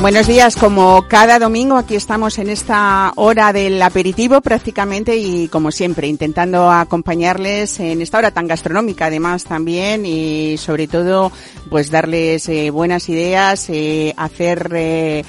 Buenos 0.00 0.28
días, 0.28 0.54
como 0.54 1.08
cada 1.08 1.40
domingo 1.40 1.76
aquí 1.76 1.96
estamos 1.96 2.38
en 2.38 2.50
esta 2.50 3.12
hora 3.16 3.52
del 3.52 3.82
aperitivo 3.82 4.40
prácticamente 4.40 5.16
y 5.16 5.48
como 5.48 5.72
siempre 5.72 6.06
intentando 6.06 6.70
acompañarles 6.70 7.80
en 7.80 8.00
esta 8.00 8.18
hora 8.18 8.30
tan 8.30 8.46
gastronómica 8.46 9.06
además 9.06 9.42
también 9.42 10.06
y 10.06 10.56
sobre 10.56 10.86
todo 10.86 11.32
pues 11.68 11.90
darles 11.90 12.48
eh, 12.48 12.70
buenas 12.70 13.08
ideas, 13.08 13.68
eh, 13.70 14.14
hacer 14.16 14.70
eh, 14.72 15.24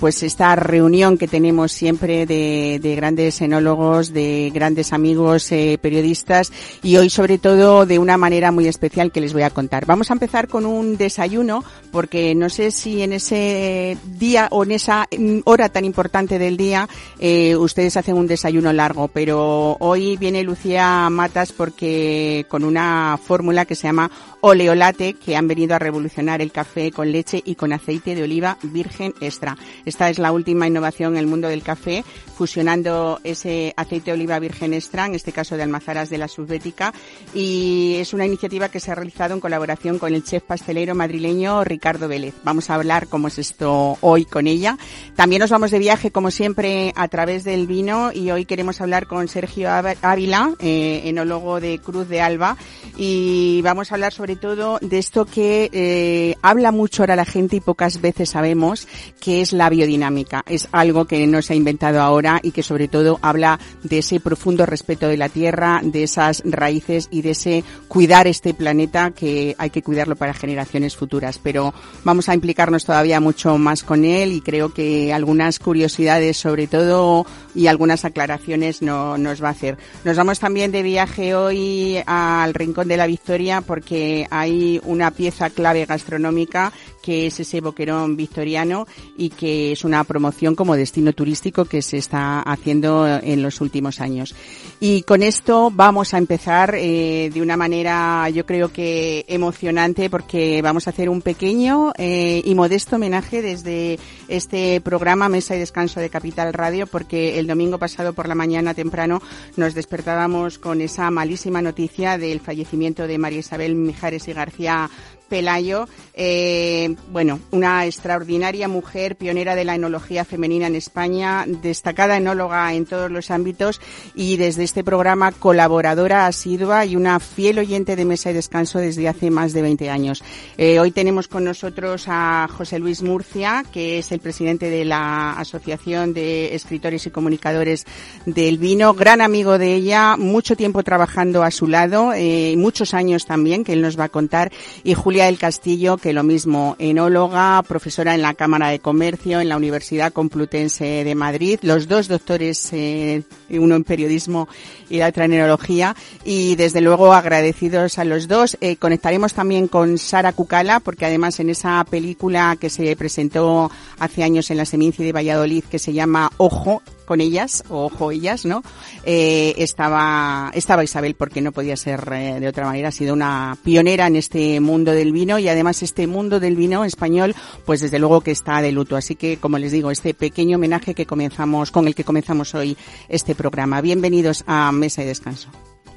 pues 0.00 0.22
esta 0.22 0.56
reunión 0.56 1.18
que 1.18 1.28
tenemos 1.28 1.72
siempre 1.72 2.26
de, 2.26 2.94
grandes 2.96 3.40
enólogos, 3.40 4.12
de 4.12 4.50
grandes 4.54 4.92
amigos 4.92 5.50
eh, 5.52 5.78
periodistas 5.80 6.52
y 6.82 6.96
hoy 6.96 7.10
sobre 7.10 7.38
todo 7.38 7.86
de 7.86 7.98
una 7.98 8.16
manera 8.16 8.52
muy 8.52 8.68
especial 8.68 9.12
que 9.12 9.20
les 9.20 9.32
voy 9.32 9.42
a 9.42 9.50
contar. 9.50 9.86
Vamos 9.86 10.10
a 10.10 10.14
empezar 10.14 10.48
con 10.48 10.66
un 10.66 10.96
desayuno 10.96 11.64
porque 11.90 12.34
no 12.34 12.48
sé 12.48 12.70
si 12.70 13.02
en 13.02 13.12
ese 13.12 13.96
día 14.18 14.48
o 14.50 14.64
en 14.64 14.72
esa 14.72 15.06
mm, 15.16 15.40
hora 15.44 15.68
tan 15.68 15.84
importante 15.84 16.38
del 16.38 16.56
día 16.56 16.88
eh, 17.18 17.56
ustedes 17.56 17.96
hacen 17.96 18.16
un 18.16 18.26
desayuno 18.26 18.72
largo, 18.72 19.08
pero 19.08 19.76
hoy 19.80 20.16
viene 20.16 20.42
Lucía 20.42 21.08
Matas 21.10 21.52
porque 21.52 22.46
con 22.48 22.64
una 22.64 23.18
fórmula 23.22 23.64
que 23.64 23.74
se 23.74 23.88
llama 23.88 24.10
oleolate 24.44 25.14
que 25.14 25.36
han 25.36 25.46
venido 25.46 25.76
a 25.76 25.78
revolucionar 25.78 26.42
el 26.42 26.50
café 26.50 26.90
con 26.90 27.12
leche 27.12 27.40
y 27.44 27.54
con 27.54 27.72
aceite 27.72 28.16
de 28.16 28.24
oliva 28.24 28.58
virgen 28.62 29.14
extra. 29.20 29.56
Esta 29.86 30.10
es 30.10 30.18
la 30.18 30.32
última 30.32 30.66
innovación 30.66 31.12
en 31.12 31.20
el 31.20 31.28
mundo 31.28 31.48
del 31.48 31.62
café, 31.62 32.04
fusionando 32.36 33.20
ese 33.22 33.72
aceite 33.76 34.10
de 34.10 34.14
oliva 34.14 34.40
virgen 34.40 34.74
extra, 34.74 35.06
en 35.06 35.14
este 35.14 35.30
caso 35.30 35.56
de 35.56 35.62
Almazaras 35.62 36.10
de 36.10 36.18
la 36.18 36.26
Subbética, 36.26 36.92
y 37.32 37.94
es 38.00 38.12
una 38.14 38.26
iniciativa 38.26 38.68
que 38.68 38.80
se 38.80 38.90
ha 38.90 38.96
realizado 38.96 39.32
en 39.32 39.40
colaboración 39.40 40.00
con 40.00 40.12
el 40.12 40.24
chef 40.24 40.42
pastelero 40.42 40.96
madrileño 40.96 41.62
Ricardo 41.62 42.08
Vélez. 42.08 42.34
Vamos 42.42 42.68
a 42.68 42.74
hablar 42.74 43.06
cómo 43.06 43.28
es 43.28 43.38
esto 43.38 43.96
hoy 44.00 44.24
con 44.24 44.48
ella. 44.48 44.76
También 45.14 45.38
nos 45.38 45.50
vamos 45.50 45.70
de 45.70 45.78
viaje, 45.78 46.10
como 46.10 46.32
siempre, 46.32 46.92
a 46.96 47.06
través 47.06 47.44
del 47.44 47.68
vino 47.68 48.10
y 48.12 48.32
hoy 48.32 48.44
queremos 48.44 48.80
hablar 48.80 49.06
con 49.06 49.28
Sergio 49.28 49.70
Ávila, 49.70 50.52
eh, 50.58 51.02
enólogo 51.04 51.60
de 51.60 51.78
Cruz 51.78 52.08
de 52.08 52.20
Alba, 52.20 52.56
y 52.96 53.60
vamos 53.62 53.92
a 53.92 53.94
hablar 53.94 54.12
sobre 54.12 54.31
todo 54.36 54.78
de 54.80 54.98
esto 54.98 55.24
que 55.24 55.70
eh, 55.72 56.36
habla 56.42 56.72
mucho 56.72 57.02
ahora 57.02 57.16
la 57.16 57.24
gente 57.24 57.56
y 57.56 57.60
pocas 57.60 58.00
veces 58.00 58.30
sabemos, 58.30 58.86
que 59.20 59.40
es 59.40 59.52
la 59.52 59.68
biodinámica. 59.68 60.44
Es 60.46 60.68
algo 60.72 61.06
que 61.06 61.26
no 61.26 61.42
se 61.42 61.52
ha 61.52 61.56
inventado 61.56 62.00
ahora 62.00 62.40
y 62.42 62.52
que 62.52 62.62
sobre 62.62 62.88
todo 62.88 63.18
habla 63.22 63.58
de 63.82 63.98
ese 63.98 64.20
profundo 64.20 64.66
respeto 64.66 65.08
de 65.08 65.16
la 65.16 65.28
tierra, 65.28 65.80
de 65.82 66.04
esas 66.04 66.42
raíces 66.44 67.08
y 67.10 67.22
de 67.22 67.30
ese 67.30 67.64
cuidar 67.88 68.26
este 68.26 68.54
planeta 68.54 69.10
que 69.10 69.54
hay 69.58 69.70
que 69.70 69.82
cuidarlo 69.82 70.16
para 70.16 70.34
generaciones 70.34 70.96
futuras. 70.96 71.38
Pero 71.42 71.74
vamos 72.04 72.28
a 72.28 72.34
implicarnos 72.34 72.84
todavía 72.84 73.20
mucho 73.20 73.58
más 73.58 73.82
con 73.82 74.04
él 74.04 74.32
y 74.32 74.40
creo 74.40 74.72
que 74.72 75.12
algunas 75.12 75.58
curiosidades 75.58 76.36
sobre 76.36 76.66
todo 76.66 77.26
y 77.54 77.66
algunas 77.66 78.04
aclaraciones 78.04 78.82
no, 78.82 79.18
nos 79.18 79.42
va 79.42 79.48
a 79.48 79.52
hacer. 79.52 79.78
Nos 80.04 80.16
vamos 80.16 80.38
también 80.38 80.72
de 80.72 80.82
viaje 80.82 81.34
hoy 81.34 81.98
al 82.06 82.54
Rincón 82.54 82.88
de 82.88 82.96
la 82.96 83.06
Victoria 83.06 83.60
porque 83.60 84.21
hay 84.30 84.80
una 84.84 85.10
pieza 85.10 85.50
clave 85.50 85.86
gastronómica 85.86 86.72
que 87.02 87.26
es 87.26 87.40
ese 87.40 87.60
boquerón 87.60 88.16
victoriano 88.16 88.86
y 89.16 89.30
que 89.30 89.72
es 89.72 89.84
una 89.84 90.04
promoción 90.04 90.54
como 90.54 90.76
destino 90.76 91.12
turístico 91.12 91.64
que 91.64 91.82
se 91.82 91.98
está 91.98 92.40
haciendo 92.40 93.06
en 93.06 93.42
los 93.42 93.60
últimos 93.60 94.00
años. 94.00 94.34
Y 94.80 95.02
con 95.02 95.22
esto 95.22 95.70
vamos 95.72 96.14
a 96.14 96.18
empezar 96.18 96.74
eh, 96.74 97.30
de 97.32 97.42
una 97.42 97.56
manera 97.56 98.28
yo 98.30 98.46
creo 98.46 98.72
que 98.72 99.24
emocionante 99.28 100.08
porque 100.10 100.60
vamos 100.62 100.86
a 100.86 100.90
hacer 100.90 101.08
un 101.08 101.22
pequeño 101.22 101.92
eh, 101.98 102.42
y 102.44 102.54
modesto 102.54 102.96
homenaje 102.96 103.42
desde 103.42 103.98
este 104.28 104.80
programa 104.80 105.28
Mesa 105.28 105.56
y 105.56 105.58
Descanso 105.58 106.00
de 106.00 106.10
Capital 106.10 106.52
Radio 106.52 106.86
porque 106.86 107.38
el 107.38 107.46
domingo 107.46 107.78
pasado 107.78 108.12
por 108.12 108.28
la 108.28 108.34
mañana 108.34 108.74
temprano 108.74 109.22
nos 109.56 109.74
despertábamos 109.74 110.58
con 110.58 110.80
esa 110.80 111.10
malísima 111.10 111.62
noticia 111.62 112.18
del 112.18 112.40
fallecimiento 112.40 113.06
de 113.06 113.18
María 113.18 113.40
Isabel 113.40 113.74
Mijares 113.74 114.28
y 114.28 114.32
García 114.32 114.90
Pelayo, 115.32 115.88
eh, 116.12 116.94
bueno, 117.10 117.40
una 117.52 117.86
extraordinaria 117.86 118.68
mujer, 118.68 119.16
pionera 119.16 119.54
de 119.54 119.64
la 119.64 119.74
enología 119.74 120.26
femenina 120.26 120.66
en 120.66 120.74
España, 120.74 121.46
destacada 121.46 122.18
enóloga 122.18 122.74
en 122.74 122.84
todos 122.84 123.10
los 123.10 123.30
ámbitos 123.30 123.80
y 124.14 124.36
desde 124.36 124.64
este 124.64 124.84
programa 124.84 125.32
colaboradora 125.32 126.26
asidua 126.26 126.84
y 126.84 126.96
una 126.96 127.18
fiel 127.18 127.60
oyente 127.60 127.96
de 127.96 128.04
Mesa 128.04 128.30
y 128.30 128.34
Descanso 128.34 128.78
desde 128.78 129.08
hace 129.08 129.30
más 129.30 129.54
de 129.54 129.62
20 129.62 129.88
años. 129.88 130.22
Eh, 130.58 130.78
hoy 130.78 130.90
tenemos 130.90 131.28
con 131.28 131.44
nosotros 131.44 132.04
a 132.08 132.46
José 132.52 132.78
Luis 132.78 133.00
Murcia, 133.00 133.64
que 133.72 134.00
es 134.00 134.12
el 134.12 134.20
presidente 134.20 134.68
de 134.68 134.84
la 134.84 135.32
Asociación 135.32 136.12
de 136.12 136.54
Escritores 136.54 137.06
y 137.06 137.10
Comunicadores 137.10 137.86
del 138.26 138.58
Vino, 138.58 138.92
gran 138.92 139.22
amigo 139.22 139.56
de 139.56 139.76
ella, 139.76 140.18
mucho 140.18 140.56
tiempo 140.56 140.82
trabajando 140.82 141.42
a 141.42 141.50
su 141.50 141.68
lado, 141.68 142.12
eh, 142.14 142.54
muchos 142.58 142.92
años 142.92 143.24
también, 143.24 143.64
que 143.64 143.72
él 143.72 143.80
nos 143.80 143.98
va 143.98 144.04
a 144.04 144.08
contar, 144.10 144.52
y 144.84 144.92
Julia 144.92 145.21
del 145.26 145.38
Castillo, 145.38 145.96
que 145.96 146.12
lo 146.12 146.22
mismo, 146.22 146.76
enóloga, 146.78 147.62
profesora 147.62 148.14
en 148.14 148.22
la 148.22 148.34
Cámara 148.34 148.68
de 148.68 148.78
Comercio, 148.78 149.40
en 149.40 149.48
la 149.48 149.56
Universidad 149.56 150.12
Complutense 150.12 151.04
de 151.04 151.14
Madrid, 151.14 151.58
los 151.62 151.88
dos 151.88 152.08
doctores, 152.08 152.72
eh, 152.72 153.22
uno 153.50 153.76
en 153.76 153.84
periodismo 153.84 154.48
y 154.88 154.98
la 154.98 155.08
otra 155.08 155.24
en 155.24 155.34
enología, 155.34 155.96
y 156.24 156.56
desde 156.56 156.80
luego 156.80 157.12
agradecidos 157.12 157.98
a 157.98 158.04
los 158.04 158.28
dos. 158.28 158.56
Eh, 158.60 158.76
conectaremos 158.76 159.34
también 159.34 159.68
con 159.68 159.98
Sara 159.98 160.32
Cucala, 160.32 160.80
porque 160.80 161.06
además 161.06 161.40
en 161.40 161.50
esa 161.50 161.84
película 161.88 162.56
que 162.60 162.70
se 162.70 162.94
presentó 162.96 163.70
hace 163.98 164.22
años 164.22 164.50
en 164.50 164.56
la 164.58 164.64
Seminci 164.64 165.04
de 165.04 165.12
Valladolid, 165.12 165.64
que 165.64 165.78
se 165.78 165.92
llama 165.92 166.30
Ojo, 166.36 166.82
con 167.04 167.20
ellas, 167.20 167.64
ojo 167.68 168.10
ellas, 168.10 168.44
¿no? 168.44 168.62
Eh, 169.04 169.54
estaba, 169.58 170.50
estaba 170.54 170.84
Isabel 170.84 171.14
porque 171.14 171.40
no 171.40 171.52
podía 171.52 171.76
ser 171.76 172.08
eh, 172.12 172.40
de 172.40 172.48
otra 172.48 172.66
manera, 172.66 172.88
ha 172.88 172.92
sido 172.92 173.14
una 173.14 173.56
pionera 173.62 174.06
en 174.06 174.16
este 174.16 174.60
mundo 174.60 174.92
del 174.92 175.12
vino 175.12 175.38
y 175.38 175.48
además 175.48 175.82
este 175.82 176.06
mundo 176.06 176.40
del 176.40 176.56
vino 176.56 176.84
español, 176.84 177.34
pues 177.64 177.80
desde 177.80 177.98
luego 177.98 178.20
que 178.20 178.30
está 178.30 178.60
de 178.62 178.72
luto. 178.72 178.96
Así 178.96 179.16
que, 179.16 179.36
como 179.36 179.58
les 179.58 179.72
digo, 179.72 179.90
este 179.90 180.14
pequeño 180.14 180.56
homenaje 180.56 180.94
que 180.94 181.06
comenzamos, 181.06 181.70
con 181.70 181.86
el 181.86 181.94
que 181.94 182.04
comenzamos 182.04 182.54
hoy 182.54 182.76
este 183.08 183.34
programa. 183.34 183.80
Bienvenidos 183.80 184.44
a 184.46 184.72
Mesa 184.72 185.02
y 185.02 185.06
Descanso. 185.06 185.48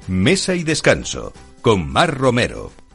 Mesa 0.08 0.54
y 0.54 0.62
Descanso, 0.62 1.32
con 1.62 1.90
Mar 1.90 2.16
Romero. 2.16 2.85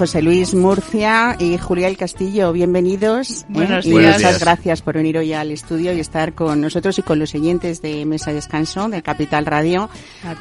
José 0.00 0.22
Luis 0.22 0.54
Murcia 0.54 1.36
y 1.38 1.58
Julia 1.58 1.86
El 1.86 1.98
Castillo. 1.98 2.54
Bienvenidos. 2.54 3.42
¿eh? 3.42 3.44
Buenos 3.50 3.84
Y 3.84 3.92
muchas 3.92 4.40
gracias 4.40 4.80
por 4.80 4.94
venir 4.94 5.18
hoy 5.18 5.34
al 5.34 5.50
estudio 5.50 5.92
y 5.92 6.00
estar 6.00 6.32
con 6.32 6.58
nosotros 6.58 6.98
y 6.98 7.02
con 7.02 7.18
los 7.18 7.34
oyentes 7.34 7.82
de 7.82 8.06
Mesa 8.06 8.30
de 8.30 8.36
Descanso 8.36 8.88
de 8.88 9.02
Capital 9.02 9.44
Radio. 9.44 9.90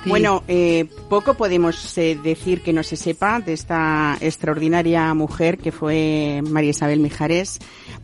Bueno, 0.06 0.44
eh, 0.48 0.86
poco 1.10 1.36
podemos 1.36 1.98
eh, 1.98 2.18
decir 2.22 2.62
que 2.62 2.74
no 2.74 2.84
se 2.84 2.96
sepa 2.96 3.40
de 3.40 3.54
esta 3.54 4.18
extraordinaria 4.20 5.14
mujer 5.14 5.58
que 5.58 5.72
fue 5.72 6.42
María 6.50 6.72
Isabel 6.72 7.00
Mijares. 7.00 7.60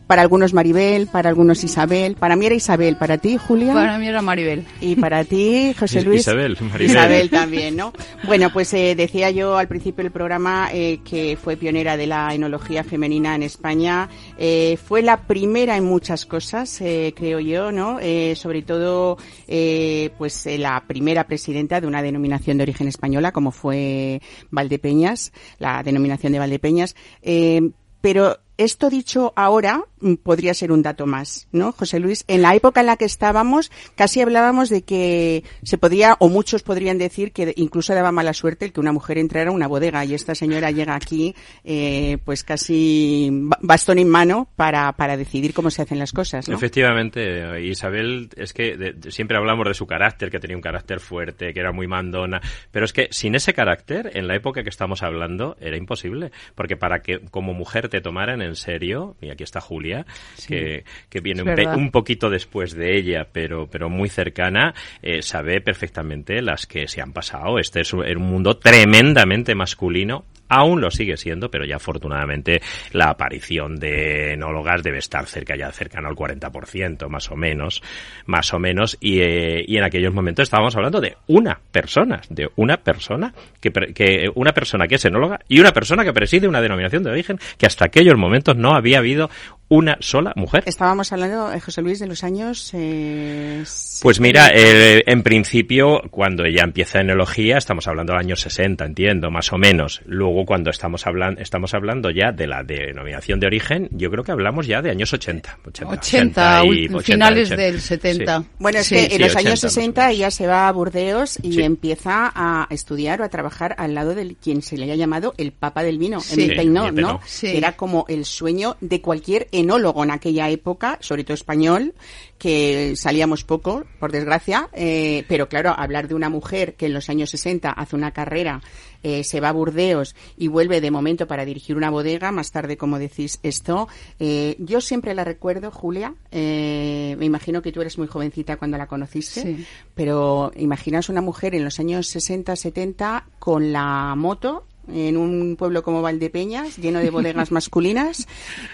Para 0.06 0.22
algunos 0.22 0.54
Maribel, 0.54 1.08
para 1.08 1.28
algunos 1.28 1.64
Isabel. 1.64 2.14
Para 2.14 2.36
mí 2.36 2.46
era 2.46 2.54
Isabel. 2.54 2.96
¿Para 2.96 3.18
ti, 3.18 3.36
Julia? 3.38 3.72
Para 3.74 3.98
mí 3.98 4.06
era 4.06 4.22
Maribel. 4.22 4.64
Y 4.80 4.94
para 4.94 5.24
ti, 5.24 5.74
José 5.78 5.98
Is- 5.98 6.04
Luis. 6.04 6.20
Isabel, 6.20 6.56
Maribel. 6.60 6.90
Isabel 6.96 7.30
también, 7.30 7.74
¿no? 7.76 7.92
Bueno, 8.24 8.52
pues 8.52 8.72
eh, 8.74 8.94
decía 8.94 9.30
yo 9.30 9.56
al 9.58 9.66
principio 9.66 10.04
del 10.04 10.12
programa 10.12 10.68
eh, 10.72 11.00
que 11.04 11.36
fue 11.42 11.56
pionera 11.56 11.96
de 11.96 12.06
la 12.06 12.32
enología 12.32 12.84
femenina 12.84 13.34
en 13.34 13.42
España. 13.42 14.08
Eh, 14.38 14.78
fue 14.86 15.02
la 15.02 15.16
primera 15.22 15.76
en 15.76 15.84
muchas 15.84 16.24
cosas, 16.24 16.80
eh, 16.82 17.12
creo 17.16 17.40
yo, 17.40 17.72
¿no? 17.72 17.98
Eh, 18.00 18.34
sobre 18.36 18.62
todo, 18.62 19.18
eh, 19.48 20.10
pues 20.18 20.46
eh, 20.46 20.56
la 20.56 20.84
primera 20.86 21.24
presidenta 21.24 21.65
de 21.66 21.86
una 21.86 22.02
denominación 22.02 22.56
de 22.58 22.62
origen 22.62 22.88
española, 22.88 23.32
como 23.32 23.50
fue 23.50 24.20
Valdepeñas, 24.50 25.32
la 25.58 25.82
denominación 25.82 26.32
de 26.32 26.38
Valdepeñas. 26.38 26.96
Eh, 27.22 27.70
pero 28.00 28.38
esto 28.58 28.88
dicho 28.90 29.32
ahora 29.36 29.82
mm, 30.00 30.14
podría 30.14 30.54
ser 30.54 30.72
un 30.72 30.82
dato 30.82 31.06
más, 31.06 31.48
¿no, 31.52 31.72
José 31.72 32.00
Luis? 32.00 32.24
En 32.28 32.42
la 32.42 32.54
época 32.54 32.80
en 32.80 32.86
la 32.86 32.96
que 32.96 33.04
estábamos, 33.04 33.70
casi 33.94 34.20
hablábamos 34.20 34.68
de 34.70 34.82
que 34.82 35.44
se 35.62 35.78
podía, 35.78 36.16
o 36.20 36.28
muchos 36.28 36.62
podrían 36.62 36.98
decir 36.98 37.32
que 37.32 37.52
incluso 37.56 37.94
daba 37.94 38.12
mala 38.12 38.32
suerte 38.32 38.64
el 38.64 38.72
que 38.72 38.80
una 38.80 38.92
mujer 38.92 39.18
entrara 39.18 39.50
a 39.50 39.52
una 39.52 39.66
bodega 39.66 40.04
y 40.04 40.14
esta 40.14 40.34
señora 40.34 40.70
llega 40.70 40.94
aquí, 40.94 41.34
eh, 41.64 42.18
pues 42.24 42.44
casi 42.44 43.28
ba- 43.32 43.58
bastón 43.60 43.98
en 43.98 44.08
mano 44.08 44.48
para, 44.56 44.92
para 44.92 45.16
decidir 45.16 45.52
cómo 45.52 45.70
se 45.70 45.82
hacen 45.82 45.98
las 45.98 46.12
cosas, 46.12 46.48
¿no? 46.48 46.56
Efectivamente, 46.56 47.60
Isabel, 47.66 48.30
es 48.36 48.52
que 48.52 48.76
de- 48.76 49.10
siempre 49.10 49.36
hablamos 49.36 49.66
de 49.66 49.74
su 49.74 49.86
carácter, 49.86 50.30
que 50.30 50.40
tenía 50.40 50.56
un 50.56 50.62
carácter 50.62 51.00
fuerte, 51.00 51.52
que 51.52 51.60
era 51.60 51.72
muy 51.72 51.86
mandona, 51.86 52.40
pero 52.70 52.84
es 52.84 52.92
que 52.92 53.08
sin 53.10 53.34
ese 53.34 53.52
carácter, 53.54 54.10
en 54.14 54.26
la 54.28 54.34
época 54.36 54.62
que 54.62 54.68
estamos 54.70 55.02
hablando, 55.02 55.56
era 55.60 55.76
imposible, 55.76 56.32
porque 56.54 56.76
para 56.76 57.00
que 57.02 57.20
como 57.30 57.52
mujer 57.54 57.88
te 57.88 58.00
tomaran 58.00 58.40
en 58.46 58.56
serio, 58.56 59.16
y 59.20 59.30
aquí 59.30 59.44
está 59.44 59.60
Julia, 59.60 60.06
que, 60.46 60.84
que 61.08 61.20
viene 61.20 61.42
un, 61.42 61.78
un 61.78 61.90
poquito 61.90 62.30
después 62.30 62.74
de 62.74 62.96
ella, 62.96 63.28
pero, 63.30 63.68
pero 63.68 63.88
muy 63.88 64.08
cercana, 64.08 64.74
eh, 65.02 65.22
sabe 65.22 65.60
perfectamente 65.60 66.40
las 66.42 66.66
que 66.66 66.88
se 66.88 67.00
han 67.00 67.12
pasado. 67.12 67.58
Este 67.58 67.80
es 67.80 67.92
un 67.92 68.16
mundo 68.16 68.56
tremendamente 68.56 69.54
masculino, 69.54 70.24
aún 70.48 70.80
lo 70.80 70.90
sigue 70.90 71.16
siendo, 71.16 71.50
pero 71.50 71.64
ya 71.64 71.76
afortunadamente 71.76 72.60
la 72.92 73.10
aparición 73.10 73.76
de 73.76 74.34
enólogas 74.34 74.82
debe 74.82 74.98
estar 74.98 75.26
cerca 75.26 75.56
ya 75.56 75.70
cercano 75.72 76.08
al 76.08 76.14
40%, 76.14 77.08
más 77.08 77.30
o 77.30 77.36
menos, 77.36 77.82
más 78.26 78.52
o 78.52 78.58
menos, 78.58 78.96
y, 79.00 79.20
eh, 79.20 79.64
y 79.66 79.76
en 79.76 79.84
aquellos 79.84 80.12
momentos 80.12 80.44
estábamos 80.44 80.76
hablando 80.76 81.00
de 81.00 81.16
una 81.26 81.58
persona, 81.70 82.20
de 82.28 82.48
una 82.56 82.78
persona 82.78 83.32
que, 83.60 83.70
que 83.70 84.30
una 84.34 84.52
persona 84.52 84.86
que 84.86 84.96
es 84.96 85.04
enóloga 85.04 85.40
y 85.48 85.60
una 85.60 85.72
persona 85.72 86.04
que 86.04 86.12
preside 86.12 86.48
una 86.48 86.60
denominación 86.60 87.02
de 87.02 87.10
origen 87.10 87.38
que 87.58 87.66
hasta 87.66 87.86
aquellos 87.86 88.16
momentos 88.16 88.56
no 88.56 88.74
había 88.74 88.98
habido 88.98 89.30
una 89.68 89.96
sola 90.00 90.32
mujer. 90.36 90.62
Estábamos 90.66 91.12
hablando, 91.12 91.52
eh, 91.52 91.60
José 91.60 91.82
Luis, 91.82 91.98
de 91.98 92.06
los 92.06 92.22
años... 92.22 92.70
Eh, 92.72 93.64
Pues 94.02 94.20
mira, 94.20 94.50
eh, 94.54 95.02
en 95.06 95.22
principio, 95.22 96.02
cuando 96.10 96.44
ella 96.44 96.62
empieza 96.62 97.00
enología, 97.00 97.58
estamos 97.58 97.88
hablando 97.88 98.12
del 98.12 98.20
año 98.20 98.36
60, 98.36 98.84
entiendo, 98.84 99.30
más 99.30 99.52
o 99.52 99.58
menos. 99.58 100.02
Luego, 100.06 100.35
cuando 100.44 100.70
estamos 100.70 101.06
hablando, 101.06 101.40
estamos 101.40 101.72
hablando 101.72 102.10
ya 102.10 102.32
de 102.32 102.46
la 102.46 102.62
denominación 102.62 103.40
de 103.40 103.46
origen, 103.46 103.88
yo 103.92 104.10
creo 104.10 104.24
que 104.24 104.32
hablamos 104.32 104.66
ya 104.66 104.82
de 104.82 104.90
años 104.90 105.12
80. 105.12 105.58
80, 105.66 105.94
80, 105.94 106.64
y- 106.64 106.68
ul- 106.68 106.96
80, 106.96 107.02
finales 107.02 107.48
80. 107.52 107.62
del 107.62 107.80
70. 107.80 108.40
Sí. 108.40 108.46
Bueno, 108.58 108.78
es 108.80 108.86
Sí. 108.86 108.94
que 108.94 109.00
en 109.14 109.20
los 109.22 109.30
80 109.30 109.38
años 109.38 109.50
más 109.50 109.64
o 109.64 109.68
60 109.68 110.00
menos. 110.02 110.14
ella 110.16 110.30
se 110.30 110.46
va 110.46 110.68
a 110.68 110.72
Burdeos 110.72 111.38
y 111.42 111.52
Sí. 111.52 111.62
empieza 111.62 112.32
a 112.34 112.66
estudiar 112.70 113.20
o 113.20 113.24
a 113.24 113.28
trabajar 113.28 113.74
al 113.78 113.94
lado 113.94 114.14
de 114.14 114.34
quien 114.42 114.62
se 114.62 114.76
le 114.76 114.84
haya 114.84 114.96
llamado 114.96 115.34
el 115.38 115.52
Papa 115.52 115.82
del 115.82 115.98
Vino, 115.98 116.20
Sí. 116.20 116.34
Emile 116.34 116.56
Peinot, 116.56 116.88
Emile 116.88 117.02
¿no? 117.02 117.20
Era 117.42 117.72
como 117.76 118.04
el 118.08 118.24
sueño 118.24 118.76
de 118.80 119.00
cualquier 119.00 119.48
enólogo 119.52 120.02
en 120.04 120.10
aquella 120.10 120.50
época, 120.50 120.98
sobre 121.00 121.24
todo 121.24 121.34
español, 121.34 121.94
que 122.38 122.94
salíamos 122.96 123.44
poco, 123.44 123.84
por 123.98 124.12
desgracia, 124.12 124.68
eh, 124.72 125.24
pero 125.28 125.48
claro, 125.48 125.74
hablar 125.76 126.06
de 126.08 126.14
una 126.14 126.28
mujer 126.28 126.74
que 126.74 126.86
en 126.86 126.92
los 126.94 127.08
años 127.08 127.30
60 127.30 127.70
hace 127.70 127.96
una 127.96 128.10
carrera, 128.12 128.60
eh, 129.02 129.24
se 129.24 129.40
va 129.40 129.50
a 129.50 129.52
Burdeos 129.52 130.14
y 130.36 130.48
vuelve 130.48 130.80
de 130.80 130.90
momento 130.90 131.26
para 131.26 131.44
dirigir 131.44 131.76
una 131.76 131.90
bodega, 131.90 132.32
más 132.32 132.50
tarde, 132.52 132.76
como 132.76 132.98
decís 132.98 133.38
esto, 133.42 133.88
eh, 134.18 134.56
yo 134.58 134.80
siempre 134.80 135.14
la 135.14 135.24
recuerdo, 135.24 135.70
Julia, 135.70 136.14
eh, 136.30 137.14
me 137.18 137.24
imagino 137.24 137.62
que 137.62 137.72
tú 137.72 137.80
eres 137.80 137.98
muy 137.98 138.06
jovencita 138.06 138.56
cuando 138.56 138.76
la 138.78 138.86
conociste, 138.86 139.40
Sí. 139.42 139.66
pero 139.94 140.50
imaginaos 140.56 141.08
una 141.08 141.20
mujer 141.22 141.54
en 141.54 141.64
los 141.64 141.78
años 141.80 142.08
60, 142.08 142.54
70 142.56 143.26
con 143.38 143.72
la 143.72 144.14
moto 144.16 144.64
en 144.92 145.16
un 145.16 145.56
pueblo 145.56 145.82
como 145.82 146.00
Valdepeñas, 146.02 146.76
lleno 146.76 147.00
de 147.00 147.10
bodegas 147.10 147.50
masculinas 147.52 148.26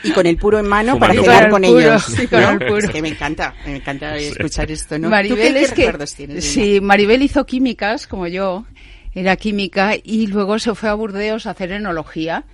y 0.05 0.11
con 0.13 0.27
el 0.27 0.37
puro 0.37 0.59
en 0.59 0.67
mano 0.69 0.99
para 0.99 1.15
cenar 1.15 1.45
puro. 1.45 1.51
con 1.53 1.63
puro, 1.63 1.79
ellos. 1.81 2.03
sí, 2.05 2.27
con 2.27 2.41
¿no? 2.43 2.51
el 2.51 2.59
puro. 2.59 2.79
Es 2.79 2.91
que 2.91 3.03
me 3.03 3.09
encanta, 3.09 3.55
me 3.65 3.77
encanta 3.77 4.17
escuchar 4.17 4.71
esto, 4.71 4.99
¿no? 4.99 5.07
¿Tú 5.07 5.11
Maribel 5.11 5.55
qué 5.55 5.63
es 5.63 5.73
que 5.73 5.83
recuerdos 5.87 6.15
tienes 6.15 6.45
sí, 6.45 6.81
Maribel 6.81 7.23
hizo 7.23 7.47
químicas 7.47 8.07
como 8.07 8.27
yo, 8.27 8.65
era 9.15 9.37
química 9.37 9.93
y 10.03 10.27
luego 10.27 10.59
se 10.59 10.75
fue 10.75 10.89
a 10.89 10.95
Burdeos 10.95 11.47
a 11.47 11.51
hacer 11.51 11.73
enología. 11.73 12.45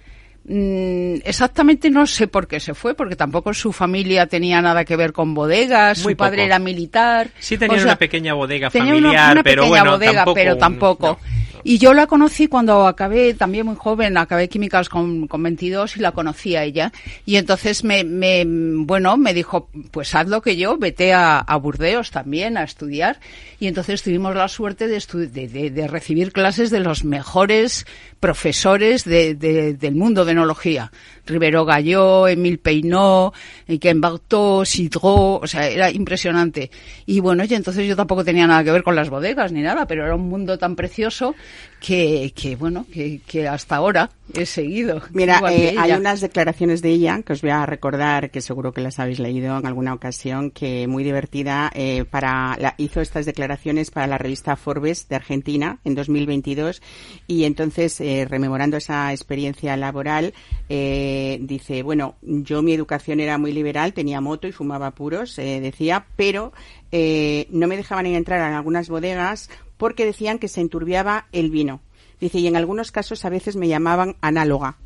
Mm, 0.50 1.16
exactamente 1.25 1.90
no 1.90 2.06
sé 2.06 2.26
por 2.26 2.49
qué 2.49 2.58
se 2.58 2.72
fue, 2.72 2.94
porque 2.94 3.16
tampoco 3.16 3.52
su 3.52 3.70
familia 3.72 4.26
tenía 4.26 4.62
nada 4.62 4.84
que 4.84 4.96
ver 4.96 5.12
con 5.12 5.34
bodegas, 5.34 6.02
Muy 6.04 6.14
su 6.14 6.16
padre 6.16 6.37
poco. 6.38 6.46
era 6.46 6.58
militar. 6.58 7.28
Sí 7.38 7.58
tenía 7.58 7.75
o 7.76 7.81
sea, 7.81 7.87
una 7.88 7.96
pequeña 7.96 8.32
bodega 8.32 8.70
tenía 8.70 8.94
una- 8.94 9.02
familiar, 9.02 9.32
una 9.32 9.43
pero 9.43 9.62
pequeña 9.64 9.82
bueno, 9.82 9.96
bodega, 9.96 10.12
tampoco 10.14 10.34
pero 10.34 10.56
tampoco. 10.56 11.06
no. 11.08 11.48
Y 11.64 11.78
yo 11.78 11.93
la 11.94 12.06
conocí 12.06 12.46
cuando 12.46 12.87
acabé, 12.87 13.34
también 13.34 13.66
muy 13.66 13.76
joven, 13.76 14.16
acabé 14.16 14.49
químicas 14.49 14.88
con, 14.88 15.26
con 15.26 15.43
22 15.43 15.96
y 15.96 16.00
la 16.00 16.12
conocí 16.12 16.56
a 16.56 16.64
ella. 16.64 16.93
Y 17.26 17.37
entonces 17.37 17.84
me, 17.84 18.05
me, 18.05 18.44
bueno, 18.46 19.16
me 19.16 19.34
dijo, 19.34 19.69
pues 19.90 20.14
haz 20.14 20.28
lo 20.28 20.40
que 20.43 20.56
yo, 20.56 20.78
vete 20.78 21.12
a, 21.12 21.44
Burdeos 21.60 22.10
también 22.10 22.56
a 22.56 22.62
estudiar. 22.62 23.19
Y 23.60 23.66
entonces 23.66 24.02
tuvimos 24.02 24.34
la 24.34 24.49
suerte 24.49 24.87
de, 24.88 24.99
de- 25.28 25.70
de 25.70 25.88
recibir 25.88 26.32
clases 26.32 26.70
de 26.70 26.81
los 26.81 27.05
mejores 27.05 27.87
profesores 28.20 29.05
de- 29.05 29.35
de- 29.35 29.75
del 29.75 29.94
mundo 29.94 30.25
de 30.25 30.32
enología. 30.32 30.90
Rivero 31.26 31.64
Galló, 31.64 32.26
Emile 32.26 32.59
Peinot, 32.59 33.35
Ken 33.81 34.00
Bartot, 34.00 34.64
Sidro, 34.64 35.37
o 35.40 35.47
sea, 35.47 35.69
era 35.69 35.90
impresionante. 35.90 36.71
Y 37.07 37.21
bueno, 37.21 37.45
y 37.49 37.54
entonces 37.54 37.87
yo 37.87 37.95
tampoco 37.97 38.25
tenía 38.25 38.47
nada 38.47 38.64
que 38.64 38.73
ver 38.73 38.83
con 38.83 38.97
las 38.97 39.11
bodegas 39.11 39.52
ni 39.52 39.61
nada, 39.61 39.87
pero 39.87 40.04
era 40.04 40.14
un 40.14 40.28
mundo 40.28 40.57
tan 40.59 40.75
precioso 40.75 41.35
que, 41.80 42.32
que 42.35 42.56
bueno, 42.56 42.87
que, 42.92 43.20
que 43.26 43.47
hasta 43.49 43.76
ahora 43.76 44.11
he 44.35 44.44
seguido. 44.47 45.00
Mira, 45.12 45.40
eh, 45.50 45.75
hay 45.78 45.92
unas 45.92 46.20
declaraciones 46.20 46.82
de 46.82 46.90
ella 46.90 47.23
que 47.23 47.32
os 47.32 47.40
voy 47.40 47.50
a 47.50 47.64
recordar, 47.66 48.30
que 48.30 48.40
seguro 48.40 48.73
que 48.73 48.80
las 48.80 48.99
habéis 48.99 49.20
leído 49.20 49.56
en 49.58 49.66
alguna 49.66 49.94
ocasión, 49.94 50.50
que 50.50 50.87
muy 50.87 51.04
divertida. 51.04 51.70
eh, 51.75 52.04
para 52.04 52.56
la- 52.58 52.75
hizo 52.78 53.00
estas 53.00 53.26
declaraciones 53.26 53.90
para 53.90 54.06
la 54.06 54.18
revista 54.18 54.56
Forbes 54.56 55.08
de 55.08 55.16
Argentina 55.16 55.78
en 55.85 55.94
2022 55.94 56.82
y 57.26 57.44
entonces 57.44 58.00
eh, 58.00 58.26
rememorando 58.28 58.76
esa 58.76 59.12
experiencia 59.12 59.76
laboral 59.76 60.35
eh, 60.68 61.38
dice, 61.40 61.82
bueno, 61.82 62.16
yo 62.23 62.62
mi 62.62 62.73
educación 62.73 63.20
era 63.20 63.38
muy 63.38 63.52
liberal, 63.52 63.92
tenía 63.92 64.20
moto 64.20 64.47
y 64.47 64.52
fumaba 64.52 64.90
puros, 64.90 65.38
eh, 65.38 65.61
decía, 65.61 66.06
pero 66.16 66.52
eh, 66.92 67.47
no 67.50 67.66
me 67.66 67.76
dejaban 67.76 68.06
entrar 68.06 68.40
en 68.49 68.54
algunas 68.56 68.88
bodegas 68.88 69.49
porque 69.78 70.04
decían 70.04 70.38
que 70.38 70.49
se 70.49 70.61
enturbiaba 70.61 71.26
el 71.32 71.50
vino. 71.50 71.80
Dice, 72.20 72.38
y 72.38 72.47
en 72.47 72.56
algunos 72.56 72.92
casos 72.92 73.25
a 73.25 73.30
veces 73.30 73.56
me 73.56 73.68
llamaban 73.68 74.16
análoga. 74.20 74.76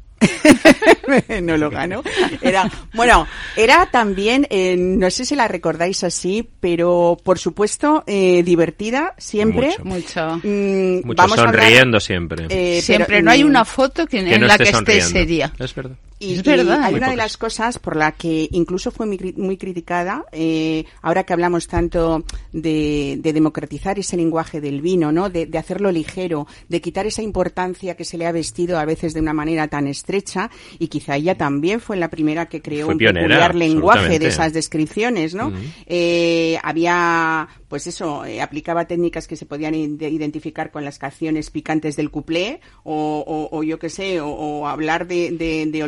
Enóloga, 1.29 1.87
¿no? 1.89 2.03
Era, 2.41 2.71
bueno, 2.95 3.27
era 3.57 3.87
también, 3.87 4.47
eh, 4.51 4.77
no 4.79 5.11
sé 5.11 5.25
si 5.25 5.35
la 5.35 5.49
recordáis 5.49 6.05
así, 6.05 6.49
pero 6.61 7.17
por 7.23 7.39
supuesto, 7.39 8.05
eh, 8.07 8.43
divertida 8.45 9.15
siempre. 9.19 9.75
Mucho. 9.83 10.41
Mm, 10.43 11.07
Mucho 11.07 11.15
vamos 11.17 11.39
a 11.39 11.43
hablar, 11.43 11.63
sonriendo 11.65 12.01
siempre. 12.01 12.47
eh, 12.51 12.81
Siempre, 12.83 13.07
pero, 13.17 13.25
no 13.25 13.31
hay 13.31 13.45
mm, 13.45 13.49
una 13.49 13.65
foto 13.65 14.07
que, 14.07 14.25
que 14.25 14.35
en 14.35 14.41
no 14.43 14.47
la 14.47 14.55
esté 14.55 14.65
que 14.65 14.71
esté 14.71 14.77
sonriendo. 14.79 15.09
seria. 15.11 15.53
Es 15.59 15.75
verdad. 15.75 15.97
Y, 16.23 16.35
Es 16.35 16.43
verdad. 16.43 16.81
y 16.83 16.85
hay 16.85 16.95
una 16.95 17.11
de 17.11 17.17
las 17.17 17.37
cosas 17.37 17.79
por 17.79 17.97
la 17.97 18.13
que 18.13 18.49
incluso 18.53 18.91
fue 18.91 19.07
muy, 19.07 19.35
muy 19.37 19.57
criticada, 19.57 20.25
eh, 20.33 20.85
ahora 21.03 21.25
que 21.25 21.33
hablamos 21.33 21.67
tanto 21.67 22.25
de, 22.53 23.19
de 23.21 23.33
democratizar 23.33 23.99
ese 23.99 24.17
lenguaje 24.17 24.61
del 24.61 24.81
vino, 24.81 25.11
¿no? 25.13 25.31
De, 25.31 25.47
de 25.47 25.59
hacerlo 25.59 25.91
ligero, 25.91 26.47
de 26.69 26.81
quitar 26.81 27.07
esa 27.07 27.23
importancia 27.23 27.97
que 27.97 28.05
se 28.05 28.17
le 28.19 28.27
ha 28.27 28.33
vestido 28.33 28.79
a 28.79 28.85
veces 28.85 29.15
de 29.15 29.21
una 29.21 29.33
manera 29.33 29.69
tan 29.69 29.87
estrecha, 29.87 30.51
y 30.79 30.89
quizá 30.89 31.17
ella 31.17 31.37
también 31.37 31.81
fue 31.81 31.97
la 31.97 32.09
primera 32.09 32.47
que 32.47 32.63
creó 32.63 32.87
Fue 32.87 32.95
un 32.95 32.99
pionera, 32.99 33.27
peculiar 33.27 33.55
lenguaje 33.55 34.19
de 34.19 34.29
esas 34.29 34.53
descripciones, 34.53 35.35
¿no? 35.35 35.53
Eh, 35.87 36.59
había, 36.63 37.49
pues 37.69 37.87
eso, 37.87 38.25
eh, 38.25 38.41
aplicaba 38.41 38.87
técnicas 38.87 39.27
que 39.27 39.37
se 39.37 39.47
podían 39.47 39.75
ide- 39.75 40.09
identificar 40.11 40.71
con 40.71 40.85
las 40.85 40.99
canciones 40.99 41.51
picantes 41.51 41.97
del 41.97 42.11
cuplé, 42.11 42.61
o, 42.85 43.25
o- 43.27 43.57
o 43.59 43.63
yo 43.63 43.79
qué 43.79 43.91
sé, 43.91 44.21
o, 44.21 44.29
o 44.29 44.67
hablar 44.69 45.07
de, 45.07 45.33
de- 45.33 45.67
de 45.67 45.83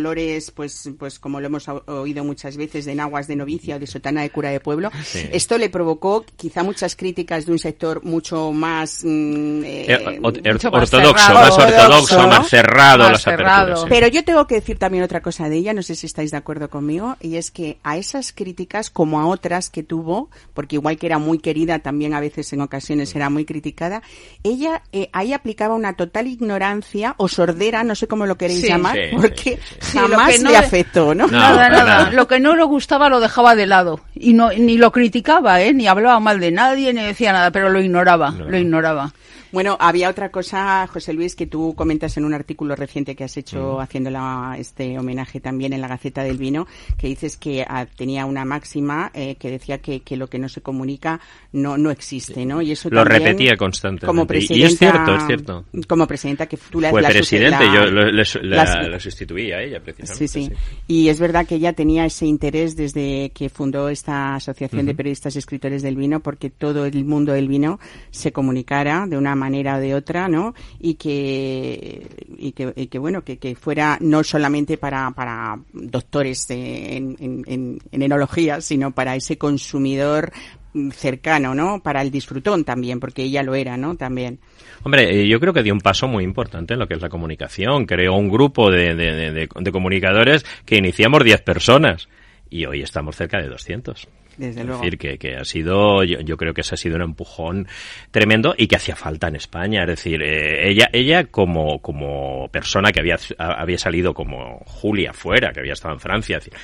pues, 0.54 0.90
pues 0.98 1.18
como 1.18 1.40
lo 1.40 1.46
hemos 1.46 1.66
oído 1.68 2.24
muchas 2.24 2.56
veces, 2.56 2.84
de 2.84 2.94
naguas 2.94 3.26
de 3.26 3.36
novicia 3.36 3.76
o 3.76 3.78
de 3.78 3.86
sotana 3.86 4.22
de 4.22 4.30
cura 4.30 4.50
de 4.50 4.60
pueblo. 4.60 4.90
Sí. 5.04 5.28
Esto 5.32 5.58
le 5.58 5.68
provocó 5.68 6.24
quizá 6.36 6.62
muchas 6.62 6.96
críticas 6.96 7.46
de 7.46 7.52
un 7.52 7.58
sector 7.58 8.02
mucho 8.04 8.52
más 8.52 9.00
mm, 9.04 9.62
eh, 9.64 9.86
Eh, 9.88 9.98
er- 10.20 10.20
mucho 10.52 10.70
más 10.70 10.82
ortodoxo, 10.92 11.26
cerrado. 11.26 11.40
más 11.46 11.58
ortodoxo, 11.58 12.28
más 12.28 12.48
cerrado 12.48 12.98
Más 13.04 13.12
las 13.12 13.22
cerrado. 13.22 13.52
aperturas. 13.62 13.80
sí. 13.82 13.86
pero 13.88 14.08
yo 14.08 14.24
tengo 14.24 14.46
que 14.46 14.54
decir 14.56 14.78
también 14.78 15.04
otra 15.04 15.20
cosa 15.20 15.48
de 15.48 15.56
ella, 15.56 15.72
no 15.74 15.82
sé 15.82 15.94
si 15.94 16.06
estáis 16.06 16.30
de 16.30 16.36
acuerdo 16.38 16.68
conmigo, 16.70 17.16
y 17.20 17.36
es 17.36 17.50
que 17.50 17.78
a 17.84 17.96
esas 17.96 18.32
críticas, 18.32 18.90
como 18.90 19.20
a 19.20 19.26
otras 19.26 19.68
que 19.70 19.82
tuvo, 19.82 20.30
porque 20.54 20.76
igual 20.76 20.96
que 20.96 21.06
era 21.06 21.18
muy 21.18 21.38
querida, 21.38 21.78
también 21.80 22.14
a 22.14 22.20
veces 22.20 22.52
en 22.52 22.60
ocasiones 22.62 23.14
era 23.14 23.30
muy 23.30 23.44
criticada, 23.44 24.02
ella 24.42 24.82
eh, 24.92 25.10
ahí 25.12 25.32
aplicaba 25.32 25.74
una 25.74 25.94
total 25.94 26.26
ignorancia 26.26 27.14
o 27.18 27.28
sordera, 27.28 27.84
no 27.84 27.94
sé 27.94 28.08
cómo 28.08 28.26
lo 28.26 28.36
queréis 28.36 28.62
Sí. 28.62 28.68
llamar, 28.68 28.94
Sí, 28.96 29.16
porque 29.16 29.58
sí, 29.80 29.92
sí. 29.92 29.98
jamás 29.98 30.13
Que 30.16 30.38
no 30.38 30.50
le 30.50 30.58
le- 30.58 30.58
afectó, 30.58 31.14
¿no? 31.14 31.26
No, 31.26 31.32
nada, 31.38 31.68
nada. 31.68 31.84
nada. 31.84 32.10
Lo 32.12 32.26
que 32.28 32.40
no 32.40 32.54
le 32.54 32.64
gustaba 32.64 33.08
lo 33.08 33.20
dejaba 33.20 33.54
de 33.54 33.66
lado. 33.66 34.00
Y 34.14 34.32
no, 34.34 34.50
ni 34.52 34.76
lo 34.78 34.92
criticaba, 34.92 35.60
¿eh? 35.60 35.72
Ni 35.74 35.86
hablaba 35.86 36.20
mal 36.20 36.40
de 36.40 36.50
nadie, 36.50 36.92
ni 36.92 37.02
decía 37.02 37.32
nada, 37.32 37.50
pero 37.50 37.68
lo 37.70 37.80
ignoraba, 37.80 38.30
No. 38.30 38.44
lo 38.50 38.56
ignoraba. 38.58 39.12
Bueno, 39.54 39.76
había 39.78 40.10
otra 40.10 40.30
cosa, 40.30 40.84
José 40.88 41.12
Luis, 41.12 41.36
que 41.36 41.46
tú 41.46 41.74
comentas 41.76 42.16
en 42.16 42.24
un 42.24 42.34
artículo 42.34 42.74
reciente 42.74 43.14
que 43.14 43.22
has 43.22 43.36
hecho 43.36 43.80
haciendo 43.80 44.10
la- 44.10 44.56
este 44.58 44.98
homenaje 44.98 45.38
también 45.38 45.72
en 45.72 45.80
la 45.80 45.86
Gaceta 45.86 46.24
del 46.24 46.38
Vino, 46.38 46.66
que 46.98 47.06
dices 47.06 47.36
que 47.36 47.64
ah, 47.66 47.86
tenía 47.86 48.26
una 48.26 48.44
máxima 48.44 49.12
eh, 49.14 49.36
que 49.36 49.52
decía 49.52 49.78
que, 49.78 50.00
que 50.00 50.16
lo 50.16 50.26
que 50.28 50.40
no 50.40 50.48
se 50.48 50.60
comunica 50.60 51.20
no 51.52 51.78
no 51.78 51.92
existe, 51.92 52.44
¿no? 52.44 52.60
Y 52.62 52.72
eso 52.72 52.90
Lo 52.90 53.04
también, 53.04 53.22
repetía 53.22 53.56
constantemente. 53.56 54.06
Como 54.06 54.22
Y- 54.22 54.24
y 54.24 54.26
presidenta, 54.26 54.66
es 54.66 54.78
cierto, 54.78 55.16
es 55.16 55.26
cierto. 55.26 55.64
Como 55.86 56.06
presidenta 56.08 56.46
que 56.46 56.56
tú 56.56 56.80
la 56.80 56.90
Fue 56.90 57.00
la 57.00 57.10
presidente, 57.10 57.50
la- 57.64 57.74
yo 57.74 57.86
lo, 57.92 58.10
la, 58.10 58.98
sustituí 58.98 59.52
a 59.52 59.62
ella, 59.62 59.78
Sí, 59.78 59.84
precisamente. 59.84 60.28
sí. 60.28 60.50
Y 60.88 61.08
es 61.10 61.20
verdad 61.20 61.46
que 61.46 61.54
ella 61.54 61.72
tenía 61.74 62.04
ese 62.06 62.26
interés 62.26 62.74
desde 62.74 63.30
que 63.32 63.48
fundó 63.50 63.88
esta 63.88 64.34
Asociación 64.34 64.84
de 64.84 64.96
Periodistas 64.96 65.36
y 65.36 65.38
Escritores 65.38 65.82
del 65.82 65.94
Vino, 65.94 66.18
porque 66.18 66.50
todo 66.50 66.86
el 66.86 67.04
mundo 67.04 67.32
del 67.32 67.46
vino 67.46 67.78
se 68.10 68.32
comunicara 68.32 69.06
de 69.06 69.16
una 69.16 69.36
manera 69.36 69.43
o 69.52 69.80
de 69.80 69.94
otra, 69.94 70.28
¿no? 70.28 70.54
Y 70.80 70.94
que, 70.94 72.06
y 72.38 72.52
que, 72.52 72.72
y 72.76 72.86
que 72.86 72.98
bueno, 72.98 73.22
que, 73.22 73.38
que 73.38 73.54
fuera 73.54 73.98
no 74.00 74.22
solamente 74.24 74.76
para, 74.78 75.10
para 75.12 75.58
doctores 75.72 76.48
en, 76.50 77.16
en, 77.18 77.42
en- 77.46 77.78
en 77.90 78.02
enología, 78.02 78.60
sino 78.60 78.92
para 78.92 79.16
ese 79.16 79.36
consumidor 79.38 80.32
mm, 80.72 80.90
cercano, 80.90 81.54
¿no? 81.54 81.80
Para 81.82 82.02
el 82.02 82.10
disfrutón 82.10 82.64
también, 82.64 83.00
porque 83.00 83.22
ella 83.24 83.42
lo 83.42 83.54
era, 83.54 83.76
¿no? 83.76 83.96
También. 83.96 84.38
Hombre, 84.82 85.20
eh, 85.22 85.28
yo 85.28 85.40
creo 85.40 85.52
que 85.52 85.62
dio 85.62 85.72
un 85.72 85.80
paso 85.80 86.06
muy 86.08 86.24
importante 86.24 86.74
en 86.74 86.80
lo 86.80 86.86
que 86.88 86.94
es 86.94 87.02
la 87.02 87.08
comunicación. 87.08 87.86
Creó 87.86 88.14
un 88.14 88.28
grupo 88.28 88.70
de, 88.70 88.94
de- 88.94 89.12
de- 89.14 89.32
de- 89.32 89.48
de 89.54 89.72
comunicadores 89.72 90.44
que 90.64 90.76
iniciamos 90.76 91.24
10 91.24 91.42
personas 91.42 92.08
y 92.50 92.66
hoy 92.66 92.82
estamos 92.82 93.16
cerca 93.16 93.38
de 93.40 93.48
200. 93.48 94.08
Desde 94.36 94.60
es 94.60 94.66
luego. 94.66 94.82
decir, 94.82 94.98
que, 94.98 95.18
que 95.18 95.36
ha 95.36 95.44
sido, 95.44 96.02
yo, 96.04 96.20
yo 96.20 96.36
creo 96.36 96.54
que 96.54 96.62
ese 96.62 96.74
ha 96.74 96.78
sido 96.78 96.96
un 96.96 97.02
empujón 97.02 97.68
tremendo 98.10 98.54
y 98.56 98.66
que 98.66 98.76
hacía 98.76 98.96
falta 98.96 99.28
en 99.28 99.36
España. 99.36 99.82
Es 99.82 99.88
decir, 99.88 100.22
eh, 100.22 100.68
ella, 100.68 100.88
ella 100.92 101.24
como, 101.24 101.80
como 101.80 102.48
persona 102.48 102.90
que 102.90 103.00
había, 103.00 103.16
había 103.38 103.78
salido 103.78 104.14
como 104.14 104.58
Julia 104.66 105.12
fuera, 105.12 105.52
que 105.52 105.60
había 105.60 105.74
estado 105.74 105.94
en 105.94 106.00
Francia, 106.00 106.36
decir, 106.36 106.54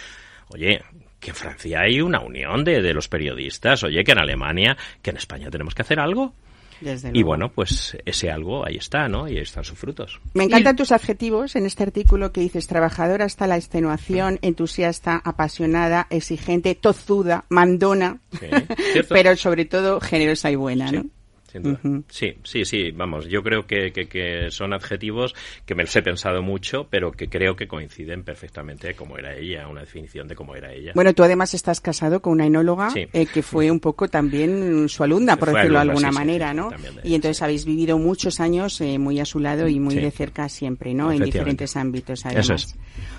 oye, 0.48 0.82
que 1.18 1.30
en 1.30 1.36
Francia 1.36 1.80
hay 1.82 2.00
una 2.00 2.20
unión 2.20 2.64
de, 2.64 2.80
de 2.80 2.94
los 2.94 3.08
periodistas, 3.08 3.84
oye, 3.84 4.02
que 4.02 4.12
en 4.12 4.18
Alemania, 4.18 4.76
que 5.02 5.10
en 5.10 5.16
España 5.16 5.50
tenemos 5.50 5.74
que 5.74 5.82
hacer 5.82 6.00
algo. 6.00 6.34
Desde 6.80 7.10
Y 7.12 7.22
bueno, 7.22 7.50
pues 7.52 7.96
ese 8.04 8.30
algo 8.30 8.66
ahí 8.66 8.76
está, 8.76 9.08
¿no? 9.08 9.28
Y 9.28 9.36
ahí 9.36 9.42
están 9.42 9.64
sus 9.64 9.78
frutos. 9.78 10.20
Me 10.34 10.44
encantan 10.44 10.76
tus 10.76 10.92
adjetivos 10.92 11.56
en 11.56 11.66
este 11.66 11.82
artículo 11.82 12.32
que 12.32 12.40
dices 12.40 12.66
trabajadora 12.66 13.24
hasta 13.24 13.46
la 13.46 13.56
extenuación, 13.56 14.38
entusiasta, 14.42 15.20
apasionada, 15.24 16.06
exigente, 16.10 16.74
tozuda, 16.74 17.44
mandona, 17.48 18.20
pero 19.08 19.36
sobre 19.36 19.64
todo 19.64 20.00
generosa 20.00 20.50
y 20.50 20.56
buena, 20.56 20.88
Sí, 20.88 20.96
¿no? 20.96 21.04
Sin 21.50 21.62
duda. 21.62 21.80
Sí, 22.08 22.34
sí, 22.44 22.64
sí, 22.64 22.90
vamos, 22.92 23.26
yo 23.26 23.42
creo 23.42 23.66
que, 23.66 23.92
que, 23.92 24.06
que 24.06 24.50
son 24.50 24.72
adjetivos 24.72 25.34
que 25.66 25.74
me 25.74 25.82
los 25.82 25.94
he 25.96 26.02
pensado 26.02 26.42
mucho, 26.42 26.86
pero 26.90 27.12
que 27.12 27.28
creo 27.28 27.56
que 27.56 27.66
coinciden 27.66 28.22
perfectamente 28.24 28.94
como 28.94 29.18
era 29.18 29.34
ella, 29.36 29.66
una 29.68 29.80
definición 29.80 30.28
de 30.28 30.34
cómo 30.34 30.54
era 30.56 30.72
ella. 30.72 30.92
Bueno, 30.94 31.12
tú 31.14 31.22
además 31.22 31.54
estás 31.54 31.80
casado 31.80 32.20
con 32.20 32.32
una 32.34 32.46
enóloga 32.46 32.90
Sí. 32.90 33.06
eh, 33.12 33.26
que 33.26 33.42
fue 33.42 33.70
un 33.70 33.80
poco 33.80 34.08
también 34.08 34.88
su 34.88 35.02
alumna, 35.02 35.36
por 35.36 35.50
Fue 35.50 35.58
decirlo 35.60 35.78
de 35.78 35.82
alguna 35.82 36.08
sí, 36.10 36.14
manera, 36.14 36.50
sí, 36.50 36.56
¿no? 36.56 36.68
también 36.68 36.94
Y 37.04 37.14
entonces 37.14 37.38
sí. 37.38 37.44
habéis 37.44 37.64
vivido 37.64 37.98
muchos 37.98 38.40
años 38.40 38.80
eh, 38.80 38.98
muy 38.98 39.20
a 39.20 39.24
su 39.24 39.38
lado 39.40 39.68
y 39.68 39.78
muy 39.80 39.94
Sí. 39.94 40.00
de 40.00 40.10
cerca 40.10 40.48
siempre, 40.48 40.94
¿no? 40.94 41.10
En 41.12 41.22
diferentes 41.24 41.76
ámbitos, 41.76 42.24
además. 42.26 42.44
Eso 42.46 42.54
es. 42.54 42.76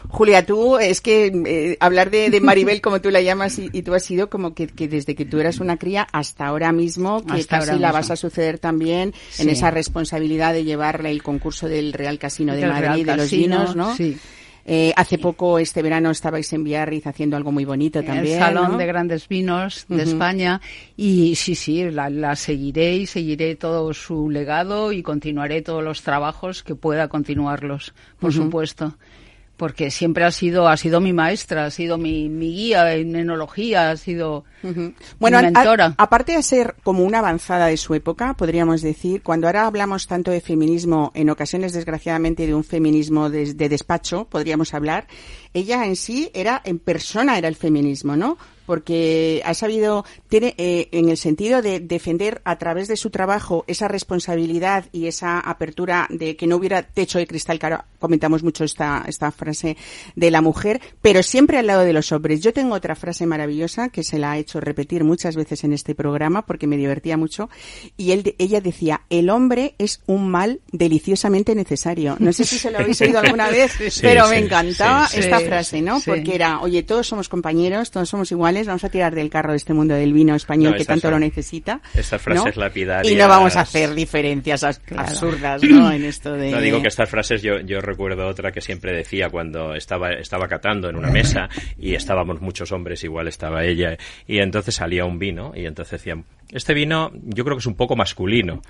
Julia, 0.10 0.46
tú, 0.46 0.78
es 0.78 1.02
que 1.02 1.28
eh, 1.46 1.78
hablar 1.80 2.10
de, 2.12 2.30
de 2.30 2.42
Maribel, 2.42 2.82
como 2.82 3.02
tú 3.02 3.10
la 3.12 3.22
llamas, 3.22 3.60
y, 3.60 3.70
y 3.72 3.82
tú 3.84 3.94
has 3.94 4.04
sido 4.04 4.30
como 4.30 4.54
que, 4.54 4.68
que 4.68 4.88
desde 4.88 5.16
que 5.16 5.26
tú 5.26 5.40
eras 5.40 5.60
una 5.60 5.78
cría 5.78 6.08
hasta 6.12 6.46
ahora 6.48 6.72
mismo, 6.72 7.26
que 7.26 7.34
Hasta 7.34 7.58
casi 7.60 7.70
ahora 7.72 7.80
la 7.82 7.88
mismo. 7.90 7.94
vas 8.00 8.12
a 8.12 8.16
suceder 8.22 8.60
también 8.60 9.14
en 9.40 9.50
esa 9.50 9.72
responsabilidad 9.72 10.54
de 10.54 10.64
llevarle 10.64 11.12
el 11.12 11.24
concurso 11.24 11.68
del 11.68 11.94
Real 11.94 12.20
Casino 12.20 12.54
de 12.54 12.62
Del 12.62 12.70
Madrid, 12.70 13.06
de 13.06 13.18
los 13.18 13.32
vinos, 13.32 13.76
¿no? 13.76 13.96
sí. 13.96 14.18
Eh, 14.66 14.94
hace 14.96 15.18
poco, 15.18 15.58
este 15.58 15.82
verano, 15.82 16.12
estabais 16.12 16.54
en 16.54 16.64
Biarritz 16.64 17.08
haciendo 17.08 17.36
algo 17.36 17.52
muy 17.52 17.66
bonito 17.66 18.04
también. 18.04 18.36
el 18.36 18.40
Salón 18.40 18.74
¿no? 18.74 18.78
de 18.78 18.86
Grandes 18.86 19.28
Vinos 19.28 19.86
de. 19.90 20.04
España. 20.04 20.62
Y 20.96 21.36
sí, 21.36 21.56
sí, 21.56 21.90
la, 21.90 22.10
la 22.10 22.36
seguiré 22.36 22.96
y 22.96 23.06
seguiré 23.08 23.56
todo 23.56 23.94
su 23.94 24.30
legado 24.30 24.92
y 24.92 25.02
continuaré 25.02 25.62
todos 25.62 25.84
los 25.84 26.04
trabajos 26.04 26.64
que 26.64 26.76
pueda 26.76 27.08
continuarlos, 27.08 27.94
por 28.20 28.32
supuesto. 28.34 28.96
Porque 29.62 29.92
siempre 29.92 30.24
ha 30.24 30.32
sido, 30.32 30.68
ha 30.68 30.76
sido 30.76 31.00
mi 31.02 31.14
maestra, 31.14 31.66
ha 31.66 31.70
sido 31.70 32.00
mi, 32.00 32.30
mi 32.30 32.48
guía 32.52 32.96
en 32.96 33.16
enología, 33.16 33.92
ha 33.92 33.96
sido 33.98 34.44
Ujú. 34.64 34.94
Bueno, 35.20 35.40
mi 35.40 35.46
a- 35.46 35.52
mentora. 35.52 35.86
a- 35.98 36.04
aparte 36.04 36.32
de 36.36 36.42
ser 36.42 36.74
como 36.82 37.04
una 37.04 37.20
avanzada 37.20 37.68
de 37.68 37.78
su 37.78 37.94
época, 37.94 38.34
podríamos 38.34 38.82
decir, 38.82 39.22
cuando 39.22 39.46
ahora 39.46 39.68
hablamos 39.68 40.08
tanto 40.08 40.32
de 40.32 40.42
feminismo, 40.42 41.12
en 41.14 41.30
ocasiones 41.30 41.74
desgraciadamente 41.74 42.48
de 42.48 42.56
un 42.56 42.64
feminismo 42.64 43.30
de, 43.30 43.54
de 43.54 43.70
despacho, 43.70 44.26
podríamos 44.32 44.74
hablar, 44.74 45.06
ella 45.54 45.86
en 45.86 45.96
sí 45.96 46.32
era, 46.34 46.60
en 46.66 46.80
persona 46.80 47.38
era 47.38 47.48
el 47.48 47.56
feminismo, 47.56 48.16
¿no? 48.16 48.40
Porque 48.72 49.42
ha 49.44 49.54
sabido, 49.54 50.06
tiene, 50.30 50.56
eh, 50.58 50.88
en 50.94 51.10
el 51.10 51.18
sentido 51.18 51.62
de 51.62 51.82
defender 51.82 52.42
a 52.46 52.58
través 52.58 52.88
de 52.88 52.96
su 52.96 53.10
trabajo 53.10 53.66
esa 53.68 53.90
responsabilidad 53.90 54.86
y 54.94 55.08
esa 55.08 55.42
apertura 55.42 56.08
de 56.10 56.38
que 56.38 56.48
no 56.48 56.56
hubiera 56.56 56.82
techo 56.82 57.20
de 57.20 57.28
cristal, 57.28 57.60
que 57.60 57.66
ahora 57.66 57.86
comentamos 58.00 58.44
mucho 58.44 58.64
esta, 58.64 59.04
esta 59.10 59.30
frase 59.34 59.76
de 60.16 60.32
la 60.32 60.40
mujer, 60.40 60.80
pero 61.02 61.22
siempre 61.22 61.58
al 61.58 61.68
lado 61.68 61.82
de 61.82 61.92
los 61.92 62.14
hombres. 62.14 62.40
Yo 62.40 62.54
tengo 62.54 62.74
otra 62.74 62.96
frase 62.96 63.26
maravillosa 63.26 63.90
que 63.90 64.06
se 64.06 64.18
la 64.18 64.32
ha 64.32 64.38
hecho 64.38 64.62
repetir 64.62 65.04
muchas 65.04 65.36
veces 65.36 65.66
en 65.66 65.74
este 65.74 65.94
programa 65.94 66.46
porque 66.46 66.66
me 66.66 66.78
divertía 66.78 67.18
mucho 67.18 67.50
y 67.98 68.12
él, 68.12 68.36
ella 68.38 68.62
decía, 68.62 69.02
el 69.10 69.30
hombre 69.30 69.76
es 69.80 70.02
un 70.06 70.30
mal 70.30 70.62
deliciosamente 70.72 71.56
necesario. 71.56 72.16
No 72.20 72.32
sé 72.32 72.46
si 72.46 72.58
se 72.58 72.72
lo 72.72 72.80
habéis 72.80 73.02
oído 73.02 73.20
alguna 73.20 73.50
vez, 73.50 73.74
Sí, 73.92 74.00
pero 74.02 74.28
sí, 74.28 74.32
me 74.32 74.38
encantaba 74.38 75.08
sí, 75.10 75.20
esta 75.20 75.42
frase, 75.42 75.82
¿no? 75.82 76.00
Porque 76.00 76.34
era, 76.34 76.62
oye, 76.62 76.84
todos 76.84 77.08
somos 77.08 77.28
compañeros, 77.28 77.92
todos 77.92 78.08
somos 78.08 78.32
iguales, 78.32 78.61
vamos 78.68 78.84
a 78.84 78.90
tirar 78.90 79.14
del 79.16 79.30
carro 79.30 79.52
de 79.52 79.58
este 79.58 79.74
mundo 79.74 79.94
del 79.96 80.14
vino 80.14 80.36
español 80.36 80.72
No, 80.72 80.78
que 80.78 80.86
tanto 80.86 81.02
son- 81.04 81.12
lo 81.12 81.20
necesita. 81.20 81.82
estas 81.94 82.22
frases 82.22 82.56
¿no? 82.58 82.64
lapidarias- 82.64 83.12
Y 83.12 83.16
no 83.16 83.28
vamos 83.28 83.56
a 83.56 83.62
hacer 83.62 83.94
diferencias 83.94 84.64
as- 84.64 84.82
absurdas, 84.96 85.64
¿no? 85.70 85.92
En 85.92 86.06
esto 86.06 86.34
de... 86.34 86.52
No 86.52 86.62
digo 86.62 86.82
que 86.82 86.88
estas 86.88 87.10
frases, 87.10 87.42
yo, 87.42 87.60
yo 87.62 87.82
recuerdo 87.82 88.28
otra 88.28 88.52
que 88.52 88.62
siempre 88.62 88.94
decía 88.96 89.30
cuando 89.30 89.74
estaba, 89.76 90.12
estaba 90.14 90.48
catando 90.48 90.90
en 90.90 90.96
una 90.96 91.10
mesa 91.12 91.50
y 91.78 91.94
estábamos 91.96 92.42
muchos 92.42 92.72
hombres, 92.72 93.04
igual 93.04 93.28
estaba 93.28 93.64
ella, 93.64 93.98
y 94.28 94.40
entonces 94.40 94.76
salía 94.76 95.06
un 95.06 95.20
vino 95.20 95.52
y 95.56 95.66
entonces 95.66 96.00
decían, 96.00 96.26
este 96.52 96.74
vino 96.74 97.12
yo 97.14 97.44
creo 97.44 97.56
que 97.56 97.62
es 97.62 97.66
un 97.66 97.76
poco 97.76 97.96
masculino. 97.96 98.62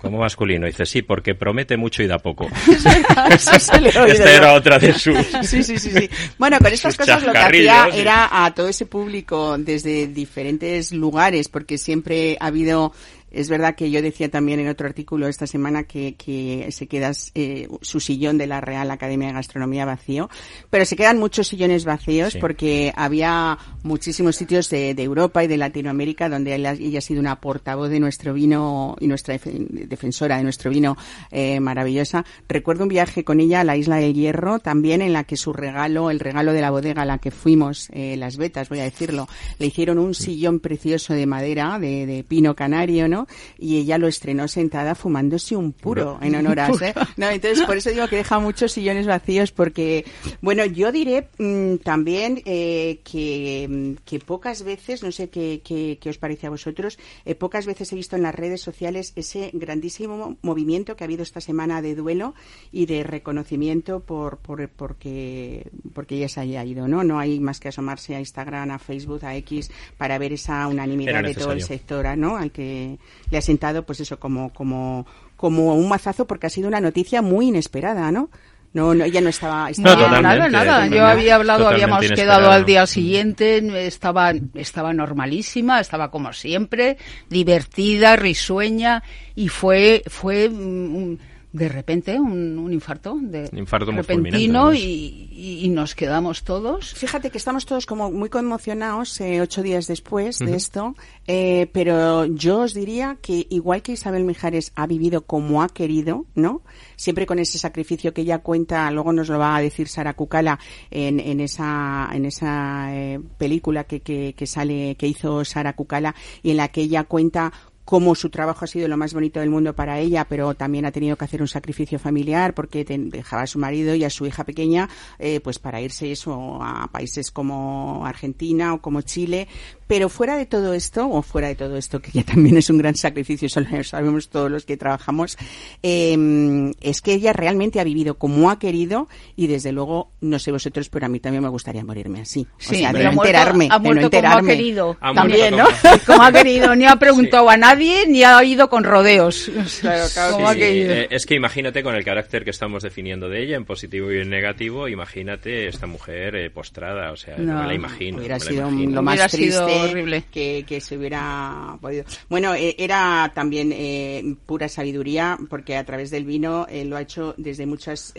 ¿Cómo 0.00 0.18
masculino? 0.18 0.66
Dice, 0.66 0.86
sí, 0.86 1.02
porque 1.02 1.34
promete 1.34 1.76
mucho 1.76 2.02
y 2.02 2.06
da 2.06 2.18
poco. 2.18 2.48
Esta 3.30 4.30
era 4.30 4.54
otra 4.54 4.78
de 4.78 4.94
sus... 4.94 5.16
Sí, 5.42 5.62
sí, 5.62 5.78
sí, 5.78 5.90
sí. 5.90 6.10
Bueno, 6.38 6.58
con 6.58 6.72
estas 6.72 6.96
cosas 6.96 7.22
lo 7.22 7.32
que 7.32 7.38
hacía 7.38 7.88
sí. 7.90 8.00
era 8.00 8.44
a 8.44 8.54
todo 8.54 8.68
ese 8.68 8.86
público 8.86 9.56
desde 9.58 10.06
diferentes 10.06 10.92
lugares, 10.92 11.48
porque 11.48 11.78
siempre 11.78 12.36
ha 12.40 12.46
habido 12.46 12.92
es 13.30 13.48
verdad 13.48 13.74
que 13.74 13.90
yo 13.90 14.02
decía 14.02 14.28
también 14.28 14.60
en 14.60 14.68
otro 14.68 14.86
artículo 14.86 15.28
esta 15.28 15.46
semana 15.46 15.84
que, 15.84 16.14
que 16.14 16.68
se 16.72 16.86
queda 16.86 17.12
eh, 17.34 17.68
su 17.80 18.00
sillón 18.00 18.38
de 18.38 18.46
la 18.46 18.60
Real 18.60 18.90
Academia 18.90 19.28
de 19.28 19.34
Gastronomía 19.34 19.84
vacío, 19.84 20.28
pero 20.68 20.84
se 20.84 20.96
quedan 20.96 21.18
muchos 21.18 21.48
sillones 21.48 21.84
vacíos 21.84 22.36
porque 22.40 22.92
había 22.96 23.58
muchísimos 23.82 24.36
sitios 24.36 24.68
de, 24.70 24.90
Europa 25.00 25.42
y 25.42 25.46
de 25.46 25.56
Latinoamérica 25.56 26.28
donde 26.28 26.54
ella, 26.54 26.98
ha 26.98 27.00
sido 27.00 27.20
una 27.20 27.40
portavoz 27.40 27.88
de 27.88 28.00
nuestro 28.00 28.34
vino 28.34 28.96
y 29.00 29.06
nuestra 29.06 29.38
defensora 29.38 30.36
de 30.36 30.42
nuestro 30.42 30.70
vino 30.70 30.96
eh, 31.30 31.58
maravillosa. 31.60 32.24
Recuerdo 32.48 32.84
un 32.84 32.88
viaje 32.88 33.24
con 33.24 33.40
ella 33.40 33.60
a 33.60 33.64
la 33.64 33.76
Isla 33.76 33.96
del 33.96 34.14
Hierro, 34.14 34.58
también 34.58 35.02
en 35.02 35.12
la 35.12 35.24
que 35.24 35.36
su 35.36 35.52
regalo, 35.52 36.10
el 36.10 36.20
regalo 36.20 36.52
de 36.52 36.60
la 36.60 36.70
bodega 36.70 37.02
a 37.02 37.06
la 37.06 37.18
que 37.18 37.30
fuimos, 37.30 37.88
eh, 37.92 38.16
las 38.16 38.36
vetas, 38.36 38.68
voy 38.68 38.80
a 38.80 38.84
decirlo, 38.84 39.28
le 39.58 39.66
hicieron 39.66 39.98
un 39.98 40.14
sillón 40.14 40.60
precioso 40.60 41.14
de 41.14 41.26
madera, 41.26 41.78
de, 41.78 42.06
de 42.06 42.24
pino 42.24 42.54
canario, 42.54 43.08
¿no? 43.08 43.19
Y 43.58 43.78
ella 43.78 43.98
lo 43.98 44.08
estrenó 44.08 44.48
sentada 44.48 44.94
fumándose 44.94 45.56
un 45.56 45.72
puro 45.72 46.18
en 46.22 46.34
honor 46.34 46.60
a 46.60 46.68
¿eh? 46.68 46.94
No, 47.16 47.28
entonces 47.28 47.64
por 47.64 47.76
eso 47.76 47.90
digo 47.90 48.08
que 48.08 48.16
deja 48.16 48.38
muchos 48.38 48.72
sillones 48.72 49.06
vacíos 49.06 49.52
porque, 49.52 50.04
bueno, 50.40 50.64
yo 50.64 50.92
diré 50.92 51.28
mm, 51.38 51.76
también 51.76 52.42
eh, 52.44 53.00
que, 53.04 53.66
mm, 53.68 54.04
que, 54.04 54.18
pocas 54.20 54.62
veces, 54.62 55.02
no 55.02 55.12
sé 55.12 55.28
qué, 55.30 55.60
qué, 55.64 56.10
os 56.10 56.18
parece 56.18 56.46
a 56.46 56.50
vosotros, 56.50 56.98
eh, 57.24 57.34
pocas 57.34 57.66
veces 57.66 57.92
he 57.92 57.96
visto 57.96 58.16
en 58.16 58.22
las 58.22 58.34
redes 58.34 58.60
sociales 58.60 59.12
ese 59.16 59.50
grandísimo 59.52 60.36
movimiento 60.42 60.96
que 60.96 61.04
ha 61.04 61.06
habido 61.06 61.22
esta 61.22 61.40
semana 61.40 61.82
de 61.82 61.94
duelo 61.94 62.34
y 62.72 62.86
de 62.86 63.02
reconocimiento 63.02 64.00
por, 64.00 64.38
por 64.38 64.68
porque 64.68 65.70
porque 65.94 66.16
ella 66.16 66.28
se 66.28 66.40
haya 66.40 66.64
ido, 66.64 66.88
¿no? 66.88 67.04
No 67.04 67.18
hay 67.18 67.40
más 67.40 67.60
que 67.60 67.68
asomarse 67.68 68.14
a 68.14 68.18
Instagram, 68.20 68.70
a 68.70 68.78
Facebook, 68.78 69.24
a 69.24 69.36
X 69.36 69.70
para 69.96 70.18
ver 70.18 70.32
esa 70.32 70.66
unanimidad 70.66 71.22
de 71.22 71.34
todo 71.34 71.52
el 71.52 71.62
sector, 71.62 72.16
¿no? 72.16 72.36
Al 72.36 72.50
que 72.50 72.98
le 73.30 73.38
ha 73.38 73.42
sentado, 73.42 73.84
pues 73.84 74.00
eso, 74.00 74.18
como, 74.18 74.52
como, 74.52 75.06
como 75.36 75.74
un 75.74 75.88
mazazo, 75.88 76.26
porque 76.26 76.46
ha 76.46 76.50
sido 76.50 76.68
una 76.68 76.80
noticia 76.80 77.22
muy 77.22 77.48
inesperada, 77.48 78.10
¿no? 78.12 78.30
No, 78.72 78.94
no, 78.94 79.04
ella 79.04 79.20
no 79.20 79.30
estaba. 79.30 79.68
no, 79.78 80.22
nada, 80.22 80.48
nada. 80.48 80.86
Yo 80.86 81.04
había 81.04 81.34
hablado, 81.34 81.68
habíamos 81.68 82.06
quedado 82.12 82.52
al 82.52 82.64
día 82.64 82.86
siguiente, 82.86 83.86
estaba, 83.86 84.32
estaba 84.54 84.92
normalísima, 84.92 85.80
estaba 85.80 86.12
como 86.12 86.32
siempre, 86.32 86.96
divertida, 87.28 88.14
risueña, 88.14 89.02
y 89.34 89.48
fue, 89.48 90.04
fue 90.06 90.48
mm, 90.48 91.18
de 91.52 91.68
repente 91.68 92.18
un, 92.20 92.58
un 92.58 92.72
infarto 92.72 93.16
de 93.20 93.48
un 93.52 93.58
infarto 93.58 93.90
repentino 93.90 94.72
y, 94.72 95.28
y, 95.32 95.68
nos 95.68 95.94
quedamos 95.94 96.44
todos. 96.44 96.94
Fíjate 96.94 97.30
que 97.30 97.38
estamos 97.38 97.66
todos 97.66 97.86
como 97.86 98.10
muy 98.10 98.28
conmocionados 98.28 99.20
eh, 99.20 99.40
ocho 99.40 99.62
días 99.62 99.86
después 99.88 100.38
de 100.38 100.54
esto, 100.54 100.94
eh, 101.26 101.68
pero 101.72 102.26
yo 102.26 102.60
os 102.60 102.74
diría 102.74 103.18
que 103.20 103.46
igual 103.50 103.82
que 103.82 103.92
Isabel 103.92 104.24
Mijares 104.24 104.72
ha 104.76 104.86
vivido 104.86 105.22
como 105.22 105.62
ha 105.62 105.68
querido, 105.68 106.26
¿no? 106.34 106.62
Siempre 106.94 107.26
con 107.26 107.38
ese 107.40 107.58
sacrificio 107.58 108.14
que 108.14 108.20
ella 108.20 108.38
cuenta, 108.38 108.88
luego 108.92 109.12
nos 109.12 109.28
lo 109.28 109.38
va 109.38 109.56
a 109.56 109.60
decir 109.60 109.88
Sara 109.88 110.14
Cucala 110.14 110.58
en, 110.90 111.18
en 111.18 111.40
esa 111.40 112.08
en 112.12 112.26
esa 112.26 112.94
eh, 112.94 113.20
película 113.38 113.84
que, 113.84 114.00
que, 114.00 114.34
que 114.36 114.46
sale 114.46 114.94
que 114.96 115.08
hizo 115.08 115.44
Sara 115.44 115.72
Cucala 115.72 116.14
y 116.42 116.50
en 116.52 116.58
la 116.58 116.68
que 116.68 116.82
ella 116.82 117.04
cuenta 117.04 117.52
cómo 117.90 118.14
su 118.14 118.30
trabajo 118.30 118.64
ha 118.64 118.68
sido 118.68 118.86
lo 118.86 118.96
más 118.96 119.12
bonito 119.12 119.40
del 119.40 119.50
mundo 119.50 119.74
para 119.74 119.98
ella, 119.98 120.24
pero 120.24 120.54
también 120.54 120.84
ha 120.84 120.92
tenido 120.92 121.16
que 121.16 121.24
hacer 121.24 121.42
un 121.42 121.48
sacrificio 121.48 121.98
familiar 121.98 122.54
porque 122.54 122.84
dejaba 122.84 123.42
a 123.42 123.46
su 123.48 123.58
marido 123.58 123.96
y 123.96 124.04
a 124.04 124.10
su 124.10 124.26
hija 124.26 124.44
pequeña, 124.44 124.88
eh, 125.18 125.40
pues 125.40 125.58
para 125.58 125.80
irse 125.80 126.12
eso 126.12 126.62
a 126.62 126.86
países 126.92 127.32
como 127.32 128.06
Argentina 128.06 128.74
o 128.74 128.80
como 128.80 129.00
Chile, 129.00 129.48
pero 129.90 130.08
fuera 130.08 130.36
de 130.36 130.46
todo 130.46 130.72
esto, 130.72 131.10
o 131.10 131.20
fuera 131.20 131.48
de 131.48 131.56
todo 131.56 131.76
esto, 131.76 132.00
que 132.00 132.12
ya 132.12 132.22
también 132.22 132.56
es 132.56 132.70
un 132.70 132.78
gran 132.78 132.94
sacrificio, 132.94 133.46
eso 133.46 133.58
lo 133.58 133.82
sabemos 133.82 134.28
todos 134.28 134.48
los 134.48 134.64
que 134.64 134.76
trabajamos, 134.76 135.36
eh, 135.82 136.70
es 136.80 137.02
que 137.02 137.14
ella 137.14 137.32
realmente 137.32 137.80
ha 137.80 137.84
vivido 137.84 138.14
como 138.14 138.52
ha 138.52 138.60
querido 138.60 139.08
y 139.34 139.48
desde 139.48 139.72
luego, 139.72 140.12
no 140.20 140.38
sé 140.38 140.52
vosotros, 140.52 140.88
pero 140.90 141.06
a 141.06 141.08
mí 141.08 141.18
también 141.18 141.42
me 141.42 141.48
gustaría 141.48 141.84
morirme 141.84 142.20
así. 142.20 142.46
Sí, 142.58 142.76
o 142.76 142.78
sea, 142.78 142.92
de 142.92 143.02
no 143.02 143.10
enterarme. 143.10 143.66
Ha 143.68 143.80
muerto 143.80 144.08
de 144.10 144.22
no 144.22 144.38
enterarme. 144.38 144.38
como 144.38 144.52
ha 144.52 144.56
querido. 144.56 144.96
también, 145.00 145.56
¿no? 145.56 145.64
Como 146.06 146.22
ha 146.22 146.30
querido. 146.30 146.76
Ni 146.76 146.86
ha 146.86 146.94
preguntado 146.94 147.50
a 147.50 147.56
nadie, 147.56 148.06
ni 148.06 148.22
ha 148.22 148.44
ido 148.44 148.70
con 148.70 148.84
rodeos. 148.84 149.50
Claro, 149.80 150.04
claro. 150.12 150.52
Eh, 150.52 151.08
es 151.10 151.24
que 151.24 151.34
imagínate 151.34 151.82
con 151.82 151.94
el 151.94 152.04
carácter 152.04 152.44
que 152.44 152.50
estamos 152.50 152.82
definiendo 152.82 153.28
de 153.28 153.42
ella, 153.42 153.56
en 153.56 153.64
positivo 153.64 154.12
y 154.12 154.18
en 154.18 154.28
negativo, 154.28 154.88
imagínate 154.88 155.68
esta 155.68 155.86
mujer 155.86 156.36
eh, 156.36 156.50
postrada, 156.50 157.10
o 157.12 157.16
sea, 157.16 157.36
no, 157.38 157.62
me 157.62 157.66
la 157.68 157.74
imagino. 157.74 158.18
Hubiera 158.18 158.38
sido 158.38 158.70
lo 158.70 159.02
más 159.02 159.30
triste 159.30 159.79
horrible. 159.82 160.24
Que, 160.30 160.64
que, 160.66 160.80
se 160.80 160.96
hubiera 160.96 161.78
podido. 161.80 162.04
Bueno, 162.28 162.54
eh, 162.54 162.74
era 162.78 163.32
también 163.34 163.72
eh, 163.72 164.36
pura 164.46 164.68
sabiduría, 164.68 165.38
porque 165.48 165.76
a 165.76 165.84
través 165.84 166.10
del 166.10 166.24
vino 166.24 166.66
eh, 166.68 166.84
lo 166.84 166.96
ha 166.96 167.02
hecho 167.02 167.34
desde 167.36 167.66
muchas 167.66 168.14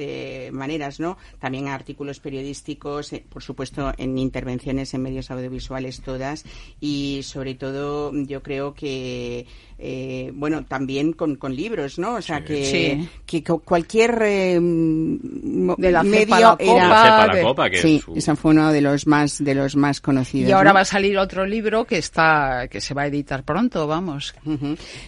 maneras, 0.51 0.99
¿no? 0.99 1.17
También 1.39 1.67
artículos 1.67 2.19
periodísticos, 2.19 3.11
por 3.29 3.43
supuesto, 3.43 3.93
en 3.97 4.17
intervenciones 4.17 4.93
en 4.93 5.01
medios 5.01 5.31
audiovisuales 5.31 6.01
todas, 6.01 6.45
y 6.79 7.21
sobre 7.23 7.55
todo 7.55 8.11
yo 8.13 8.41
creo 8.41 8.73
que 8.73 9.45
eh, 9.83 10.31
bueno, 10.35 10.63
también 10.63 11.13
con, 11.13 11.37
con, 11.37 11.55
libros, 11.55 11.97
¿no? 11.97 12.13
O 12.13 12.21
sea, 12.21 12.43
que, 12.45 13.03
que 13.25 13.43
cualquier 13.43 14.21
eh, 14.21 14.59
de 14.61 15.91
la 15.91 16.03
medio 16.03 16.39
la 16.39 16.55
era... 16.59 17.27
La 17.27 17.41
copa, 17.41 17.67
que 17.67 17.77
sí, 17.77 18.03
ese 18.15 18.35
fue 18.35 18.51
uno 18.51 18.71
de 18.71 18.81
los 18.81 19.07
más 19.07 19.43
de 19.43 19.55
los 19.55 19.75
más 19.75 19.99
conocidos. 19.99 20.49
Y 20.49 20.51
ahora 20.51 20.71
va 20.71 20.81
a 20.81 20.85
salir 20.85 21.17
otro 21.17 21.47
libro 21.47 21.85
que 21.85 21.97
está 21.97 22.67
que 22.69 22.79
se 22.79 22.93
va 22.93 23.03
a 23.03 23.07
editar 23.07 23.43
pronto, 23.43 23.87
vamos. 23.87 24.35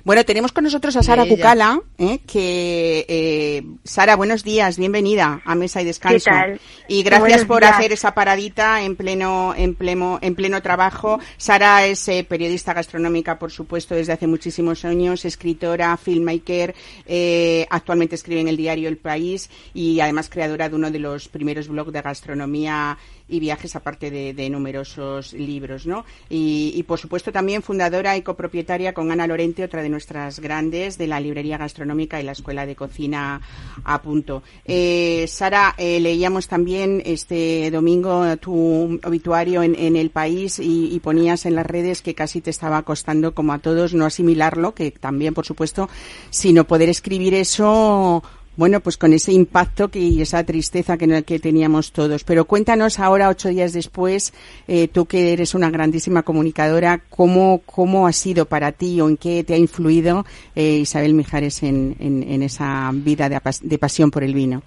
Bueno, 0.03 0.25
tenemos 0.25 0.51
con 0.51 0.63
nosotros 0.63 0.95
a 0.95 1.03
Sara 1.03 1.27
Cucala, 1.27 1.79
¿eh? 1.99 2.19
que 2.25 3.05
eh, 3.07 3.63
Sara, 3.83 4.15
buenos 4.15 4.43
días, 4.43 4.79
bienvenida 4.79 5.41
a 5.45 5.53
Mesa 5.53 5.83
y 5.83 5.86
Descanso. 5.86 6.31
¿Qué 6.31 6.31
tal? 6.31 6.62
Y 6.88 7.03
gracias 7.03 7.45
por 7.45 7.63
hacer 7.63 7.91
esa 7.91 8.15
paradita 8.15 8.81
en 8.81 8.95
pleno 8.95 9.53
en 9.55 9.75
pleno 9.75 10.17
en 10.21 10.33
pleno 10.33 10.63
trabajo. 10.63 11.19
Sara 11.38 11.86
es 11.86 12.07
eh, 12.07 12.25
periodista 12.27 12.73
gastronómica, 12.73 13.38
por 13.38 13.51
supuesto, 13.51 13.93
desde 13.93 14.13
hace 14.13 14.25
muchísimo 14.25 14.62
años, 14.86 15.26
escritora, 15.26 15.95
filmmaker, 15.97 16.73
eh, 17.06 17.67
actualmente 17.69 18.15
escribe 18.15 18.41
en 18.41 18.47
el 18.47 18.58
diario 18.58 18.89
El 18.89 18.97
País 18.97 19.49
y 19.73 19.99
además 19.99 20.30
creadora 20.30 20.69
de 20.69 20.76
uno 20.76 20.91
de 20.91 20.99
los 20.99 21.28
primeros 21.28 21.67
blogs 21.67 21.93
de 21.93 22.02
gastronomía 22.02 22.97
y 23.34 23.39
viajes, 23.39 23.76
aparte 23.76 24.12
de, 24.12 24.50
numerosos 24.50 25.34
libros, 25.34 25.88
¿no? 25.88 26.06
Y, 26.30 26.84
por 26.84 27.00
supuesto 27.00 27.32
también 27.32 27.63
fundadora 27.63 28.15
y 28.15 28.22
copropietaria 28.22 28.93
con 28.93 29.12
Ana 29.12 29.26
Lorente, 29.26 29.63
otra 29.63 29.82
de 29.82 29.89
nuestras 29.89 30.39
grandes, 30.39 30.98
de 30.98 31.08
la 31.08 31.19
librería 31.19 31.58
gastronómica 31.58 32.19
y 32.19 32.24
la 32.24 32.34
escuela 32.34 32.65
de 32.65 32.76
cocina 32.76 33.41
a 33.84 34.02
punto. 34.02 34.43
Eh, 34.65 35.26
Sara, 35.28 35.74
eh, 35.78 36.00
leíamos 36.00 36.48
también 36.48 37.02
este 37.06 37.72
domingo 37.72 38.38
tu 38.38 39.00
obituario 39.04 39.63
en, 39.63 39.96
el 39.96 40.10
país 40.10 40.60
y, 40.60 40.93
y, 40.93 41.00
ponías 41.00 41.46
en 41.46 41.56
las 41.56 41.65
redes 41.65 42.02
que 42.02 42.13
casi 42.13 42.41
te 42.41 42.50
estaba 42.50 42.84
costando, 42.84 43.34
como 43.34 43.54
a 43.54 43.60
todos, 43.60 43.93
no 43.93 44.06
asimilarlo, 44.06 44.76
que 44.76 44.91
también, 44.91 45.34
por 45.34 45.46
supuesto, 45.46 45.89
sino 46.30 46.65
poder 46.65 46.89
escribir 46.89 47.34
eso 47.34 48.24
bueno, 48.55 48.79
pues 48.79 48.97
con 48.97 49.13
ese 49.13 49.31
impacto 49.31 49.89
que, 49.89 49.99
y 49.99 50.21
esa 50.21 50.43
tristeza 50.43 50.97
que, 50.97 51.23
que 51.23 51.39
teníamos 51.39 51.91
todos. 51.91 52.23
Pero 52.23 52.45
cuéntanos 52.45 52.99
ahora, 52.99 53.29
ocho 53.29 53.49
días 53.49 53.73
después, 53.73 54.33
eh, 54.67 54.87
tú 54.87 55.05
que 55.05 55.33
eres 55.33 55.55
una 55.55 55.69
grandísima 55.69 56.23
comunicadora, 56.23 57.01
¿cómo, 57.09 57.61
cómo 57.65 58.07
ha 58.07 58.13
sido 58.13 58.45
para 58.45 58.71
ti 58.71 59.01
o 59.01 59.09
en 59.09 59.17
qué 59.17 59.43
te 59.43 59.53
ha 59.53 59.57
influido 59.57 60.25
eh, 60.55 60.77
Isabel 60.77 61.13
Mijares 61.13 61.63
en, 61.63 61.95
en, 61.99 62.43
esa 62.43 62.91
vida 62.93 63.29
de 63.29 63.77
pasión 63.77 64.11
por 64.11 64.23
el 64.23 64.33
vino? 64.33 64.61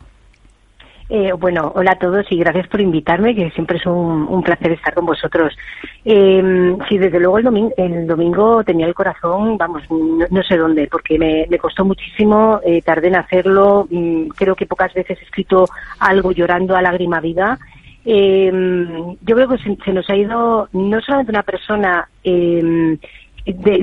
Eh, 1.09 1.33
bueno, 1.39 1.73
hola 1.77 1.93
a 1.93 1.99
todos 1.99 2.27
y 2.31 2.39
gracias 2.39 2.67
por 2.67 2.81
invitarme, 2.81 3.35
que 3.35 3.51
siempre 3.53 3.77
es 3.79 3.87
un, 3.87 4.43
placer 4.43 4.73
estar 4.73 4.93
con 4.93 5.07
vosotros. 5.07 5.57
Eh, 6.05 6.77
sí, 6.89 6.99
desde 6.99 7.21
luego 7.21 7.39
el 7.39 7.45
domingo, 7.45 7.73
el 7.77 8.07
domingo 8.07 8.65
tenía 8.65 8.87
el 8.87 8.95
corazón, 8.95 9.57
vamos, 9.57 9.85
no, 9.89 10.43
sé 10.43 10.57
dónde, 10.57 10.89
porque 10.91 11.17
me, 11.19 11.59
costó 11.59 11.85
muchísimo, 11.85 12.61
eh, 12.65 12.83
tardé 12.83 13.09
en 13.09 13.17
hacerlo, 13.17 13.87
mm, 13.89 14.29
creo 14.37 14.57
que 14.57 14.67
pocas 14.67 14.93
veces 14.95 15.19
he 15.21 15.25
escrito 15.25 15.67
algo 16.01 16.33
llorando 16.33 16.75
a 16.75 16.83
lágrima 16.83 17.21
viva. 17.21 17.57
Eh, 18.05 18.53
yo 19.21 19.37
creo 19.37 19.49
que 19.49 19.59
se, 19.59 19.93
nos 19.93 20.09
ha 20.11 20.17
ido 20.17 20.69
no 20.73 21.01
solamente 21.01 21.33
una 21.33 21.43
persona 21.43 22.09
eh, 22.25 22.99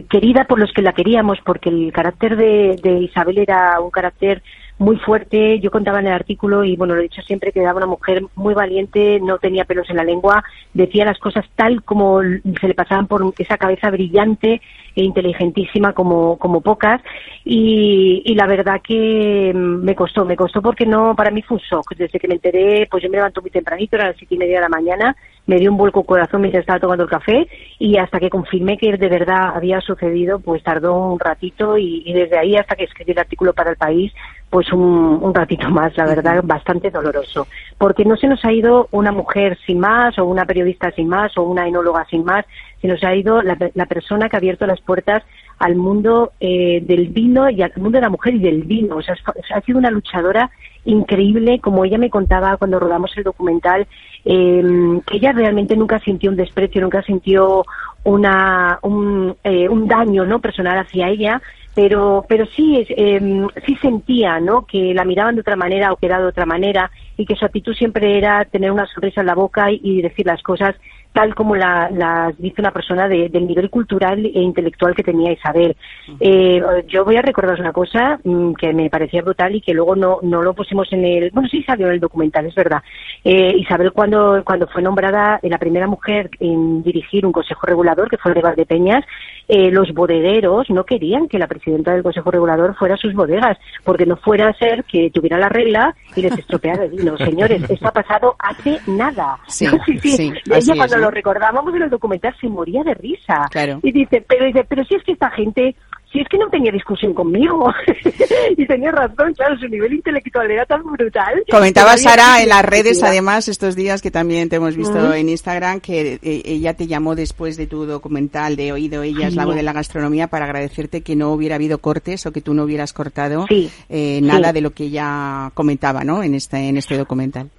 querida 0.10 0.44
por 0.44 0.60
los 0.60 0.74
que 0.74 0.82
la 0.82 0.92
queríamos, 0.92 1.40
porque 1.46 1.70
el 1.70 1.94
carácter 1.94 2.36
de, 2.36 2.78
de 2.84 3.00
Isabel 3.00 3.38
era 3.38 3.80
un 3.80 3.92
carácter 3.92 4.42
muy 4.78 4.98
fuerte. 4.98 5.60
Yo 5.60 5.72
contaba 5.72 6.00
en 6.00 6.08
el 6.08 6.14
artículo 6.14 6.64
y 6.64 6.76
bueno, 6.76 6.96
lo 6.96 7.00
he 7.00 7.04
dicho 7.04 7.22
siempre 7.22 7.52
que 7.52 7.62
era 7.62 7.74
una 7.74 7.86
mujer 7.86 8.24
muy 8.36 8.54
valiente, 8.54 9.20
no 9.20 9.38
tenía 9.38 9.66
pelos 9.66 9.90
en 9.90 9.98
la 9.98 10.04
lengua, 10.04 10.44
decía 10.74 11.06
las 11.06 11.20
cosas 11.20 11.46
tal 11.56 11.84
como 11.84 12.22
se 12.22 12.68
le 12.68 12.74
pasaban 12.74 13.08
por 13.08 13.34
esa 13.38 13.58
cabeza 13.58 13.92
brillante 13.92 14.62
e 14.96 15.04
inteligentísima 15.04 15.94
como, 15.94 16.38
como 16.38 16.62
pocas 16.62 17.02
y, 17.46 18.22
y 18.26 18.36
la 18.36 18.48
verdad 18.48 18.82
que 18.82 19.52
mm, 19.54 19.84
me 19.84 19.96
costó, 19.96 20.26
me 20.26 20.36
costó 20.36 20.62
porque 20.62 20.86
no, 20.86 21.16
para 21.16 21.32
mí 21.32 21.42
fue 21.42 21.58
un 21.58 21.64
shock. 21.64 21.96
Desde 21.96 22.20
que 22.20 22.28
me 22.28 22.36
enteré, 22.36 22.88
pues 22.90 23.04
yo 23.04 23.10
me 23.10 23.18
levanto 23.18 23.42
muy 23.42 23.52
tempranito, 23.52 23.96
era 23.96 24.08
las 24.08 24.18
siete 24.18 24.36
y 24.36 24.38
media 24.38 24.58
de 24.58 24.62
la 24.62 24.70
mañana, 24.70 25.16
me 25.46 25.58
dio 25.58 25.72
un 25.72 25.78
vuelco 25.78 26.04
corazón 26.04 26.42
mientras 26.42 26.62
estaba 26.62 26.80
tomando 26.80 27.04
el 27.04 27.10
café 27.10 27.48
y 27.80 27.98
hasta 27.98 28.20
que 28.20 28.30
confirmé 28.30 28.78
que 28.78 28.96
de 28.96 29.10
verdad 29.10 29.56
había 29.56 29.82
sucedido, 29.82 30.40
pues 30.40 30.64
tardó 30.64 30.96
un 31.12 31.20
ratito 31.20 31.78
y, 31.78 32.04
y 32.06 32.14
desde 32.14 32.38
ahí 32.38 32.56
hasta 32.56 32.76
que 32.76 32.86
escribí 32.86 33.12
el 33.12 33.20
artículo 33.20 33.54
para 33.54 33.72
el 33.72 33.78
país, 33.78 34.14
pues 34.54 34.72
un, 34.72 35.20
un 35.22 35.34
ratito 35.34 35.68
más, 35.72 35.98
la 35.98 36.06
verdad, 36.06 36.42
bastante 36.44 36.92
doloroso. 36.92 37.48
Porque 37.80 38.06
no 38.06 38.16
se 38.16 38.28
nos 38.28 38.46
ha 38.46 38.54
ido 38.54 38.88
una 38.92 39.12
mujer 39.12 39.58
sin 39.66 39.80
más, 39.80 40.20
o 40.20 40.26
una 40.26 40.46
periodista 40.46 40.92
sin 40.92 41.08
más, 41.08 41.36
o 41.40 41.42
una 41.42 41.68
enóloga 41.68 42.06
sin 42.06 42.24
más, 42.24 42.46
se 42.84 42.90
nos 42.90 43.02
ha 43.06 43.16
ido 43.16 43.42
la, 43.42 43.56
persona 43.86 44.28
que 44.28 44.36
ha 44.36 44.40
abierto 44.40 44.68
las 44.68 44.82
puertas 44.82 45.24
al 45.58 45.78
mundo 45.78 46.34
eh, 46.42 46.82
del 46.86 47.08
vino 47.08 47.50
y 47.50 47.62
al 47.62 47.72
mundo 47.78 47.98
de 47.98 48.02
la 48.02 48.10
mujer 48.10 48.36
y 48.36 48.40
del 48.40 48.64
vino. 48.64 48.98
O 48.98 49.02
sea, 49.02 49.16
ha 49.56 49.62
sido 49.62 49.78
una 49.78 49.90
luchadora 49.90 50.52
increíble, 50.84 51.62
como 51.62 51.86
ella 51.86 51.98
me 51.98 52.10
contaba 52.10 52.58
cuando 52.58 52.82
rodamos 52.82 53.16
el 53.16 53.24
documental, 53.24 53.88
eh, 54.26 55.00
que 55.08 55.16
ella 55.16 55.32
realmente 55.32 55.78
nunca 55.78 55.98
sintió 56.00 56.30
un 56.30 56.36
desprecio, 56.36 56.82
nunca 56.82 57.02
sintió 57.04 57.64
una, 58.04 58.80
un, 58.82 59.34
eh, 59.46 59.70
un 59.70 59.88
daño 59.88 60.26
no 60.26 60.40
personal 60.40 60.78
hacia 60.80 61.08
ella, 61.08 61.42
pero 61.76 62.26
pero 62.28 62.46
sí 62.46 62.86
eh, 62.88 63.48
sí 63.66 63.76
sentía 63.78 64.40
no 64.40 64.66
que 64.66 64.94
la 64.94 65.06
miraban 65.06 65.36
de 65.36 65.42
otra 65.42 65.56
manera 65.56 65.92
o 65.92 65.96
que 65.96 66.06
era 66.06 66.20
de 66.20 66.28
otra 66.28 66.46
manera 66.46 66.92
y 67.18 67.26
que 67.26 67.36
su 67.36 67.46
actitud 67.46 67.74
siempre 67.74 68.18
era 68.18 68.46
tener 68.46 68.72
una 68.72 68.86
sonrisa 68.88 69.22
en 69.22 69.28
la 69.28 69.36
boca 69.36 69.72
y 69.72 70.02
decir 70.02 70.26
las 70.26 70.44
cosas 70.44 70.76
tal 71.14 71.36
como 71.36 71.56
las 71.56 71.92
la 71.92 72.34
dice 72.38 72.60
una 72.60 72.72
persona 72.72 73.08
de, 73.08 73.30
del 73.30 73.48
nivel 73.48 73.70
cultural 73.70 74.26
e 74.26 74.42
intelectual 74.42 74.96
que 74.96 75.04
tenía 75.04 75.32
Isabel. 75.32 75.76
Eh, 76.20 76.62
yo 76.88 77.06
voy 77.06 77.18
a 77.18 77.22
recordaros 77.22 77.60
una 77.60 77.72
cosa 77.72 78.20
mmm, 78.24 78.54
que 78.54 78.74
me 78.74 78.90
parecía 78.90 79.22
brutal 79.22 79.56
y 79.56 79.62
que 79.62 79.74
luego 79.74 79.96
no, 79.96 80.20
no 80.24 80.42
lo 80.42 80.54
pusimos 80.54 80.92
en 80.92 81.06
el, 81.06 81.32
bueno, 81.32 81.48
sí 81.50 81.64
salió 81.64 81.88
en 81.88 81.94
el 81.94 82.00
documental, 82.00 82.46
es 82.48 82.56
verdad. 82.56 82.82
Eh, 83.24 83.56
Isabel 83.58 83.92
cuando, 83.92 84.42
cuando 84.44 84.68
fue 84.68 84.82
nombrada 84.82 85.40
la 85.44 85.58
primera 85.58 85.88
mujer 85.88 86.30
en 86.40 86.84
dirigir 86.84 87.26
un 87.26 87.32
consejo 87.32 87.66
regulador, 87.66 88.10
que 88.10 88.18
fue 88.18 88.32
el 88.32 88.36
de 88.36 88.42
Valdepeñas, 88.42 89.06
eh, 89.48 89.70
los 89.72 89.94
bodegueros 89.94 90.70
no 90.70 90.84
querían 90.86 91.28
que 91.28 91.38
la 91.38 91.48
presidenta 91.48 91.94
del 91.94 92.04
consejo 92.04 92.32
regulador 92.32 92.76
fuera 92.76 92.96
a 92.96 92.98
sus 92.98 93.14
bodegas, 93.14 93.58
porque 93.84 94.06
no 94.06 94.18
fuera 94.18 94.50
a 94.50 94.54
ser 94.54 94.84
que 94.86 95.12
tuviera 95.12 95.38
la 95.38 95.50
regla 95.50 95.96
y 96.16 96.22
les 96.22 96.38
estropeara 96.38 96.86
el 96.86 96.92
vino. 96.92 97.18
Señores, 97.24 97.70
esto 97.70 97.88
ha 97.88 97.92
pasado 97.92 98.36
hace 98.40 98.80
nada. 98.88 99.38
Sí, 99.48 99.68
sí, 99.86 99.98
sí. 100.00 100.34
sí, 100.62 100.72
Lo 101.04 101.12
recordábamos 101.12 101.74
en 101.76 101.84
el 101.84 101.90
documental 101.90 102.36
se 102.40 102.48
moría 102.48 102.84
de 102.84 102.94
risa. 102.94 103.48
Claro. 103.52 103.80
Y 103.84 103.92
dice, 103.92 104.24
pero 104.28 104.46
dice, 104.46 104.64
pero 104.68 104.84
si 104.86 104.96
es 104.96 105.04
que 105.04 105.14
esta 105.14 105.30
gente, 105.32 105.76
si 106.12 106.20
es 106.20 106.28
que 106.30 106.38
no 106.38 106.48
tenía 106.50 106.72
discusión 106.72 107.14
conmigo. 107.14 107.74
y 108.58 108.66
tenía 108.66 108.92
razón, 108.92 109.34
claro, 109.34 109.58
su 109.58 109.68
nivel 109.68 109.94
intelectual 109.94 110.50
era 110.50 110.66
tan 110.66 110.84
brutal. 110.84 111.44
Comentaba 111.50 111.98
Sara 111.98 112.42
en 112.42 112.50
las 112.50 112.64
redes, 112.64 113.02
además, 113.04 113.48
estos 113.48 113.76
días 113.76 114.02
que 114.02 114.12
también 114.12 114.50
te 114.50 114.58
hemos 114.58 114.76
visto 114.76 115.14
en 115.14 115.30
Instagram, 115.30 115.80
que 115.80 116.20
eh, 116.22 116.42
ella 116.46 116.76
te 116.76 116.88
llamó 116.88 117.16
después 117.16 117.58
de 117.58 117.68
tu 117.68 117.86
documental 117.86 118.56
de 118.56 118.72
Oído 118.72 119.04
Ella 119.04 119.28
es 119.28 119.36
la 119.36 119.46
voz 119.46 119.56
de 119.56 119.64
la 119.64 119.74
gastronomía 119.74 120.28
para 120.28 120.46
agradecerte 120.46 121.02
que 121.02 121.16
no 121.16 121.32
hubiera 121.32 121.56
habido 121.56 121.80
cortes 121.80 122.26
o 122.26 122.32
que 122.32 122.42
tú 122.42 122.54
no 122.54 122.64
hubieras 122.64 122.94
cortado 122.94 123.46
Sí, 123.50 123.70
eh, 123.90 124.20
nada 124.22 124.50
sí. 124.50 124.54
de 124.54 124.62
lo 124.62 124.72
que 124.72 124.86
ella 124.86 125.52
comentaba, 125.54 126.04
¿no? 126.04 126.24
En 126.24 126.36
este 126.36 126.58
en 126.70 126.78
este 126.78 126.98
documental. 126.98 127.50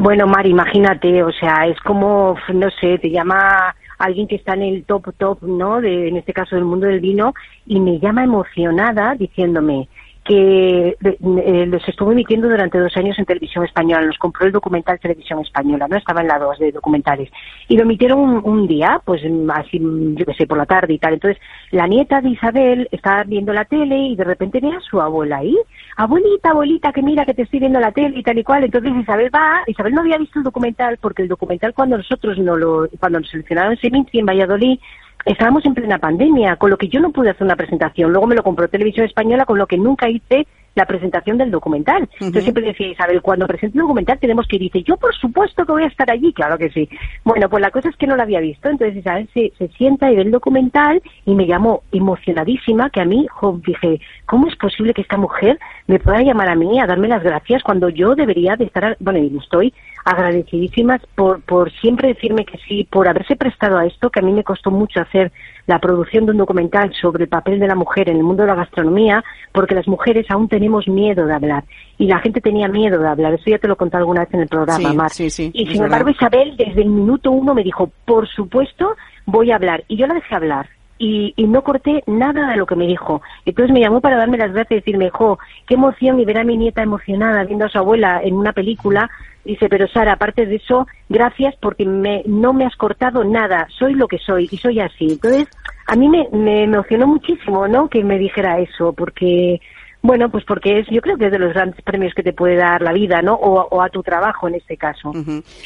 Bueno, 0.00 0.26
Mari, 0.26 0.50
imagínate, 0.50 1.22
o 1.22 1.30
sea, 1.32 1.66
es 1.66 1.78
como, 1.80 2.36
no 2.52 2.70
sé, 2.80 2.98
te 2.98 3.10
llama 3.10 3.74
alguien 3.98 4.26
que 4.26 4.36
está 4.36 4.54
en 4.54 4.62
el 4.62 4.84
top 4.84 5.14
top, 5.16 5.42
¿no? 5.42 5.80
De, 5.80 6.08
en 6.08 6.16
este 6.16 6.32
caso 6.32 6.56
del 6.56 6.64
mundo 6.64 6.86
del 6.86 7.00
vino, 7.00 7.34
y 7.66 7.80
me 7.80 7.98
llama 7.98 8.24
emocionada 8.24 9.14
diciéndome 9.14 9.88
que 10.24 10.96
eh, 11.02 11.66
los 11.66 11.86
estuvo 11.86 12.12
emitiendo 12.12 12.48
durante 12.48 12.78
dos 12.78 12.96
años 12.96 13.18
en 13.18 13.26
televisión 13.26 13.64
española. 13.64 14.06
Nos 14.06 14.18
compró 14.18 14.46
el 14.46 14.52
documental 14.52 14.98
Televisión 14.98 15.40
Española, 15.40 15.86
¿no? 15.88 15.96
Estaba 15.96 16.22
en 16.22 16.28
la 16.28 16.38
dos 16.38 16.58
de 16.58 16.72
documentales. 16.72 17.30
Y 17.68 17.76
lo 17.76 17.82
emitieron 17.82 18.18
un, 18.18 18.40
un 18.44 18.66
día, 18.66 19.00
pues 19.04 19.22
así, 19.54 19.78
yo 19.80 20.24
qué 20.24 20.34
sé, 20.34 20.46
por 20.46 20.56
la 20.56 20.66
tarde 20.66 20.94
y 20.94 20.98
tal. 20.98 21.14
Entonces, 21.14 21.40
la 21.70 21.86
nieta 21.86 22.22
de 22.22 22.30
Isabel 22.30 22.88
estaba 22.90 23.24
viendo 23.24 23.52
la 23.52 23.66
tele 23.66 23.96
y 23.96 24.16
de 24.16 24.24
repente 24.24 24.60
ve 24.60 24.70
a 24.70 24.80
su 24.80 25.00
abuela 25.00 25.38
ahí. 25.38 25.56
Abuelita, 25.96 26.50
abuelita, 26.50 26.92
que 26.92 27.02
mira 27.02 27.26
que 27.26 27.34
te 27.34 27.42
estoy 27.42 27.60
viendo 27.60 27.80
la 27.80 27.92
tele 27.92 28.18
y 28.18 28.22
tal 28.22 28.38
y 28.38 28.44
cual. 28.44 28.64
Entonces 28.64 28.92
Isabel 28.96 29.30
va, 29.34 29.62
Isabel 29.66 29.92
no 29.92 30.00
había 30.00 30.18
visto 30.18 30.38
el 30.38 30.44
documental 30.44 30.98
porque 31.00 31.22
el 31.22 31.28
documental 31.28 31.74
cuando 31.74 31.98
nosotros 31.98 32.38
no 32.38 32.56
lo, 32.56 32.88
cuando 32.98 33.20
nos 33.20 33.28
seleccionaron 33.28 33.72
en 33.72 33.78
Seminci 33.78 34.18
en 34.18 34.26
Valladolid, 34.26 34.78
estábamos 35.24 35.64
en 35.64 35.74
plena 35.74 35.98
pandemia, 35.98 36.56
con 36.56 36.70
lo 36.70 36.76
que 36.76 36.88
yo 36.88 37.00
no 37.00 37.10
pude 37.10 37.30
hacer 37.30 37.44
una 37.44 37.56
presentación. 37.56 38.12
Luego 38.12 38.26
me 38.26 38.34
lo 38.34 38.42
compró 38.42 38.68
Televisión 38.68 39.06
Española, 39.06 39.44
con 39.46 39.58
lo 39.58 39.66
que 39.66 39.78
nunca 39.78 40.08
hice 40.08 40.46
la 40.74 40.86
presentación 40.86 41.38
del 41.38 41.50
documental. 41.50 42.08
Entonces 42.14 42.44
siempre 42.44 42.64
decía 42.64 42.88
Isabel, 42.88 43.22
cuando 43.22 43.46
presente 43.46 43.78
el 43.78 43.82
documental 43.82 44.18
tenemos 44.18 44.46
que 44.46 44.56
ir. 44.56 44.62
Y 44.62 44.70
dice, 44.70 44.82
yo 44.82 44.96
por 44.96 45.14
supuesto 45.14 45.64
que 45.64 45.72
voy 45.72 45.84
a 45.84 45.88
estar 45.88 46.10
allí, 46.10 46.32
claro 46.32 46.58
que 46.58 46.70
sí. 46.70 46.88
Bueno, 47.24 47.48
pues 47.48 47.60
la 47.60 47.70
cosa 47.70 47.88
es 47.88 47.96
que 47.96 48.06
no 48.06 48.16
la 48.16 48.24
había 48.24 48.40
visto. 48.40 48.68
Entonces 48.68 48.96
Isabel 48.96 49.28
se, 49.32 49.52
se 49.58 49.68
sienta 49.68 50.10
y 50.10 50.16
ve 50.16 50.22
el 50.22 50.30
documental 50.30 51.02
y 51.24 51.34
me 51.34 51.46
llamó 51.46 51.82
emocionadísima, 51.92 52.90
que 52.90 53.00
a 53.00 53.04
mí 53.04 53.26
jo, 53.30 53.60
dije, 53.64 54.00
¿cómo 54.26 54.48
es 54.48 54.56
posible 54.56 54.94
que 54.94 55.02
esta 55.02 55.16
mujer 55.16 55.58
me 55.86 56.00
pueda 56.00 56.22
llamar 56.22 56.48
a 56.48 56.56
mí 56.56 56.80
a 56.80 56.86
darme 56.86 57.08
las 57.08 57.22
gracias 57.22 57.62
cuando 57.62 57.88
yo 57.88 58.14
debería 58.14 58.56
de 58.56 58.64
estar, 58.64 58.96
bueno, 59.00 59.18
y 59.20 59.36
estoy 59.38 59.72
agradecidísimas 60.04 61.00
por, 61.14 61.40
por 61.42 61.72
siempre 61.72 62.08
decirme 62.08 62.44
que 62.44 62.58
sí, 62.68 62.86
por 62.90 63.08
haberse 63.08 63.36
prestado 63.36 63.78
a 63.78 63.86
esto, 63.86 64.10
que 64.10 64.20
a 64.20 64.22
mí 64.22 64.32
me 64.32 64.44
costó 64.44 64.70
mucho 64.70 65.00
hacer 65.00 65.32
la 65.66 65.78
producción 65.78 66.26
de 66.26 66.32
un 66.32 66.38
documental 66.38 66.92
sobre 67.00 67.24
el 67.24 67.28
papel 67.30 67.58
de 67.58 67.66
la 67.66 67.74
mujer 67.74 68.10
en 68.10 68.18
el 68.18 68.22
mundo 68.22 68.42
de 68.42 68.48
la 68.48 68.54
gastronomía, 68.54 69.24
porque 69.52 69.74
las 69.74 69.88
mujeres 69.88 70.26
aún 70.30 70.48
tenemos 70.48 70.86
miedo 70.88 71.26
de 71.26 71.34
hablar. 71.34 71.64
Y 71.96 72.06
la 72.06 72.18
gente 72.18 72.40
tenía 72.40 72.68
miedo 72.68 73.00
de 73.00 73.08
hablar. 73.08 73.34
Eso 73.34 73.44
ya 73.46 73.58
te 73.58 73.68
lo 73.68 73.76
conté 73.76 73.96
alguna 73.96 74.20
vez 74.24 74.34
en 74.34 74.40
el 74.40 74.48
programa, 74.48 74.90
Sí, 74.90 74.96
Mar. 74.96 75.10
sí, 75.10 75.30
sí, 75.30 75.50
y 75.54 75.66
sin 75.66 75.82
embargo. 75.82 76.10
Isabel, 76.10 76.54
desde 76.56 76.82
el 76.82 76.88
minuto 76.90 77.30
uno 77.30 77.54
me 77.54 77.62
dijo, 77.62 77.90
por 78.04 78.28
supuesto, 78.28 78.96
voy 79.24 79.50
a 79.52 79.56
hablar. 79.56 79.84
Y 79.88 79.96
yo 79.96 80.06
la 80.06 80.14
dejé 80.14 80.34
hablar. 80.34 80.68
Y, 81.06 81.34
y 81.36 81.44
no 81.46 81.62
corté 81.62 82.02
nada 82.06 82.50
de 82.50 82.56
lo 82.56 82.64
que 82.64 82.76
me 82.76 82.86
dijo. 82.86 83.20
Entonces 83.44 83.74
me 83.74 83.80
llamó 83.80 84.00
para 84.00 84.16
darme 84.16 84.38
las 84.38 84.52
gracias 84.52 84.72
y 84.72 84.74
decirme, 84.76 85.10
jo, 85.10 85.38
qué 85.66 85.74
emoción 85.74 86.18
y 86.18 86.24
ver 86.24 86.38
a 86.38 86.44
mi 86.44 86.56
nieta 86.56 86.82
emocionada 86.82 87.44
viendo 87.44 87.66
a 87.66 87.68
su 87.68 87.76
abuela 87.76 88.22
en 88.22 88.34
una 88.34 88.52
película. 88.52 89.10
Dice, 89.44 89.68
pero 89.68 89.86
Sara, 89.88 90.12
aparte 90.12 90.46
de 90.46 90.56
eso, 90.56 90.86
gracias 91.10 91.54
porque 91.60 91.84
me, 91.84 92.22
no 92.24 92.54
me 92.54 92.64
has 92.64 92.74
cortado 92.76 93.22
nada. 93.22 93.66
Soy 93.78 93.92
lo 93.92 94.08
que 94.08 94.16
soy 94.16 94.48
y 94.50 94.56
soy 94.56 94.80
así. 94.80 95.08
Entonces, 95.10 95.46
a 95.86 95.94
mí 95.94 96.08
me, 96.08 96.26
me 96.32 96.64
emocionó 96.64 97.06
muchísimo, 97.06 97.68
¿no? 97.68 97.88
Que 97.88 98.02
me 98.02 98.18
dijera 98.18 98.58
eso, 98.60 98.94
porque, 98.94 99.60
bueno, 100.06 100.30
pues 100.30 100.44
porque 100.44 100.80
es, 100.80 100.86
yo 100.90 101.00
creo 101.00 101.16
que 101.16 101.24
es 101.26 101.32
de 101.32 101.38
los 101.38 101.54
grandes 101.54 101.80
premios 101.82 102.12
que 102.14 102.22
te 102.22 102.34
puede 102.34 102.56
dar 102.56 102.82
la 102.82 102.92
vida, 102.92 103.22
¿no? 103.22 103.34
O, 103.36 103.66
o 103.70 103.80
a 103.80 103.88
tu 103.88 104.02
trabajo 104.02 104.46
en 104.48 104.56
este 104.56 104.76
caso. 104.76 105.12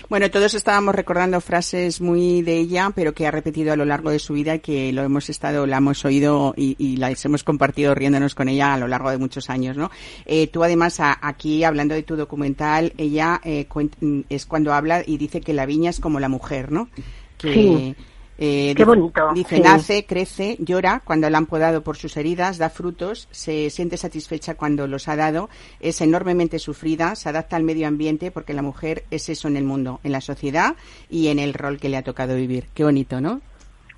Bueno, 0.08 0.30
todos 0.30 0.54
estábamos 0.54 0.94
recordando 0.94 1.40
frases 1.40 2.00
muy 2.00 2.42
de 2.42 2.56
ella, 2.56 2.90
pero 2.94 3.12
que 3.14 3.26
ha 3.26 3.32
repetido 3.32 3.72
a 3.72 3.76
lo 3.76 3.84
largo 3.84 4.10
de 4.10 4.20
su 4.20 4.34
vida 4.34 4.54
y 4.54 4.60
que 4.60 4.92
lo 4.92 5.02
hemos 5.02 5.28
estado, 5.28 5.66
la 5.66 5.78
hemos 5.78 6.04
oído 6.04 6.54
y, 6.56 6.76
y 6.78 6.98
las 6.98 7.24
hemos 7.24 7.42
compartido 7.42 7.96
riéndonos 7.96 8.36
con 8.36 8.48
ella 8.48 8.74
a 8.74 8.78
lo 8.78 8.86
largo 8.86 9.10
de 9.10 9.18
muchos 9.18 9.50
años, 9.50 9.76
¿no? 9.76 9.90
Eh, 10.24 10.46
tú 10.46 10.62
además 10.62 11.00
a- 11.00 11.18
aquí 11.20 11.64
hablando 11.64 11.96
de 11.96 12.04
tu 12.04 12.14
documental, 12.14 12.92
ella 12.96 13.40
eh, 13.42 13.66
mm, 14.00 14.20
es 14.28 14.46
cuando 14.46 14.72
habla 14.72 15.02
y 15.04 15.18
dice 15.18 15.40
que 15.40 15.52
la 15.52 15.66
viña 15.66 15.90
es 15.90 15.98
como 15.98 16.20
la 16.20 16.28
mujer, 16.28 16.70
¿no? 16.70 16.88
Que, 17.38 17.52
Sí. 17.52 17.94
Eh, 18.38 18.72
Qué 18.76 18.84
bonito, 18.84 19.32
Dice, 19.34 19.56
sí. 19.56 19.62
nace, 19.62 20.06
crece, 20.06 20.56
llora 20.60 21.02
cuando 21.04 21.28
la 21.28 21.38
han 21.38 21.46
podado 21.46 21.82
por 21.82 21.96
sus 21.96 22.16
heridas, 22.16 22.56
da 22.58 22.70
frutos, 22.70 23.28
se 23.32 23.68
siente 23.70 23.96
satisfecha 23.96 24.54
cuando 24.54 24.86
los 24.86 25.08
ha 25.08 25.16
dado, 25.16 25.48
es 25.80 26.00
enormemente 26.00 26.58
sufrida, 26.58 27.14
se 27.16 27.28
adapta 27.28 27.56
al 27.56 27.64
medio 27.64 27.88
ambiente 27.88 28.30
porque 28.30 28.54
la 28.54 28.62
mujer 28.62 29.02
es 29.10 29.28
eso 29.28 29.48
en 29.48 29.56
el 29.56 29.64
mundo, 29.64 30.00
en 30.04 30.12
la 30.12 30.20
sociedad 30.20 30.76
y 31.10 31.28
en 31.28 31.38
el 31.38 31.52
rol 31.54 31.78
que 31.78 31.88
le 31.88 31.96
ha 31.96 32.02
tocado 32.02 32.36
vivir. 32.36 32.64
Qué 32.74 32.84
bonito, 32.84 33.20
¿no? 33.20 33.40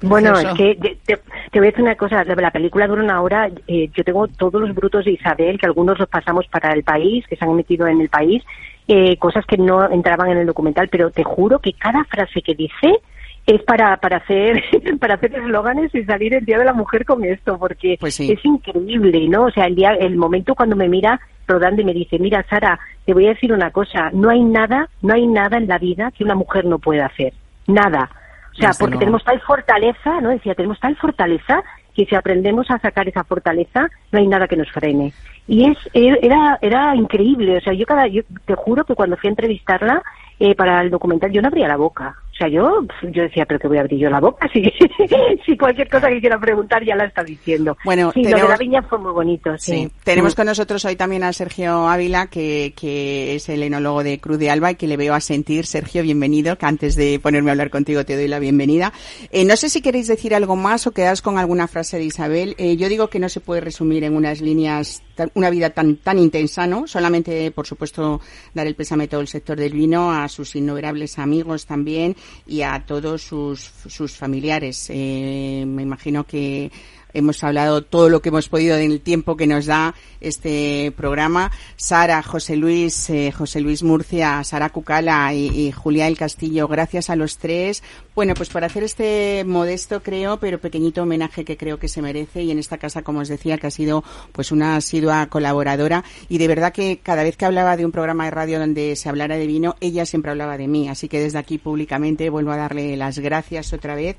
Bueno, 0.03 0.33
es 0.39 0.47
que 0.57 0.75
te, 0.77 0.97
te- 1.05 1.21
te 1.53 1.59
voy 1.59 1.69
a 1.69 1.71
decir 1.73 1.83
una 1.85 1.95
cosa, 1.95 2.25
la, 2.25 2.35
la 2.35 2.51
película 2.51 2.87
dura 2.87 3.03
una 3.03 3.21
hora, 3.21 3.51
eh, 3.69 3.91
yo 3.95 4.03
tengo 4.03 4.27
todos 4.29 4.59
los 4.63 4.75
brutos 4.75 5.05
de 5.05 5.11
Isabel, 5.13 5.59
que 5.59 5.67
algunos 5.67 5.99
los 5.99 6.09
pasamos 6.09 6.47
para 6.47 6.73
el 6.73 6.83
país, 6.85 7.27
que 7.27 7.37
se 7.37 7.45
han 7.45 7.51
emitido 7.51 7.87
en 7.87 8.01
el 8.01 8.09
país, 8.09 8.43
eh, 8.89 9.19
cosas 9.19 9.45
que 9.45 9.59
no 9.59 9.91
entraban 9.91 10.31
en 10.31 10.39
el 10.39 10.47
documental, 10.47 10.89
pero 10.89 11.11
te 11.11 11.23
juro 11.23 11.59
que 11.59 11.75
cada 11.75 12.03
frase 12.05 12.41
que 12.41 12.55
dice 12.55 12.99
es 13.47 13.63
para, 13.63 13.97
para 13.97 14.19
hacer 14.19 14.63
para 15.01 15.15
hacer 15.15 15.35
eslóganes 15.35 15.95
y 15.95 16.05
salir 16.05 16.35
el 16.35 16.45
Día 16.45 16.59
de 16.59 16.65
la 16.65 16.73
Mujer 16.73 17.05
con 17.05 17.25
esto, 17.25 17.59
porque 17.59 17.97
Pues 17.99 18.15
sí. 18.15 18.31
es 18.33 18.45
increíble, 18.45 19.29
¿no? 19.29 19.45
O 19.45 19.51
sea, 19.51 19.67
el 19.67 19.75
día, 19.75 19.91
el 19.93 20.17
momento 20.17 20.55
cuando 20.55 20.77
me 20.77 20.89
mira 20.89 21.21
rodando 21.49 21.83
y 21.83 21.85
me 21.85 21.95
dice, 21.95 22.19
mira 22.19 22.45
Sara, 22.49 22.79
te 23.05 23.13
voy 23.13 23.27
a 23.27 23.31
decir 23.31 23.53
una 23.53 23.71
cosa, 23.73 24.11
no 24.13 24.31
hay 24.31 24.43
nada, 24.45 24.89
no 25.03 25.15
hay 25.15 25.27
nada 25.27 25.57
en 25.57 25.67
la 25.67 25.79
vida 25.79 26.13
que 26.17 26.23
una 26.23 26.37
mujer 26.37 26.65
no 26.65 26.79
pueda 26.79 27.07
hacer, 27.07 27.33
nada. 27.67 28.09
O 28.53 28.55
sea, 28.55 28.69
Desde 28.69 28.79
porque 28.81 28.93
luego. 28.95 29.01
tenemos 29.01 29.25
tal 29.25 29.41
fortaleza, 29.41 30.21
¿no? 30.21 30.29
Decía, 30.31 30.55
tenemos 30.55 30.79
tal 30.79 30.97
fortaleza 30.97 31.63
que 31.95 32.05
si 32.07 32.15
aprendemos 32.15 32.71
a 32.71 32.79
sacar 32.79 33.09
esa 33.09 33.25
fortaleza, 33.25 33.89
no 34.13 34.19
hay 34.21 34.29
nada 34.29 34.47
que 34.47 34.57
nos 34.57 34.71
frene. 34.71 35.13
Y 35.49 35.69
es 35.69 35.79
era 35.93 36.57
era 36.63 36.95
increíble, 36.95 37.57
o 37.57 37.61
sea, 37.61 37.73
yo 37.73 37.85
cada 37.85 38.07
yo 38.07 38.23
te 38.45 38.55
juro 38.55 38.85
que 38.85 38.95
cuando 38.95 39.17
fui 39.17 39.27
a 39.27 39.31
entrevistarla 39.33 40.03
eh, 40.39 40.55
para 40.55 40.81
el 40.83 40.91
documental 40.91 41.33
yo 41.33 41.43
no 41.43 41.49
abría 41.49 41.67
la 41.67 41.77
boca. 41.77 42.15
O 42.41 42.43
sea, 42.43 42.49
yo, 42.49 42.87
yo 43.03 43.23
decía, 43.25 43.45
pero 43.45 43.61
que 43.61 43.69
voy 43.69 43.77
a 43.77 43.81
abrir 43.83 44.01
yo 44.01 44.09
la 44.09 44.19
boca 44.19 44.49
si, 44.51 44.63
si 45.45 45.59
cualquier 45.59 45.91
cosa 45.91 46.09
que 46.09 46.21
quiera 46.21 46.41
preguntar 46.41 46.83
ya 46.83 46.97
la 46.97 47.05
está 47.05 47.23
diciendo. 47.23 47.77
Bueno, 47.85 48.13
sí, 48.15 48.23
lo 48.25 48.39
de 48.39 48.49
la 48.49 48.57
viña 48.57 48.81
fue 48.81 48.99
muy 48.99 49.13
bonito, 49.13 49.59
sí. 49.59 49.91
Tenemos 50.05 50.33
Mm. 50.35 50.37
con 50.37 50.47
nosotros 50.47 50.83
hoy 50.87 50.97
también 50.97 51.23
a 51.23 51.35
Sergio 51.35 51.87
Ávila, 51.87 52.29
que, 52.29 52.73
que 52.75 53.35
es 53.35 53.51
el 53.51 53.63
enólogo 53.63 54.03
de 54.03 54.21
Cruz 54.21 54.39
de 54.39 54.49
Alba 54.49 54.71
y 54.71 54.77
que 54.77 54.87
le 54.87 54.97
veo 54.97 55.13
a 55.13 55.21
sentir. 55.21 55.67
Sergio, 55.67 56.03
bienvenido, 56.03 56.57
que 56.57 56.65
antes 56.65 56.97
de 56.97 57.21
ponerme 57.21 57.51
a 57.51 57.53
hablar 57.53 57.69
contigo 57.69 58.07
te 58.07 58.17
doy 58.17 58.27
la 58.27 58.39
bienvenida. 58.39 58.95
Eh, 59.33 59.45
no 59.45 59.55
sé 59.57 59.69
si 59.69 59.83
queréis 59.83 60.07
decir 60.07 60.35
algo 60.35 60.57
más 60.57 60.87
o 60.87 60.93
quedaros 60.93 61.21
con 61.21 61.37
alguna 61.37 61.69
frase 61.69 61.99
de 61.99 62.05
Isabel. 62.05 62.55
Eh, 62.57 62.79
yo 62.79 62.89
digo 62.89 63.09
que 63.09 63.19
no 63.19 63.29
se 63.29 63.41
puede 63.41 63.61
resumir 63.61 64.03
en 64.05 64.17
unas 64.17 64.41
líneas 64.41 65.03
una 65.35 65.51
vida 65.51 65.69
tan, 65.69 65.97
tan 65.97 66.19
intensa, 66.19 66.67
¿no? 66.67 66.87
Solamente, 66.87 67.51
por 67.51 67.67
supuesto, 67.67 68.23
dar 68.55 68.67
el 68.67 68.75
pésame 68.75 69.05
a 69.05 69.09
todo 69.09 69.21
el 69.21 69.29
sector 69.29 69.59
del 69.59 69.75
vino, 69.75 70.11
a 70.11 70.27
sus 70.31 70.57
innumerables 70.57 71.19
amigos 71.19 71.67
también 71.67 72.17
y 72.47 72.63
a 72.63 72.85
todos 72.87 73.23
sus, 73.23 73.61
sus 73.61 74.17
familiares. 74.17 74.87
Eh, 74.89 75.65
me 75.67 75.83
imagino 75.83 76.25
que 76.25 76.71
hemos 77.15 77.43
hablado 77.45 77.83
todo 77.83 78.09
lo 78.09 78.23
que 78.23 78.31
hemos 78.31 78.49
podido 78.49 78.77
en 78.77 78.91
el 78.91 79.01
tiempo 79.01 79.37
que 79.37 79.47
nos 79.47 79.67
da 79.67 79.95
este 80.21 80.93
programa. 80.97 81.51
Sara, 81.77 82.23
José 82.23 82.57
Luis, 82.57 83.11
eh, 83.11 83.33
José 83.33 83.61
Luis 83.61 83.83
Murcia, 83.83 84.43
Sara 84.45 84.71
Cucala 84.71 85.33
y, 85.35 85.73
Julia 85.73 86.07
del 86.07 86.17
Castillo, 86.17 86.69
gracias 86.69 87.11
a 87.11 87.17
los 87.17 87.39
tres. 87.39 87.83
Bueno, 88.15 88.35
pues 88.35 88.49
por 88.49 88.65
hacer 88.65 88.83
este 88.83 89.45
modesto, 89.47 90.03
creo, 90.03 90.39
pero 90.39 90.61
pequeñito 90.61 91.03
homenaje 91.03 91.45
que 91.45 91.57
creo 91.57 91.79
que 91.79 91.89
se 91.89 92.03
merece 92.03 92.43
y 92.43 92.51
en 92.51 92.59
esta 92.59 92.79
casa, 92.79 93.03
como 93.03 93.21
os 93.21 93.29
decía, 93.29 93.59
que 93.59 93.67
ha 93.67 93.71
sido 93.71 94.05
pues 94.33 94.53
una 94.53 94.77
asidua 94.77 95.27
colaboradora 95.27 96.05
y 96.29 96.39
de 96.39 96.49
verdad 96.49 96.73
que 96.73 97.01
cada 97.03 97.23
vez 97.23 97.37
que 97.37 97.47
hablaba 97.47 97.77
de 97.77 97.85
un 97.85 97.93
programa 97.93 98.25
de 98.25 98.31
radio 98.31 98.59
donde 98.59 98.97
se 98.97 99.09
hablara 99.09 99.37
de 99.37 99.47
vino, 99.47 99.77
ella 99.81 100.05
siempre 100.05 100.31
hablaba 100.31 100.59
de 100.59 100.69
mí. 100.69 100.89
Así 100.89 101.09
que 101.09 101.21
desde 101.21 101.39
aquí 101.39 101.59
públicamente 101.59 102.31
vuelvo 102.31 102.53
a 102.53 102.57
darle 102.57 102.97
las 102.97 103.19
gracias 103.19 103.73
otra 103.73 103.95
vez 103.95 104.17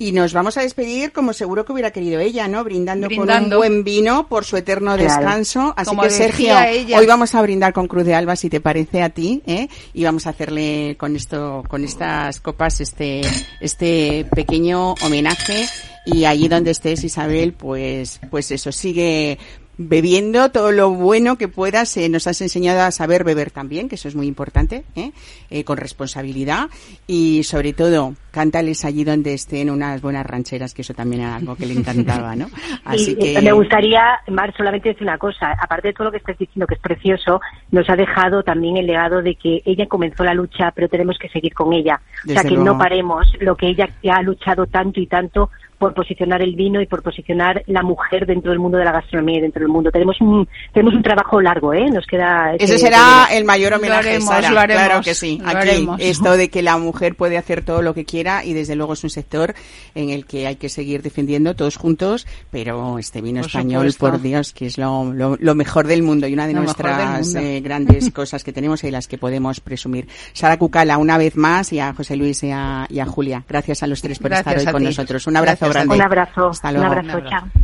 y 0.00 0.12
nos 0.12 0.32
vamos 0.32 0.56
a 0.56 0.62
despedir 0.62 1.12
como 1.12 1.34
seguro 1.34 1.64
que 1.66 1.72
hubiera 1.72 1.90
querido 1.90 2.18
ella, 2.20 2.48
¿no? 2.48 2.64
Brindando, 2.64 3.06
Brindando. 3.06 3.58
con 3.58 3.66
un 3.68 3.72
buen 3.74 3.84
vino 3.84 4.26
por 4.28 4.46
su 4.46 4.56
eterno 4.56 4.96
Claro. 4.96 5.02
descanso. 5.04 5.74
Así 5.76 5.88
Como 5.90 6.02
que 6.02 6.10
Sergio, 6.10 6.58
ella. 6.58 6.98
hoy 6.98 7.04
vamos 7.06 7.34
a 7.34 7.42
brindar 7.42 7.74
con 7.74 7.86
Cruz 7.86 8.06
de 8.06 8.14
Alba, 8.14 8.34
si 8.34 8.48
te 8.48 8.62
parece 8.62 9.02
a 9.02 9.10
ti, 9.10 9.42
¿eh? 9.46 9.68
Y 9.92 10.02
vamos 10.04 10.26
a 10.26 10.30
hacerle 10.30 10.96
con 10.98 11.14
esto, 11.16 11.62
con 11.68 11.84
estas 11.84 12.40
copas, 12.40 12.80
este, 12.80 13.20
este 13.60 14.26
pequeño 14.34 14.94
homenaje. 15.02 15.66
Y 16.06 16.24
allí 16.24 16.48
donde 16.48 16.70
estés, 16.70 17.04
Isabel, 17.04 17.52
pues, 17.52 18.20
pues 18.30 18.50
eso, 18.52 18.72
sigue 18.72 19.38
bebiendo 19.82 20.50
todo 20.50 20.72
lo 20.72 20.90
bueno 20.90 21.36
que 21.36 21.48
puedas. 21.48 21.96
Eh, 21.96 22.08
nos 22.10 22.26
has 22.26 22.42
enseñado 22.42 22.82
a 22.82 22.90
saber 22.90 23.24
beber 23.24 23.50
también, 23.50 23.88
que 23.88 23.94
eso 23.94 24.08
es 24.08 24.14
muy 24.14 24.26
importante, 24.26 24.84
¿eh? 24.94 25.12
Eh, 25.48 25.64
con 25.64 25.78
responsabilidad. 25.78 26.68
Y 27.06 27.44
sobre 27.44 27.72
todo, 27.72 28.14
cántales 28.30 28.84
allí 28.84 29.04
donde 29.04 29.32
estén 29.32 29.70
unas 29.70 30.02
buenas 30.02 30.26
rancheras, 30.26 30.74
que 30.74 30.82
eso 30.82 30.92
también 30.92 31.22
era 31.22 31.36
algo 31.36 31.56
que 31.56 31.64
le 31.64 31.72
encantaba, 31.72 32.36
¿no? 32.36 32.48
Así 32.84 33.12
y 33.12 33.16
que. 33.16 33.38
eh, 33.38 33.42
me 33.42 33.52
gustaría, 33.52 34.20
Mar, 34.28 34.54
solamente 34.54 34.90
decir 34.90 35.04
una 35.04 35.16
cosa. 35.16 35.56
Aparte 35.58 35.88
de 35.88 35.94
todo 35.94 36.04
lo 36.04 36.10
que 36.10 36.18
estás 36.18 36.36
diciendo, 36.36 36.66
que 36.66 36.74
es 36.74 36.80
precioso, 36.80 37.40
nos 37.70 37.88
ha 37.88 37.96
dejado 37.96 38.42
también 38.42 38.76
el 38.76 38.86
legado 38.86 39.22
de 39.22 39.34
que 39.36 39.62
ella 39.64 39.86
comenzó 39.86 40.24
la 40.24 40.34
lucha, 40.34 40.72
pero 40.72 40.90
tenemos 40.90 41.16
que 41.18 41.30
seguir 41.30 41.54
con 41.54 41.72
ella. 41.72 41.98
o 42.28 42.32
sea, 42.32 42.42
que 42.42 42.50
luego. 42.50 42.64
no 42.64 42.78
paremos 42.78 43.26
lo 43.40 43.56
que 43.56 43.68
ella 43.68 43.88
ha 44.12 44.22
luchado 44.22 44.66
tanto 44.66 45.00
y 45.00 45.06
tanto 45.06 45.48
por 45.80 45.94
posicionar 45.94 46.42
el 46.42 46.54
vino 46.54 46.80
y 46.82 46.86
por 46.86 47.02
posicionar 47.02 47.62
la 47.66 47.82
mujer 47.82 48.26
dentro 48.26 48.50
del 48.50 48.60
mundo 48.60 48.76
de 48.76 48.84
la 48.84 48.92
gastronomía 48.92 49.38
y 49.38 49.40
dentro 49.40 49.60
del 49.60 49.70
mundo. 49.70 49.90
Tenemos 49.90 50.20
un, 50.20 50.46
tenemos 50.74 50.92
un 50.94 51.02
trabajo 51.02 51.40
largo, 51.40 51.72
¿eh? 51.72 51.90
Nos 51.90 52.06
queda... 52.06 52.54
Ese 52.54 52.74
ese- 52.74 52.78
será 52.84 53.28
el 53.32 53.44
mayor 53.46 53.72
Lo 53.72 53.78
homenaje, 53.78 54.10
haremos, 54.10 54.28
Sara. 54.28 54.50
lo 54.50 54.60
haremos, 54.60 54.84
claro 54.84 55.00
que 55.02 55.14
sí. 55.14 55.40
Aquí, 55.42 55.56
haremos. 55.56 56.00
esto 56.00 56.36
de 56.36 56.50
que 56.50 56.60
la 56.62 56.76
mujer 56.76 57.14
puede 57.16 57.38
hacer 57.38 57.64
todo 57.64 57.80
lo 57.80 57.94
que 57.94 58.04
quiera 58.04 58.44
y 58.44 58.52
desde 58.52 58.76
luego 58.76 58.92
es 58.92 59.02
un 59.04 59.10
sector 59.10 59.54
en 59.94 60.10
el 60.10 60.26
que 60.26 60.46
hay 60.46 60.56
que 60.56 60.68
seguir 60.68 61.00
defendiendo 61.02 61.56
todos 61.56 61.76
juntos, 61.78 62.26
pero 62.50 62.98
este 62.98 63.22
vino 63.22 63.40
Por 63.40 63.46
español, 63.48 63.90
supuesto. 63.90 64.18
por 64.18 64.22
Dios, 64.22 64.52
que 64.52 64.66
es 64.66 64.76
lo, 64.76 65.12
lo, 65.14 65.36
lo 65.40 65.54
mejor 65.54 65.86
del 65.86 66.02
mundo 66.02 66.26
y 66.26 66.34
una 66.34 66.46
de 66.46 66.52
Lo 66.52 66.60
nuestras 66.60 67.34
eh, 67.36 67.60
grandes 67.64 68.10
cosas 68.14 68.44
que 68.44 68.52
tenemos 68.52 68.84
y 68.84 68.90
las 68.90 69.08
que 69.08 69.16
podemos 69.16 69.60
presumir. 69.60 70.06
Sara 70.34 70.58
Cucala, 70.58 70.98
una 70.98 71.16
vez 71.16 71.36
más, 71.36 71.72
y 71.72 71.80
a 71.80 71.94
José 71.94 72.16
Luis 72.16 72.42
y 72.42 72.50
a, 72.50 72.86
y 72.90 72.98
a 73.00 73.06
Julia. 73.06 73.42
Gracias 73.48 73.82
a 73.82 73.86
los 73.86 74.02
tres 74.02 74.18
por 74.18 74.28
Gracias 74.30 74.56
estar 74.56 74.66
hoy 74.68 74.72
con 74.72 74.82
ti. 74.82 74.86
nosotros. 74.86 75.26
Un 75.26 75.36
abrazo 75.38 75.66
Gracias 75.66 75.69
grande. 75.72 75.94
Un 75.94 76.02
abrazo, 76.02 76.48
Hasta 76.50 76.68
un 76.68 76.74
luego. 76.74 76.88
abrazo, 76.92 77.08
Un 77.18 77.26
abrazo. 77.26 77.30
chao. 77.50 77.62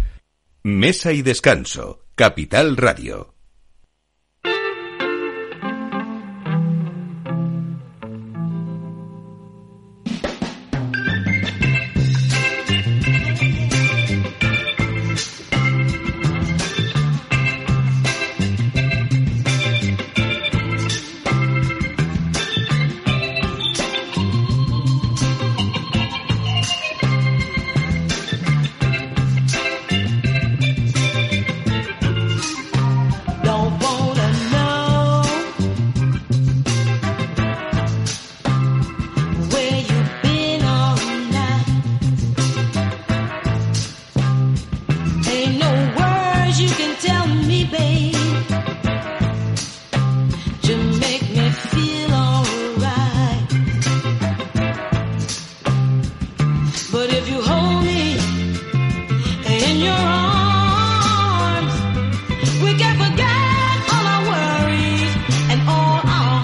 Mesa 0.64 1.12
y 1.12 1.22
descanso. 1.22 2.00
Capital 2.14 2.76
Radio. 2.76 3.35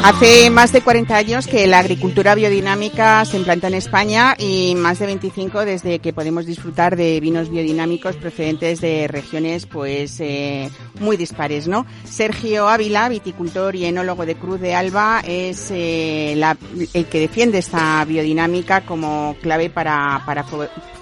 Hace 0.05 0.51
más 0.51 0.73
de 0.73 0.81
40 0.83 1.17
años 1.17 1.47
que 1.47 1.69
la 1.69 1.79
agricultura 1.79 2.35
biodinámica 2.35 3.25
se 3.25 3.37
implanta 3.37 3.69
en 3.69 3.75
España 3.75 4.35
y 4.37 4.75
más 4.75 4.99
de 4.99 5.07
25 5.07 5.65
desde 5.65 6.01
que 6.01 6.13
podemos 6.13 6.45
disfrutar 6.45 6.97
de 6.97 7.21
vinos 7.21 7.51
biodinámicos 7.51 8.17
procedentes 8.17 8.81
de 8.81 9.07
regiones 9.07 9.67
pues 9.67 10.19
eh, 10.19 10.69
muy 10.99 11.17
dispares, 11.17 11.69
¿no? 11.69 11.87
Sergio 12.03 12.69
Ávila, 12.69 13.09
viticultor 13.09 13.77
y 13.77 13.85
enólogo 13.85 14.27
de 14.27 14.35
Cruz 14.35 14.61
de 14.61 14.75
Alba, 14.75 15.23
es 15.25 15.71
eh, 15.71 16.33
el 16.33 17.07
que 17.07 17.21
defiende 17.21 17.59
esta 17.59 18.05
biodinámica 18.05 18.81
como 18.81 19.37
clave 19.41 19.71
para, 19.71 20.21
para 20.27 20.45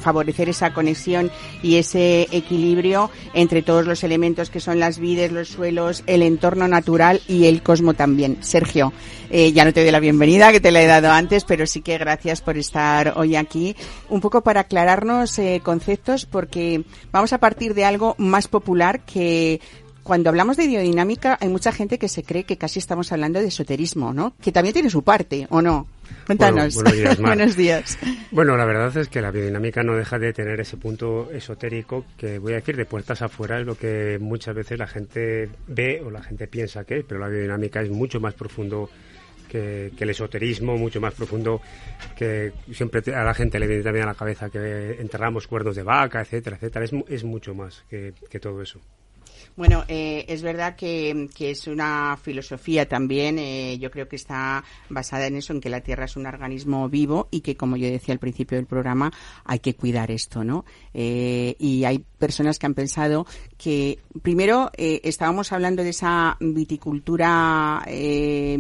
favorecer 0.01 0.49
esa 0.49 0.73
conexión 0.73 1.31
y 1.63 1.77
ese 1.77 2.29
equilibrio 2.31 3.11
entre 3.35 3.63
todos 3.63 3.87
los 3.87 4.03
elementos 4.05 4.51
que 4.51 4.61
son 4.61 4.81
las 4.81 4.99
vides, 4.99 5.33
los 5.33 5.49
suelos, 5.49 6.03
el 6.07 6.23
entorno 6.23 6.69
natural 6.69 7.21
y 7.29 7.47
el 7.47 7.63
cosmo 7.63 7.95
también. 7.95 8.39
Sergio, 8.41 8.93
eh, 9.31 9.53
ya 9.53 9.65
no 9.65 9.73
te 9.73 9.83
doy 9.83 9.91
la 9.91 10.01
bienvenida, 10.01 10.53
que 10.53 10.61
te 10.61 10.73
la 10.73 10.83
he 10.83 10.87
dado 10.87 11.11
antes, 11.11 11.45
pero 11.45 11.67
sí 11.67 11.83
que 11.83 11.99
gracias 11.99 12.41
por 12.41 12.59
estar 12.59 13.15
hoy 13.17 13.37
aquí. 13.37 13.77
Un 14.09 14.21
poco 14.21 14.43
para 14.43 14.61
aclararnos 14.61 15.39
eh, 15.39 15.61
conceptos, 15.63 16.27
porque 16.27 16.85
vamos 17.13 17.33
a 17.33 17.39
partir 17.39 17.75
de 17.75 17.85
algo 17.85 18.15
más 18.19 18.49
popular 18.49 19.05
que 19.05 19.61
cuando 20.03 20.31
hablamos 20.31 20.57
de 20.57 20.67
biodinámica 20.67 21.37
hay 21.41 21.49
mucha 21.49 21.73
gente 21.73 21.99
que 21.99 22.09
se 22.09 22.23
cree 22.23 22.45
que 22.45 22.57
casi 22.57 22.79
estamos 22.79 23.13
hablando 23.13 23.41
de 23.41 23.47
esoterismo, 23.49 24.13
¿no? 24.13 24.35
Que 24.41 24.53
también 24.53 24.73
tiene 24.73 24.91
su 24.91 25.03
parte, 25.03 25.47
¿o 25.51 25.61
no? 25.63 25.87
Cuéntanos. 26.27 26.75
buenos 26.75 26.93
días. 26.95 27.19
Buenos 27.21 27.57
días. 27.57 27.99
Bueno, 28.33 28.57
la 28.57 28.65
verdad 28.65 28.97
es 28.97 29.09
que 29.09 29.21
la 29.21 29.31
biodinámica 29.31 29.83
no 29.83 29.95
deja 29.95 30.19
de 30.19 30.33
tener 30.33 30.59
ese 30.61 30.77
punto 30.77 31.31
esotérico 31.31 32.05
que 32.17 32.39
voy 32.39 32.53
a 32.53 32.57
decir 32.57 32.77
de 32.77 32.85
puertas 32.85 33.23
afuera 33.23 33.61
es 33.61 33.67
lo 33.67 33.77
que 33.77 34.19
muchas 34.21 34.55
veces 34.55 34.79
la 34.79 34.87
gente 34.89 35.49
ve 35.69 36.03
o 36.05 36.11
la 36.11 36.23
gente 36.23 36.49
piensa 36.49 36.85
que 36.85 36.99
es, 36.99 37.05
pero 37.07 37.21
la 37.21 37.29
biodinámica 37.29 37.81
es 37.81 37.91
mucho 37.91 38.19
más 38.21 38.35
profundo 38.35 38.91
que, 39.49 39.93
que 39.97 40.05
el 40.05 40.11
esoterismo, 40.11 40.77
mucho 40.77 41.01
más 41.01 41.15
profundo 41.15 41.61
que 42.17 42.53
siempre 42.73 43.03
a 43.15 43.23
la 43.25 43.35
gente 43.35 43.59
le 43.61 43.67
viene 43.69 43.83
también 43.83 44.05
a 44.05 44.09
la 44.09 44.15
cabeza 44.15 44.49
que 44.51 44.97
enterramos 45.01 45.47
cuernos 45.47 45.77
de 45.77 45.83
vaca, 45.85 46.21
etcétera, 46.21 46.57
etcétera. 46.57 46.85
Es, 46.85 46.93
mu- 46.93 47.05
es 47.09 47.23
mucho 47.25 47.55
más 47.55 47.85
que, 47.89 48.15
que 48.29 48.41
todo 48.41 48.63
eso. 48.63 48.81
Bueno, 49.57 49.85
eh, 49.89 50.25
es 50.29 50.43
verdad 50.43 50.77
que, 50.77 51.29
que 51.35 51.51
es 51.51 51.67
una 51.67 52.17
filosofía 52.23 52.89
también, 52.89 53.39
eh, 53.39 53.79
yo 53.79 53.91
creo 53.91 54.09
que 54.09 54.17
está 54.17 54.65
basada 54.89 55.27
en 55.27 55.37
eso, 55.37 55.53
en 55.53 55.61
que 55.61 55.69
la 55.69 55.81
Tierra 55.81 56.05
es 56.05 56.17
un 56.17 56.27
organismo 56.27 56.89
vivo 56.89 57.29
y 57.31 57.41
que, 57.41 57.57
como 57.57 57.77
yo 57.77 57.91
decía 57.91 58.15
al 58.15 58.19
principio 58.19 58.57
del 58.57 58.67
programa, 58.67 59.13
hay 59.45 59.59
que 59.59 59.75
cuidar 59.75 60.11
esto, 60.11 60.45
¿no? 60.45 60.65
Eh, 60.95 61.57
y 61.59 61.85
hay 61.85 62.05
personas 62.19 62.59
que 62.59 62.67
han 62.67 62.75
pensado 62.75 63.27
que, 63.62 63.99
primero, 64.23 64.70
eh, 64.77 65.01
estábamos 65.05 65.53
hablando 65.53 65.83
de 65.83 65.90
esa 65.90 66.37
viticultura 66.40 67.83
eh, 67.87 68.57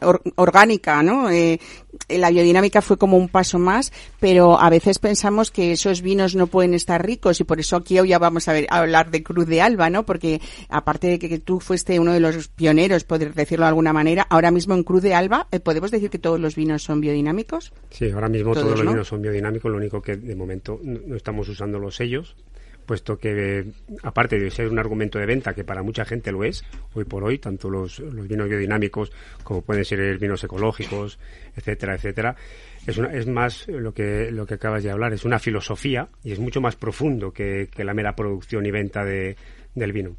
or- 0.00 0.22
orgánica, 0.36 1.02
¿no? 1.02 1.30
Eh, 1.30 1.58
la 2.08 2.30
biodinámica 2.30 2.82
fue 2.82 2.98
como 2.98 3.16
un 3.16 3.28
paso 3.28 3.58
más, 3.58 3.92
pero 4.20 4.60
a 4.60 4.68
veces 4.70 4.98
pensamos 4.98 5.50
que 5.50 5.72
esos 5.72 6.02
vinos 6.02 6.34
no 6.34 6.46
pueden 6.48 6.74
estar 6.74 7.04
ricos 7.04 7.40
y 7.40 7.44
por 7.44 7.58
eso 7.60 7.76
aquí 7.76 7.98
hoy 7.98 8.08
ya 8.08 8.18
vamos 8.18 8.46
a, 8.48 8.52
ver, 8.52 8.66
a 8.70 8.78
hablar 8.80 9.10
de 9.10 9.22
Cruz 9.22 9.46
de 9.46 9.62
Alba, 9.62 9.88
¿no? 9.90 10.04
Porque 10.04 10.40
aparte 10.68 11.06
de 11.08 11.18
que, 11.18 11.28
que 11.28 11.38
tú 11.38 11.58
fuiste 11.60 11.98
uno 11.98 12.12
de 12.12 12.20
los 12.20 12.48
pioneros, 12.48 13.04
poder 13.04 13.34
decirlo 13.34 13.64
de 13.64 13.68
alguna 13.70 13.92
manera, 13.92 14.26
ahora 14.28 14.50
mismo 14.50 14.74
en 14.74 14.82
Cruz 14.82 15.02
de 15.02 15.14
Alba, 15.14 15.48
eh, 15.50 15.60
¿podemos 15.60 15.90
decir 15.90 16.10
que 16.10 16.18
todos 16.18 16.38
los 16.40 16.54
vinos 16.56 16.82
son 16.82 17.00
biodinámicos? 17.00 17.72
Sí, 17.90 18.10
ahora 18.10 18.28
mismo 18.28 18.52
Todos, 18.52 18.64
todos, 18.66 18.78
los 18.78 18.84
¿no? 18.84 18.90
vinos 18.92 19.08
son 19.08 19.22
biodinámicos, 19.22 19.70
lo 19.70 19.78
único 19.78 20.02
que 20.02 20.16
de 20.16 20.36
momento 20.36 20.78
no 20.82 21.16
estamos 21.16 21.48
usando 21.48 21.78
los 21.78 21.96
sellos, 21.96 22.36
puesto 22.86 23.18
que, 23.18 23.66
aparte 24.02 24.38
de 24.38 24.50
ser 24.50 24.68
un 24.68 24.78
argumento 24.78 25.18
de 25.18 25.26
venta, 25.26 25.52
que 25.54 25.64
para 25.64 25.82
mucha 25.82 26.04
gente 26.04 26.32
lo 26.32 26.44
es, 26.44 26.64
hoy 26.94 27.04
por 27.04 27.24
hoy, 27.24 27.38
tanto 27.38 27.68
los, 27.68 28.00
vinos 28.28 28.48
biodinámicos 28.48 29.12
como 29.44 29.60
pueden 29.62 29.84
ser 29.84 30.18
vinos 30.18 30.42
ecológicos, 30.44 31.18
etcétera, 31.56 31.96
etcétera, 31.96 32.36
es, 32.86 32.96
una- 32.96 33.12
es 33.12 33.26
más 33.26 33.66
lo 33.68 33.92
que, 33.92 34.30
lo 34.30 34.46
que 34.46 34.54
acabas 34.54 34.82
de 34.84 34.90
hablar, 34.90 35.12
es 35.12 35.24
una 35.24 35.38
filosofía 35.38 36.08
y 36.24 36.32
es 36.32 36.38
mucho 36.38 36.60
más 36.60 36.76
profundo 36.76 37.32
que, 37.32 37.68
que 37.74 37.84
la 37.84 37.92
mera 37.92 38.16
producción 38.16 38.64
y 38.64 38.70
venta 38.70 39.04
de, 39.04 39.36
del 39.74 39.92
vino. 39.92 40.16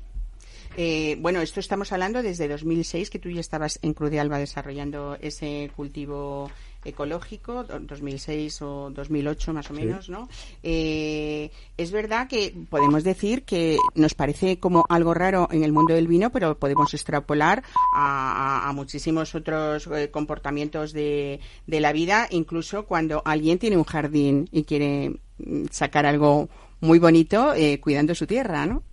Eh, 0.80 1.18
bueno, 1.20 1.42
esto 1.42 1.60
estamos 1.60 1.92
hablando 1.92 2.22
desde 2.22 2.48
2006, 2.48 3.10
que 3.10 3.18
tú 3.18 3.30
ya 3.32 3.40
estabas 3.40 3.80
en 3.82 3.94
Cruz 3.96 4.12
de 4.12 4.20
Alba 4.20 4.38
desarrollando 4.38 5.18
ese 5.22 5.72
cultivo 5.76 6.52
ecológico, 6.88 7.64
do- 7.64 7.80
2006 7.80 8.62
o 8.62 8.90
2008 8.92 9.54
más 9.54 9.70
o 9.70 9.76
Sí. 9.76 9.82
menos, 9.82 10.10
¿no? 10.10 10.28
Eh, 10.64 11.52
es 11.78 11.92
verdad 11.92 12.28
que 12.28 12.54
podemos 12.70 13.04
decir 13.04 13.44
que 13.44 13.78
nos 13.96 14.14
parece 14.14 14.60
como 14.60 14.86
algo 14.90 15.14
raro 15.14 15.48
en 15.52 15.64
el 15.64 15.72
mundo 15.74 15.94
del 15.94 16.08
vino, 16.08 16.32
pero 16.32 16.58
podemos 16.58 16.94
extrapolar 16.94 17.64
a, 17.94 18.64
a- 18.66 18.70
a 18.70 18.74
muchísimos 18.74 19.36
otros 19.36 19.88
eh, 19.88 20.10
comportamientos 20.12 20.94
de, 20.94 21.40
de 21.68 21.80
la 21.80 21.92
vida, 21.92 22.28
incluso 22.32 22.86
cuando 22.86 23.22
alguien 23.26 23.60
tiene 23.60 23.78
un 23.78 23.84
jardín 23.84 24.48
y 24.52 24.64
quiere 24.64 25.20
mm, 25.38 25.66
sacar 25.72 26.06
algo 26.06 26.50
muy 26.80 27.00
bonito 27.00 27.54
eh, 27.54 27.80
cuidando 27.80 28.14
su 28.16 28.26
tierra, 28.28 28.66
¿no? 28.66 28.84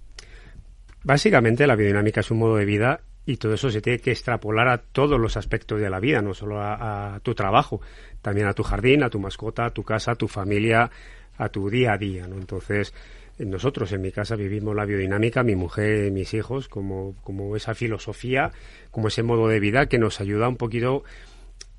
Básicamente 1.03 1.67
la 1.67 1.77
biodinámica 1.77 2.21
es 2.21 2.31
un 2.31 2.39
modo 2.39 2.57
de 2.57 2.65
vida 2.65 3.01
y 3.27 3.37
todo 3.37 3.55
eso 3.55 3.71
se 3.71 3.81
tiene 3.81 4.01
que 4.01 4.11
extrapolar 4.11 4.69
a 4.69 4.79
todos 4.79 5.19
los 5.19 5.37
aspectos 5.37 5.81
de 5.81 5.89
la 5.89 6.01
vida, 6.01 6.21
no 6.21 6.35
solo 6.35 6.61
a, 6.61 7.19
tu 7.23 7.35
trabajo, 7.35 7.81
también 8.21 8.47
a 8.47 8.53
tu 8.53 8.63
jardín, 8.63 9.03
a 9.03 9.11
tu 9.11 9.19
mascota, 9.19 9.67
a 9.67 9.71
tu 9.71 9.83
casa, 9.83 10.13
a 10.13 10.17
tu 10.17 10.29
familia, 10.29 10.91
a 11.39 11.49
tu 11.49 11.71
día 11.71 11.95
a 11.95 11.99
día, 11.99 12.27
¿no? 12.29 12.37
Entonces, 12.37 12.93
nosotros 13.39 13.91
en 13.93 14.03
mi 14.03 14.13
casa 14.13 14.37
vivimos 14.37 14.77
la 14.77 14.85
biodinámica, 14.85 15.43
mi 15.43 15.57
mujer 15.57 16.13
mis 16.13 16.35
hijos, 16.35 16.69
como, 16.69 17.17
como 17.23 17.57
esa 17.57 17.75
filosofía, 17.75 18.53
como 18.91 19.09
ese 19.09 19.23
modo 19.23 19.49
de 19.49 19.59
vida 19.59 19.87
que 19.87 19.99
nos 19.99 20.21
ayuda 20.21 20.49
un 20.49 20.57
poquito 20.57 21.03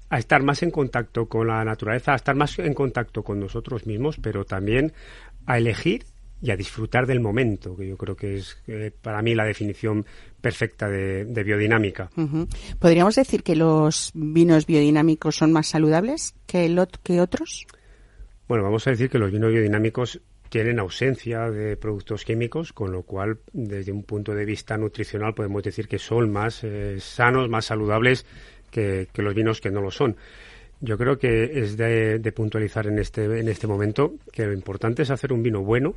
a 0.09 0.17
estar 0.17 0.43
más 0.43 0.63
en 0.63 0.71
contacto 0.71 1.27
con 1.27 1.47
la 1.47 1.63
naturaleza, 1.63 2.13
a 2.13 2.15
estar 2.15 2.35
más 2.35 2.57
en 2.59 2.73
contacto 2.73 3.23
con 3.23 3.39
nosotros 3.39 3.85
mismos, 3.85 4.17
pero 4.21 4.45
también 4.45 4.93
a 5.45 5.57
elegir 5.57 6.05
y 6.45 6.51
a 6.51 6.55
disfrutar 6.55 7.07
del 7.07 7.21
momento, 7.21 7.75
que 7.75 7.87
yo 7.87 7.97
creo 7.97 8.15
que 8.15 8.35
es 8.35 8.55
eh, 8.67 8.91
para 9.01 9.23
mí 9.23 9.33
la 9.33 9.45
definición 9.45 10.05
perfecta 10.39 10.87
de, 10.87 11.25
de 11.25 11.43
biodinámica. 11.43 12.11
¿Podríamos 12.77 13.15
decir 13.15 13.41
que 13.41 13.55
los 13.55 14.11
vinos 14.13 14.67
biodinámicos 14.67 15.37
son 15.37 15.51
más 15.51 15.65
saludables 15.65 16.35
que, 16.45 16.67
el 16.67 16.79
que 17.01 17.19
otros? 17.19 17.65
Bueno, 18.47 18.63
vamos 18.63 18.85
a 18.85 18.91
decir 18.91 19.09
que 19.09 19.17
los 19.17 19.31
vinos 19.31 19.51
biodinámicos 19.51 20.21
tienen 20.49 20.77
ausencia 20.77 21.49
de 21.49 21.77
productos 21.77 22.23
químicos, 22.23 22.73
con 22.73 22.91
lo 22.91 23.01
cual, 23.01 23.39
desde 23.51 23.91
un 23.91 24.03
punto 24.03 24.35
de 24.35 24.45
vista 24.45 24.77
nutricional, 24.77 25.33
podemos 25.33 25.63
decir 25.63 25.87
que 25.87 25.97
son 25.97 26.31
más 26.31 26.63
eh, 26.63 26.97
sanos, 26.99 27.49
más 27.49 27.65
saludables 27.65 28.23
que, 28.69 29.07
que 29.11 29.23
los 29.23 29.33
vinos 29.33 29.61
que 29.61 29.71
no 29.71 29.81
lo 29.81 29.89
son. 29.89 30.15
Yo 30.79 30.95
creo 30.99 31.17
que 31.17 31.59
es 31.59 31.75
de, 31.75 32.19
de 32.19 32.31
puntualizar 32.31 32.85
en 32.85 32.99
este, 32.99 33.23
en 33.39 33.47
este 33.47 33.65
momento 33.65 34.13
que 34.31 34.45
lo 34.45 34.53
importante 34.53 35.01
es 35.01 35.09
hacer 35.09 35.33
un 35.33 35.41
vino 35.41 35.63
bueno 35.63 35.95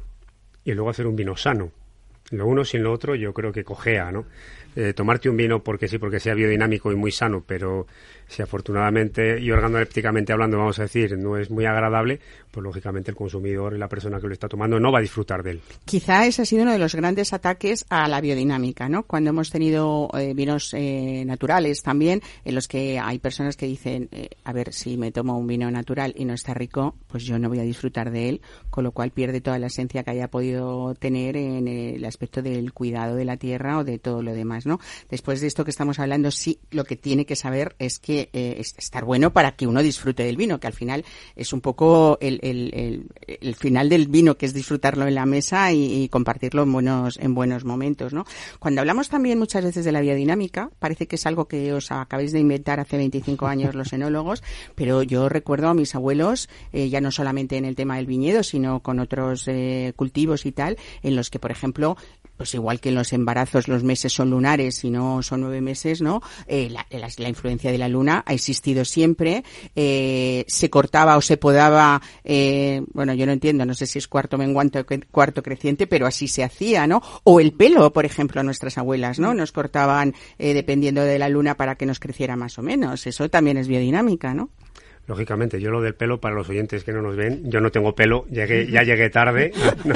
y 0.70 0.74
luego 0.74 0.90
hacer 0.90 1.07
un 1.07 1.16
vino 1.16 1.35
sano. 1.35 1.72
Lo 2.31 2.46
uno 2.46 2.62
sin 2.62 2.83
lo 2.83 2.92
otro 2.92 3.14
yo 3.14 3.33
creo 3.33 3.52
que 3.52 3.64
cojea, 3.64 4.12
¿no? 4.12 4.26
Eh, 4.81 4.93
tomarte 4.93 5.29
un 5.29 5.37
vino 5.37 5.61
porque 5.61 5.88
sí, 5.88 5.99
porque 5.99 6.21
sea 6.21 6.35
biodinámico 6.35 6.93
y 6.93 6.95
muy 6.95 7.11
sano, 7.11 7.43
pero 7.45 7.88
si 8.29 8.43
afortunadamente 8.43 9.41
y 9.41 9.51
organolépticamente 9.51 10.33
hablando, 10.33 10.57
vamos 10.57 10.79
a 10.79 10.83
decir, 10.83 11.19
no 11.19 11.37
es 11.37 11.51
muy 11.51 11.64
agradable, 11.64 12.21
pues 12.53 12.62
lógicamente 12.62 13.11
el 13.11 13.17
consumidor 13.17 13.75
y 13.75 13.79
la 13.79 13.88
persona 13.88 14.21
que 14.21 14.29
lo 14.29 14.35
está 14.35 14.49
tomando 14.49 14.79
no 14.79 14.93
va 14.93 15.01
a 15.01 15.03
disfrutar 15.03 15.43
de 15.43 15.53
él. 15.53 15.61
Quizá 15.85 16.27
ese 16.27 16.43
ha 16.43 16.45
sido 16.45 16.62
uno 16.62 16.71
de 16.71 16.79
los 16.79 16.95
grandes 16.95 17.33
ataques 17.33 17.87
a 17.88 18.07
la 18.07 18.21
biodinámica, 18.21 18.88
¿no? 18.88 19.03
Cuando 19.03 19.31
hemos 19.31 19.51
tenido 19.51 20.11
eh, 20.17 20.33
vinos 20.33 20.73
eh, 20.75 21.25
naturales 21.27 21.83
también, 21.83 22.23
en 22.45 22.55
los 22.55 22.69
que 22.69 23.01
hay 23.01 23.19
personas 23.19 23.57
que 23.57 23.67
dicen, 23.67 24.09
a 24.45 24.53
ver, 24.53 24.73
si 24.73 24.97
me 24.97 25.11
tomo 25.11 25.37
un 25.37 25.49
vino 25.49 25.69
natural 25.73 26.14
y 26.17 26.25
no 26.25 26.35
está 26.35 26.55
rico, 26.55 26.95
pues 27.09 27.25
yo 27.25 27.37
no 27.41 27.49
voy 27.49 27.59
a 27.59 27.62
disfrutar 27.62 28.12
de 28.12 28.29
él, 28.29 28.43
con 28.71 28.85
lo 28.85 28.93
cual 28.93 29.11
pierde 29.11 29.41
toda 29.41 29.59
la 29.59 29.67
esencia 29.67 30.05
que 30.05 30.12
haya 30.12 30.29
podido 30.29 30.95
tener 30.95 31.37
en 31.37 31.67
el 31.67 32.05
aspecto 32.05 32.43
del 32.43 32.73
cuidado 32.73 33.17
de 33.17 33.25
la 33.25 33.38
tierra 33.38 33.79
o 33.79 33.83
de 33.83 33.99
todo 33.99 34.23
lo 34.23 34.35
demás, 34.35 34.67
¿no? 34.68 34.78
Después 35.09 35.40
de 35.40 35.48
esto 35.48 35.64
que 35.64 35.70
estamos 35.70 35.98
hablando, 35.98 36.31
sí, 36.31 36.61
lo 36.70 36.85
que 36.85 36.94
tiene 36.94 37.26
que 37.26 37.35
saber 37.35 37.74
es 37.81 37.98
que 37.98 38.31
eh, 38.33 38.57
es 38.59 38.74
estar 38.78 39.04
bueno 39.04 39.33
para 39.33 39.57
que 39.57 39.66
uno 39.66 39.83
disfrute 39.83 40.22
del 40.22 40.37
vino, 40.37 40.61
que 40.61 40.68
al 40.68 40.72
final 40.72 41.04
es 41.35 41.52
un 41.52 41.61
poco 41.61 42.18
el, 42.20 42.38
el, 42.42 43.54
final 43.57 43.88
del 43.88 44.07
vino, 44.07 44.37
que 44.37 44.46
es 44.46 44.54
disfrutarlo 44.54 45.07
en 45.07 45.14
la 45.16 45.26
mesa 45.26 45.72
y, 45.72 46.04
y 46.04 46.09
compartirlo 46.09 46.62
en 46.62 46.72
buenos, 46.72 47.18
en 47.18 47.35
buenos 47.35 47.64
momentos, 47.64 48.12
¿no? 48.12 48.24
Cuando 48.61 48.81
hablamos 48.81 49.09
también 49.09 49.38
muchas 49.38 49.64
veces 49.64 49.85
de 49.85 49.92
la 49.92 50.00
biodinámica, 50.00 50.70
parece 50.78 51.07
que 51.07 51.16
es 51.16 51.26
algo 51.26 51.48
que 51.48 51.72
os 51.72 51.90
acabáis 51.90 52.33
de 52.33 52.40
inventar 52.40 52.81
hace 52.81 52.96
25 52.96 53.46
años 53.46 53.74
los 53.74 53.92
enólogos, 53.92 54.42
pero 54.74 55.02
yo 55.02 55.28
recuerdo 55.28 55.68
a 55.68 55.74
mis 55.74 55.94
abuelos, 55.94 56.48
eh, 56.72 56.88
ya 56.88 57.00
no 57.00 57.11
solamente 57.11 57.57
en 57.57 57.64
el 57.64 57.74
tema 57.74 57.96
del 57.96 58.07
viñedo, 58.07 58.42
sino 58.42 58.81
con 58.81 59.00
otros 59.00 59.46
eh, 59.48 59.92
cultivos 59.96 60.46
y 60.46 60.52
tal, 60.52 60.76
en 61.02 61.16
los 61.16 61.31
que, 61.31 61.38
por 61.38 61.50
ejemplo, 61.50 61.96
pues 62.38 62.55
igual 62.55 62.81
que 62.81 62.88
en 62.88 62.94
los 62.94 63.12
embarazos 63.12 63.68
los 63.68 63.85
meses 63.85 64.14
son 64.14 64.31
lunares 64.31 64.83
y 64.85 64.90
no 64.90 65.22
son 65.22 65.42
nueve 65.42 65.61
meses, 65.61 66.01
¿no? 66.01 66.22
Eh, 66.46 66.68
la, 66.70 66.87
la- 66.90 67.09
la 67.18 67.29
influencia 67.29 67.70
de 67.70 67.77
la 67.77 67.88
luna 67.88 68.22
ha 68.27 68.33
existido 68.33 68.87
siempre. 68.87 69.44
eh, 69.77 70.44
se 70.48 70.70
cortaba 70.70 71.16
o 71.18 71.20
se 71.20 71.37
podaba, 71.37 72.01
eh, 72.24 72.81
bueno, 72.94 73.12
yo 73.12 73.27
no 73.27 73.33
entiendo, 73.33 73.66
no 73.66 73.74
sé 73.74 73.87
si 73.87 73.98
es 73.98 74.09
cuarto 74.09 74.38
menguante 74.38 74.79
o 74.79 74.87
cuarto 75.11 75.42
creciente, 75.42 75.87
pero 75.87 76.07
así 76.07 76.29
se 76.29 76.44
hacía, 76.44 76.87
¿no? 76.87 77.03
O 77.24 77.40
el 77.40 77.53
pelo, 77.53 77.92
por 77.92 78.07
ejemplo, 78.07 78.42
nuestras 78.42 78.79
abuelas, 78.79 79.18
¿no? 79.18 79.35
Nos 79.35 79.53
cortaban 79.53 80.14
eh, 80.38 80.55
dependiendo 80.55 81.03
de 81.03 81.18
la 81.18 81.29
luna 81.29 81.57
para 81.57 81.74
que 81.74 81.85
nos 81.87 81.98
creciera 82.01 82.37
más 82.37 82.59
o 82.59 82.62
menos. 82.62 83.07
Eso 83.07 83.29
también 83.29 83.57
es 83.59 83.66
biodinámica, 83.68 84.33
¿no? 84.33 84.51
Lógicamente, 85.07 85.59
yo 85.59 85.70
lo 85.70 85.81
del 85.81 85.94
pelo, 85.94 86.20
para 86.20 86.35
los 86.35 86.48
oyentes 86.51 86.85
que 86.85 86.92
no 86.92 87.01
nos 87.01 87.16
ven, 87.16 87.51
yo 87.51 87.61
no 87.62 87.70
tengo 87.70 87.94
pelo, 87.94 88.27
llegué, 88.31 88.70
ya 88.70 88.83
llegué 88.83 89.09
tarde, 89.09 89.53
no, 89.87 89.94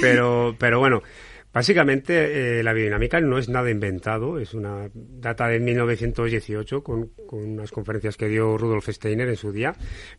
pero, 0.00 0.56
pero 0.58 0.80
bueno, 0.80 1.02
básicamente 1.52 2.58
eh, 2.58 2.62
la 2.62 2.72
biodinámica 2.72 3.20
no 3.20 3.38
es 3.38 3.48
nada 3.48 3.70
inventado, 3.70 4.38
es 4.38 4.54
una 4.54 4.90
data 4.94 5.48
de 5.48 5.60
1918 5.60 6.82
con, 6.82 7.08
con 7.26 7.40
unas 7.40 7.70
conferencias 7.70 8.16
que 8.16 8.28
dio 8.28 8.56
Rudolf 8.56 8.88
Steiner 8.88 9.28
en 9.28 9.36
su 9.36 9.52
día, 9.52 9.74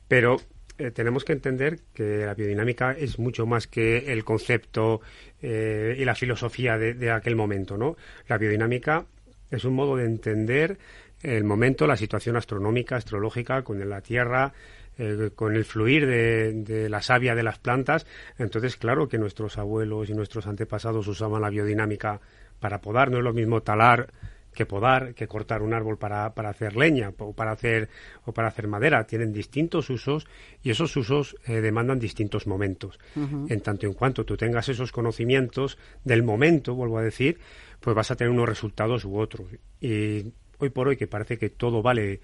pero 0.08 0.38
eh, 0.78 0.92
tenemos 0.92 1.26
que 1.26 1.34
entender 1.34 1.80
que 1.94 2.26
la 2.26 2.34
biodinámica 2.34 2.94
es 2.94 3.20
mucho 3.20 3.46
más 3.46 3.68
que 3.68 4.12
el 4.12 4.24
concepto 4.24 5.02
eh, 5.42 5.96
y 5.98 6.06
la 6.06 6.16
filosofía 6.16 6.78
de, 6.78 6.94
de 6.94 7.12
aquel 7.12 7.36
momento, 7.36 7.78
¿no? 7.78 7.98
La 8.28 8.38
biodinámica 8.38 9.06
es 9.52 9.66
un 9.66 9.74
modo 9.74 9.98
de 9.98 10.06
entender 10.06 10.78
el 11.22 11.44
momento, 11.44 11.86
la 11.86 11.98
situación 11.98 12.38
astronómica, 12.38 12.96
astrológica, 12.96 13.62
con 13.64 13.88
la 13.90 14.02
Tierra, 14.02 14.54
eh, 15.00 15.32
con 15.34 15.56
el 15.56 15.66
fluir 15.66 16.06
de, 16.06 16.54
de 16.54 16.90
la 16.90 17.02
savia 17.02 17.34
de 17.34 17.42
las 17.44 17.58
plantas. 17.58 18.06
Entonces, 18.38 18.78
claro 18.78 19.08
que 19.08 19.18
nuestros 19.18 19.58
abuelos 19.58 20.10
y 20.10 20.14
nuestros 20.14 20.46
antepasados 20.46 21.08
usaban 21.08 21.42
la 21.42 21.50
biodinámica 21.50 22.20
para 22.60 22.82
podar. 22.82 23.10
No 23.10 23.18
es 23.18 23.24
lo 23.24 23.34
mismo 23.34 23.62
talar 23.62 24.12
que 24.54 24.66
podar, 24.66 25.14
que 25.14 25.28
cortar 25.28 25.62
un 25.62 25.74
árbol 25.74 25.98
para, 25.98 26.34
para 26.34 26.50
hacer 26.50 26.76
leña 26.76 27.14
o 27.18 27.34
para 27.34 27.52
hacer, 27.52 27.90
o 28.26 28.34
para 28.34 28.50
hacer 28.50 28.68
madera. 28.68 29.06
Tienen 29.06 29.32
distintos 29.32 29.90
usos 29.90 30.28
y 30.64 30.72
esos 30.72 30.96
usos 30.98 31.38
eh, 31.46 31.62
demandan 31.62 32.00
distintos 32.00 32.48
momentos. 32.48 33.00
En 33.16 33.62
tanto 33.62 33.86
en 33.86 33.94
cuanto 33.94 34.26
tú 34.26 34.36
tengas 34.36 34.68
esos 34.70 34.92
conocimientos 34.92 35.78
del 36.04 36.24
momento, 36.24 36.76
vuelvo 36.76 36.98
a 36.98 37.04
decir, 37.04 37.40
pues 37.80 37.96
vas 37.96 38.12
a 38.12 38.16
tener 38.16 38.32
unos 38.32 38.50
resultados 38.50 39.06
u 39.06 39.18
otros. 39.18 39.48
Y 39.80 40.34
hoy 40.58 40.70
por 40.70 40.88
hoy, 40.88 40.98
que 40.98 41.08
parece 41.08 41.38
que 41.38 41.50
todo 41.50 41.82
vale, 41.82 42.20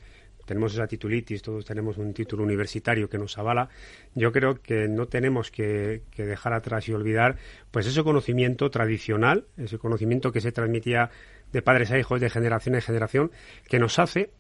tenemos 0.46 0.74
esa 0.74 0.88
titulitis, 0.88 1.42
todos 1.42 1.66
tenemos 1.66 1.98
un 1.98 2.14
título 2.14 2.44
universitario 2.44 3.10
que 3.10 3.18
nos 3.18 3.38
avala, 3.38 3.70
yo 4.14 4.32
creo 4.32 4.62
que 4.62 4.88
no 4.88 5.08
tenemos 5.08 5.52
que, 5.52 6.04
que 6.12 6.26
dejar 6.26 6.54
atrás 6.54 6.88
y 6.88 6.94
olvidar 6.94 7.38
pues 7.72 7.88
ese 7.88 8.04
conocimiento 8.04 8.70
tradicional, 8.70 9.46
ese 9.58 9.78
conocimiento 9.78 10.32
que 10.32 10.42
se 10.42 10.52
transmitía 10.52 11.10
de 11.52 11.62
padres 11.62 11.92
a 11.92 12.00
hijos, 12.00 12.22
de 12.22 12.30
generación 12.30 12.76
en 12.76 12.82
generación, 12.82 13.32
que 13.68 13.80
nos 13.80 14.00
hace 14.00 14.32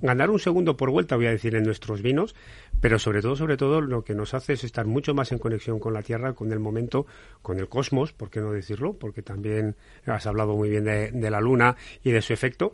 ganar 0.00 0.30
un 0.30 0.38
segundo 0.38 0.76
por 0.76 0.90
vuelta, 0.90 1.16
voy 1.16 1.26
a 1.26 1.30
decir, 1.30 1.54
en 1.54 1.64
nuestros 1.64 2.02
vinos, 2.02 2.34
pero 2.80 2.98
sobre 2.98 3.22
todo, 3.22 3.36
sobre 3.36 3.56
todo, 3.56 3.80
lo 3.80 4.04
que 4.04 4.14
nos 4.14 4.34
hace 4.34 4.54
es 4.54 4.64
estar 4.64 4.86
mucho 4.86 5.14
más 5.14 5.32
en 5.32 5.38
conexión 5.38 5.78
con 5.78 5.94
la 5.94 6.02
Tierra, 6.02 6.34
con 6.34 6.52
el 6.52 6.58
momento, 6.58 7.06
con 7.42 7.58
el 7.58 7.68
cosmos, 7.68 8.12
¿por 8.12 8.30
qué 8.30 8.40
no 8.40 8.52
decirlo? 8.52 8.94
Porque 8.94 9.22
también 9.22 9.76
has 10.04 10.26
hablado 10.26 10.56
muy 10.56 10.68
bien 10.68 10.84
de, 10.84 11.30
la 11.30 11.40
Luna 11.40 11.76
y 12.02 12.10
de 12.10 12.22
su 12.22 12.32
efecto. 12.32 12.72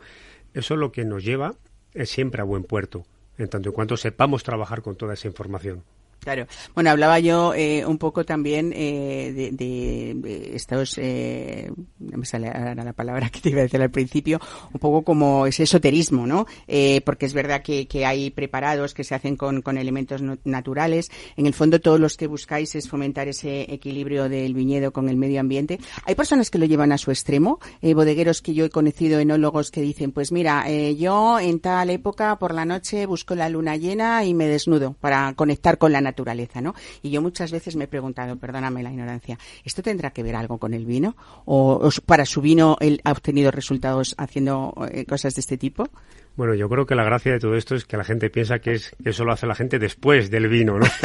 Eso 0.53 0.75
lo 0.75 0.91
que 0.91 1.05
nos 1.05 1.23
lleva 1.23 1.55
es 1.93 2.09
siempre 2.09 2.41
a 2.41 2.45
buen 2.45 2.63
puerto. 2.63 3.05
en 3.37 3.49
tanto 3.49 3.69
en 3.69 3.75
cuanto 3.75 3.97
sepamos 3.97 4.43
trabajar 4.43 4.81
con 4.81 4.95
toda 4.95 5.15
esa 5.15 5.27
información. 5.27 5.83
Claro. 6.23 6.47
Bueno, 6.73 6.89
hablaba 6.89 7.19
yo 7.19 7.53
eh, 7.53 7.85
un 7.85 7.97
poco 7.97 8.23
también 8.25 8.71
eh, 8.75 9.33
de, 9.35 9.51
de- 9.51 10.55
estos, 10.55 10.97
eh, 10.97 11.69
me 11.99 12.25
sale 12.25 12.47
ahora 12.47 12.83
la 12.83 12.93
palabra 12.93 13.29
que 13.31 13.39
te 13.41 13.49
iba 13.49 13.59
a 13.59 13.63
decir 13.63 13.81
al 13.81 13.91
principio, 13.91 14.39
un 14.73 14.79
poco 14.79 15.03
como 15.03 15.45
ese 15.47 15.63
esoterismo, 15.63 16.25
¿no? 16.25 16.45
Eh, 16.67 17.01
porque 17.05 17.25
es 17.25 17.33
verdad 17.33 17.61
que, 17.61 17.87
que 17.87 18.05
hay 18.05 18.29
preparados 18.29 18.93
que 18.93 19.03
se 19.03 19.15
hacen 19.15 19.35
con, 19.35 19.61
con 19.61 19.77
elementos 19.77 20.21
naturales. 20.45 21.11
En 21.35 21.45
el 21.45 21.53
fondo, 21.53 21.81
todos 21.81 21.99
los 21.99 22.15
que 22.15 22.27
buscáis 22.27 22.73
es 22.75 22.87
fomentar 22.87 23.27
ese 23.27 23.73
equilibrio 23.73 24.29
del 24.29 24.53
viñedo 24.53 24.93
con 24.93 25.09
el 25.09 25.17
medio 25.17 25.39
ambiente. 25.41 25.79
Hay 26.05 26.15
personas 26.15 26.49
que 26.49 26.57
lo 26.57 26.65
llevan 26.65 26.91
a 26.91 26.97
su 26.97 27.11
extremo, 27.11 27.59
eh, 27.81 27.93
bodegueros 27.93 28.41
que 28.41 28.53
yo 28.53 28.65
he 28.65 28.69
conocido, 28.69 29.19
enólogos 29.19 29.71
que 29.71 29.81
dicen, 29.81 30.11
pues 30.11 30.31
mira, 30.31 30.63
eh, 30.69 30.95
yo 30.95 31.39
en 31.39 31.59
tal 31.59 31.89
época 31.89 32.37
por 32.39 32.53
la 32.53 32.65
noche 32.65 33.05
busco 33.05 33.35
la 33.35 33.49
luna 33.49 33.75
llena 33.75 34.23
y 34.23 34.33
me 34.33 34.47
desnudo 34.47 34.95
para 35.01 35.33
conectar 35.35 35.77
con 35.77 35.91
la 35.91 35.99
naturaleza, 36.01 36.12
¿no? 36.61 36.73
Y 37.01 37.11
yo 37.11 37.21
muchas 37.21 37.51
veces 37.51 37.75
me 37.75 37.85
he 37.85 37.87
preguntado, 37.87 38.35
perdóname 38.37 38.83
la 38.83 38.91
ignorancia, 38.91 39.37
¿esto 39.63 39.81
tendrá 39.81 40.11
que 40.11 40.23
ver 40.23 40.35
algo 40.35 40.57
con 40.57 40.73
el 40.73 40.85
vino? 40.85 41.15
¿O, 41.45 41.73
o 41.73 41.89
para 42.05 42.25
su 42.25 42.41
vino 42.41 42.77
él 42.79 43.01
ha 43.03 43.11
obtenido 43.11 43.51
resultados 43.51 44.15
haciendo 44.17 44.73
eh, 44.91 45.05
cosas 45.05 45.35
de 45.35 45.41
este 45.41 45.57
tipo? 45.57 45.89
Bueno, 46.35 46.55
yo 46.55 46.67
creo 46.67 46.85
que 46.85 46.95
la 46.95 47.03
gracia 47.03 47.33
de 47.33 47.39
todo 47.39 47.55
esto 47.55 47.75
es 47.75 47.85
que 47.85 47.95
la 47.95 48.03
gente 48.03 48.31
piensa 48.31 48.57
que, 48.57 48.73
es, 48.73 48.91
que 49.03 49.11
eso 49.11 49.23
lo 49.23 49.33
hace 49.33 49.45
la 49.45 49.53
gente 49.53 49.77
después 49.77 50.31
del 50.31 50.47
vino, 50.47 50.79
¿no? 50.79 50.85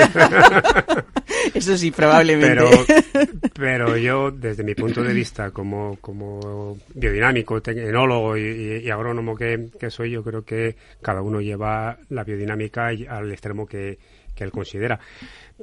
Eso 1.54 1.76
sí, 1.76 1.90
probablemente. 1.90 2.56
pero, 2.56 3.30
pero 3.54 3.96
yo, 3.96 4.30
desde 4.30 4.62
mi 4.64 4.74
punto 4.74 5.02
de 5.02 5.12
vista, 5.14 5.50
como, 5.50 5.96
como 6.00 6.76
biodinámico, 6.94 7.60
enólogo 7.64 8.36
y, 8.36 8.88
agrónomo 8.90 9.36
que, 9.36 9.68
que 9.78 9.90
soy, 9.90 10.10
yo 10.10 10.22
creo 10.22 10.44
que 10.44 10.76
cada 11.00 11.22
uno 11.22 11.40
lleva 11.40 11.98
la 12.10 12.24
biodinámica 12.24 12.88
al 12.88 13.32
extremo 13.32 13.66
que, 13.66 13.98
que 14.38 14.44
él 14.44 14.52
considera. 14.52 15.00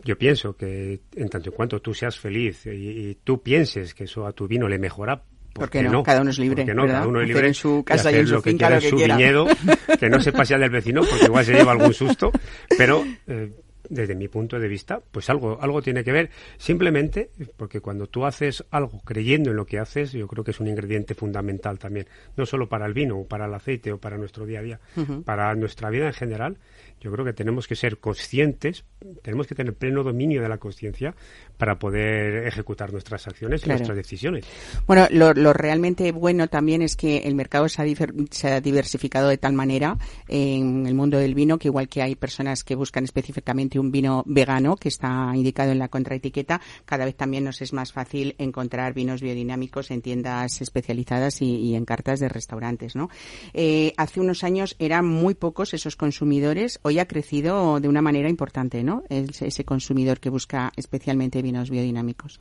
Yo 0.03 0.17
pienso 0.17 0.55
que 0.57 0.99
en 1.15 1.29
tanto 1.29 1.49
en 1.49 1.55
cuanto 1.55 1.81
tú 1.81 1.93
seas 1.93 2.19
feliz 2.19 2.65
y, 2.65 2.69
y 2.69 3.15
tú 3.23 3.41
pienses 3.41 3.93
que 3.93 4.03
eso 4.03 4.27
a 4.27 4.33
tu 4.33 4.47
vino 4.47 4.67
le 4.67 4.77
mejora, 4.77 5.23
¿Por 5.53 5.69
qué 5.69 5.83
no? 5.83 6.03
Cada 6.03 6.19
uno 6.19 6.31
es 6.31 6.37
libre, 6.37 6.63
¿Por 6.63 6.65
qué 6.65 6.73
no? 6.75 6.85
Cada 6.85 7.07
uno 7.07 7.21
es 7.21 7.23
Hacer 7.23 7.35
libre 7.35 7.47
en 7.47 7.53
su 7.53 7.83
casa 7.85 8.11
y 8.11 8.15
en 8.15 8.27
su 8.27 8.33
lo 8.33 8.41
que 8.41 8.57
quiera 8.57 8.75
lo 8.75 8.81
que 8.81 8.89
su 8.89 8.97
quiera. 8.97 9.15
viñedo, 9.15 9.47
que 9.99 10.09
no 10.09 10.19
se 10.19 10.33
pase 10.33 10.53
al 10.53 10.59
del 10.59 10.69
vecino 10.69 11.01
porque 11.09 11.25
igual 11.27 11.45
se 11.45 11.53
lleva 11.53 11.71
algún 11.71 11.93
susto, 11.93 12.29
pero 12.77 13.05
eh, 13.25 13.53
desde 13.89 14.15
mi 14.15 14.27
punto 14.27 14.59
de 14.59 14.67
vista, 14.67 14.99
pues 15.11 15.29
algo, 15.29 15.57
algo 15.61 15.81
tiene 15.81 16.03
que 16.03 16.11
ver. 16.11 16.29
Simplemente 16.57 17.29
porque 17.55 17.79
cuando 17.79 18.07
tú 18.07 18.25
haces 18.25 18.65
algo 18.71 18.99
creyendo 19.05 19.51
en 19.51 19.55
lo 19.55 19.65
que 19.65 19.79
haces, 19.79 20.11
yo 20.11 20.27
creo 20.27 20.43
que 20.43 20.51
es 20.51 20.59
un 20.59 20.67
ingrediente 20.67 21.15
fundamental 21.15 21.79
también, 21.79 22.07
no 22.35 22.45
solo 22.45 22.67
para 22.67 22.85
el 22.85 22.93
vino, 22.93 23.19
o 23.19 23.25
para 23.25 23.45
el 23.45 23.53
aceite 23.53 23.93
o 23.93 23.97
para 23.97 24.17
nuestro 24.17 24.45
día 24.45 24.59
a 24.59 24.63
día, 24.63 24.79
para 25.23 25.55
nuestra 25.55 25.89
vida 25.89 26.07
en 26.07 26.13
general. 26.13 26.57
Yo 27.05 27.11
creo 27.11 27.23
que 27.23 27.33
tenemos 27.33 27.67
que 27.67 27.75
ser 27.75 27.99
conscientes, 27.99 28.83
tenemos 29.21 29.45
que 29.45 29.53
tener 29.53 29.75
pleno 29.75 30.01
dominio 30.01 30.41
de 30.41 30.49
la 30.49 30.57
conciencia 30.57 31.13
para 31.55 31.77
poder 31.77 32.47
ejecutar 32.47 32.91
nuestras 32.91 33.27
acciones 33.27 33.63
y 33.63 33.69
nuestras 33.69 33.95
decisiones. 33.95 34.43
Bueno, 34.87 35.05
lo, 35.11 35.31
lo 35.35 35.53
realmente 35.53 36.11
bueno 36.11 36.47
también 36.47 36.81
es 36.81 36.95
que 36.95 37.19
el 37.19 37.35
mercado 37.35 37.69
se 37.69 37.79
ha, 37.79 37.85
difer- 37.85 38.27
se 38.31 38.47
ha 38.51 38.59
diversificado 38.59 39.29
de 39.29 39.37
tal 39.37 39.53
manera 39.53 39.99
en 40.27 40.87
el 40.87 40.95
mundo 40.95 41.19
del 41.19 41.35
vino 41.35 41.59
que 41.59 41.67
igual 41.67 41.87
que 41.87 42.01
hay 42.01 42.15
personas 42.15 42.63
que 42.63 42.73
buscan 42.73 43.03
específicamente 43.03 43.77
un 43.77 43.91
vino 43.91 44.23
vegano 44.25 44.75
que 44.75 44.89
está 44.89 45.31
indicado 45.35 45.71
en 45.73 45.77
la 45.77 45.89
contraetiqueta, 45.89 46.59
cada 46.85 47.05
vez 47.05 47.15
también 47.15 47.43
nos 47.43 47.61
es 47.61 47.71
más 47.71 47.93
fácil 47.93 48.33
encontrar 48.39 48.95
vinos 48.95 49.21
biodinámicos 49.21 49.91
en 49.91 50.01
tiendas 50.01 50.59
especializadas 50.59 51.43
y, 51.43 51.57
y 51.57 51.75
en 51.75 51.85
cartas 51.85 52.19
de 52.19 52.29
restaurantes, 52.29 52.95
¿no? 52.95 53.11
Eh, 53.53 53.93
hace 53.95 54.21
unos 54.21 54.43
años 54.43 54.75
eran 54.79 55.05
muy 55.05 55.35
pocos 55.35 55.75
esos 55.75 55.95
consumidores, 55.95 56.79
hoy 56.81 56.94
ha 56.99 57.07
crecido 57.07 57.79
de 57.79 57.87
una 57.87 58.01
manera 58.01 58.29
importante, 58.29 58.83
¿no? 58.83 59.03
Ese, 59.09 59.63
consumidor 59.65 60.19
que 60.19 60.29
busca 60.29 60.71
especialmente 60.75 61.41
vinos 61.41 61.69
biodinámicos. 61.69 62.39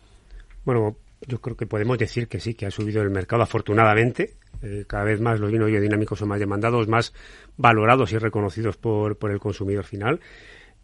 Bueno, 0.65 0.97
yo 1.27 1.41
creo 1.41 1.57
que 1.57 1.67
podemos 1.67 1.99
decir 1.99 2.29
que 2.29 2.41
sí, 2.41 2.55
que 2.55 2.67
ha 2.67 2.71
subido 2.71 3.03
el 3.03 3.11
mercado 3.11 3.43
afortunadamente. 3.43 4.37
Eh, 4.63 4.85
cada 4.87 5.05
vez 5.05 5.21
más 5.21 5.41
los 5.41 5.51
vinos 5.51 5.69
biodinámicos 5.69 6.19
son 6.19 6.29
más 6.29 6.41
demandados, 6.41 6.89
más 6.89 7.13
valorados 7.57 8.13
y 8.13 8.19
reconocidos 8.19 8.77
por, 8.77 9.17
por 9.17 9.31
el 9.31 9.39
consumidor 9.39 9.85
final. 9.85 10.21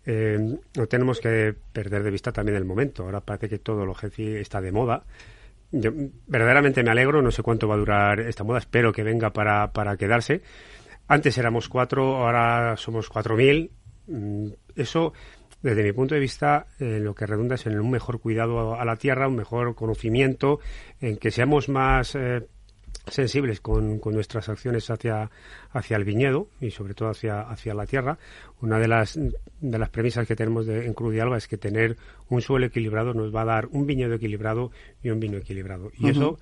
Eh, 0.06 0.38
no 0.76 0.86
tenemos 0.86 1.20
que 1.20 1.54
perder 1.72 2.02
de 2.02 2.10
vista 2.10 2.32
también 2.32 2.56
el 2.56 2.64
momento. 2.64 3.04
Ahora 3.04 3.20
parece 3.20 3.48
que 3.48 3.58
todo 3.58 3.84
lo 3.84 3.94
healthy 3.94 4.36
está 4.36 4.60
de 4.60 4.72
moda. 4.72 5.04
Yo 5.72 5.92
verdaderamente 6.26 6.82
me 6.82 6.90
alegro, 6.90 7.22
no 7.22 7.30
sé 7.30 7.42
cuánto 7.42 7.68
va 7.68 7.74
a 7.74 7.78
durar 7.78 8.20
esta 8.20 8.42
moda, 8.42 8.58
espero 8.58 8.92
que 8.92 9.04
venga 9.04 9.32
para, 9.32 9.72
para 9.72 9.96
quedarse. 9.96 10.42
Antes 11.10 11.36
éramos 11.38 11.68
cuatro, 11.68 12.24
ahora 12.24 12.76
somos 12.76 13.08
cuatro 13.08 13.36
mil. 13.36 13.72
Mm, 14.06 14.46
Eso, 14.76 15.12
desde 15.60 15.82
mi 15.82 15.92
punto 15.92 16.14
de 16.14 16.20
vista, 16.20 16.68
eh, 16.78 17.00
lo 17.00 17.16
que 17.16 17.26
redunda 17.26 17.56
es 17.56 17.66
en 17.66 17.80
un 17.80 17.90
mejor 17.90 18.20
cuidado 18.20 18.78
a 18.78 18.84
la 18.84 18.94
tierra, 18.94 19.26
un 19.26 19.34
mejor 19.34 19.74
conocimiento, 19.74 20.60
en 21.00 21.16
que 21.16 21.32
seamos 21.32 21.68
más 21.68 22.14
eh, 22.14 22.46
sensibles 23.08 23.60
con, 23.60 23.98
con 23.98 24.14
nuestras 24.14 24.48
acciones 24.48 24.88
hacia, 24.88 25.28
hacia 25.72 25.96
el 25.96 26.04
viñedo 26.04 26.46
y 26.60 26.70
sobre 26.70 26.94
todo 26.94 27.08
hacia, 27.08 27.40
hacia 27.40 27.74
la 27.74 27.86
tierra. 27.86 28.16
Una 28.60 28.78
de 28.78 28.86
las, 28.86 29.18
de 29.18 29.78
las 29.80 29.88
premisas 29.88 30.28
que 30.28 30.36
tenemos 30.36 30.64
de, 30.64 30.86
en 30.86 30.94
Cruz 30.94 31.12
de 31.12 31.22
Alba 31.22 31.38
es 31.38 31.48
que 31.48 31.58
tener 31.58 31.96
un 32.28 32.40
suelo 32.40 32.66
equilibrado 32.66 33.14
nos 33.14 33.34
va 33.34 33.42
a 33.42 33.46
dar 33.46 33.66
un 33.72 33.84
viñedo 33.84 34.14
equilibrado 34.14 34.70
y 35.02 35.10
un 35.10 35.18
vino 35.18 35.38
equilibrado. 35.38 35.90
Y 35.98 36.08
eso, 36.08 36.38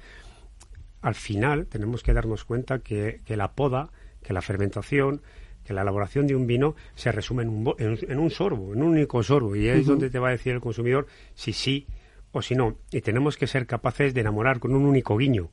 al 1.01 1.15
final, 1.15 1.69
tenemos 1.69 2.03
que 2.03 2.13
darnos 2.13 2.45
cuenta 2.45 2.81
que, 2.81 3.23
que 3.25 3.35
la 3.35 3.53
poda, 3.53 3.89
que 4.23 4.33
la 4.33 4.43
fermentación, 4.43 5.23
que 5.65 5.75
la 5.75 5.83
elaboración 5.83 6.27
de 6.27 6.35
un 6.35 6.47
vino 6.47 6.75
se 6.95 7.13
resume 7.13 7.43
en 7.43 7.51
un, 7.51 7.75
en 7.79 8.19
un 8.19 8.31
sorbo, 8.31 8.73
en 8.73 8.83
un 8.83 8.91
único 8.91 9.23
sorbo. 9.23 9.55
Y 9.55 9.69
es 9.69 9.87
donde 9.87 10.11
te 10.11 10.19
va 10.19 10.29
a 10.29 10.33
decir 10.33 10.55
el 10.55 10.61
consumidor 10.61 11.07
si 11.35 11.53
sí 11.53 11.87
o 12.33 12.43
si 12.43 12.55
no. 12.55 12.77
Y 12.91 13.01
tenemos 13.01 13.37
que 13.37 13.47
ser 13.47 13.67
capaces 13.67 14.15
de 14.15 14.21
enamorar 14.21 14.61
con 14.61 14.75
un 14.75 14.85
único 14.85 15.17
guiño. 15.17 15.51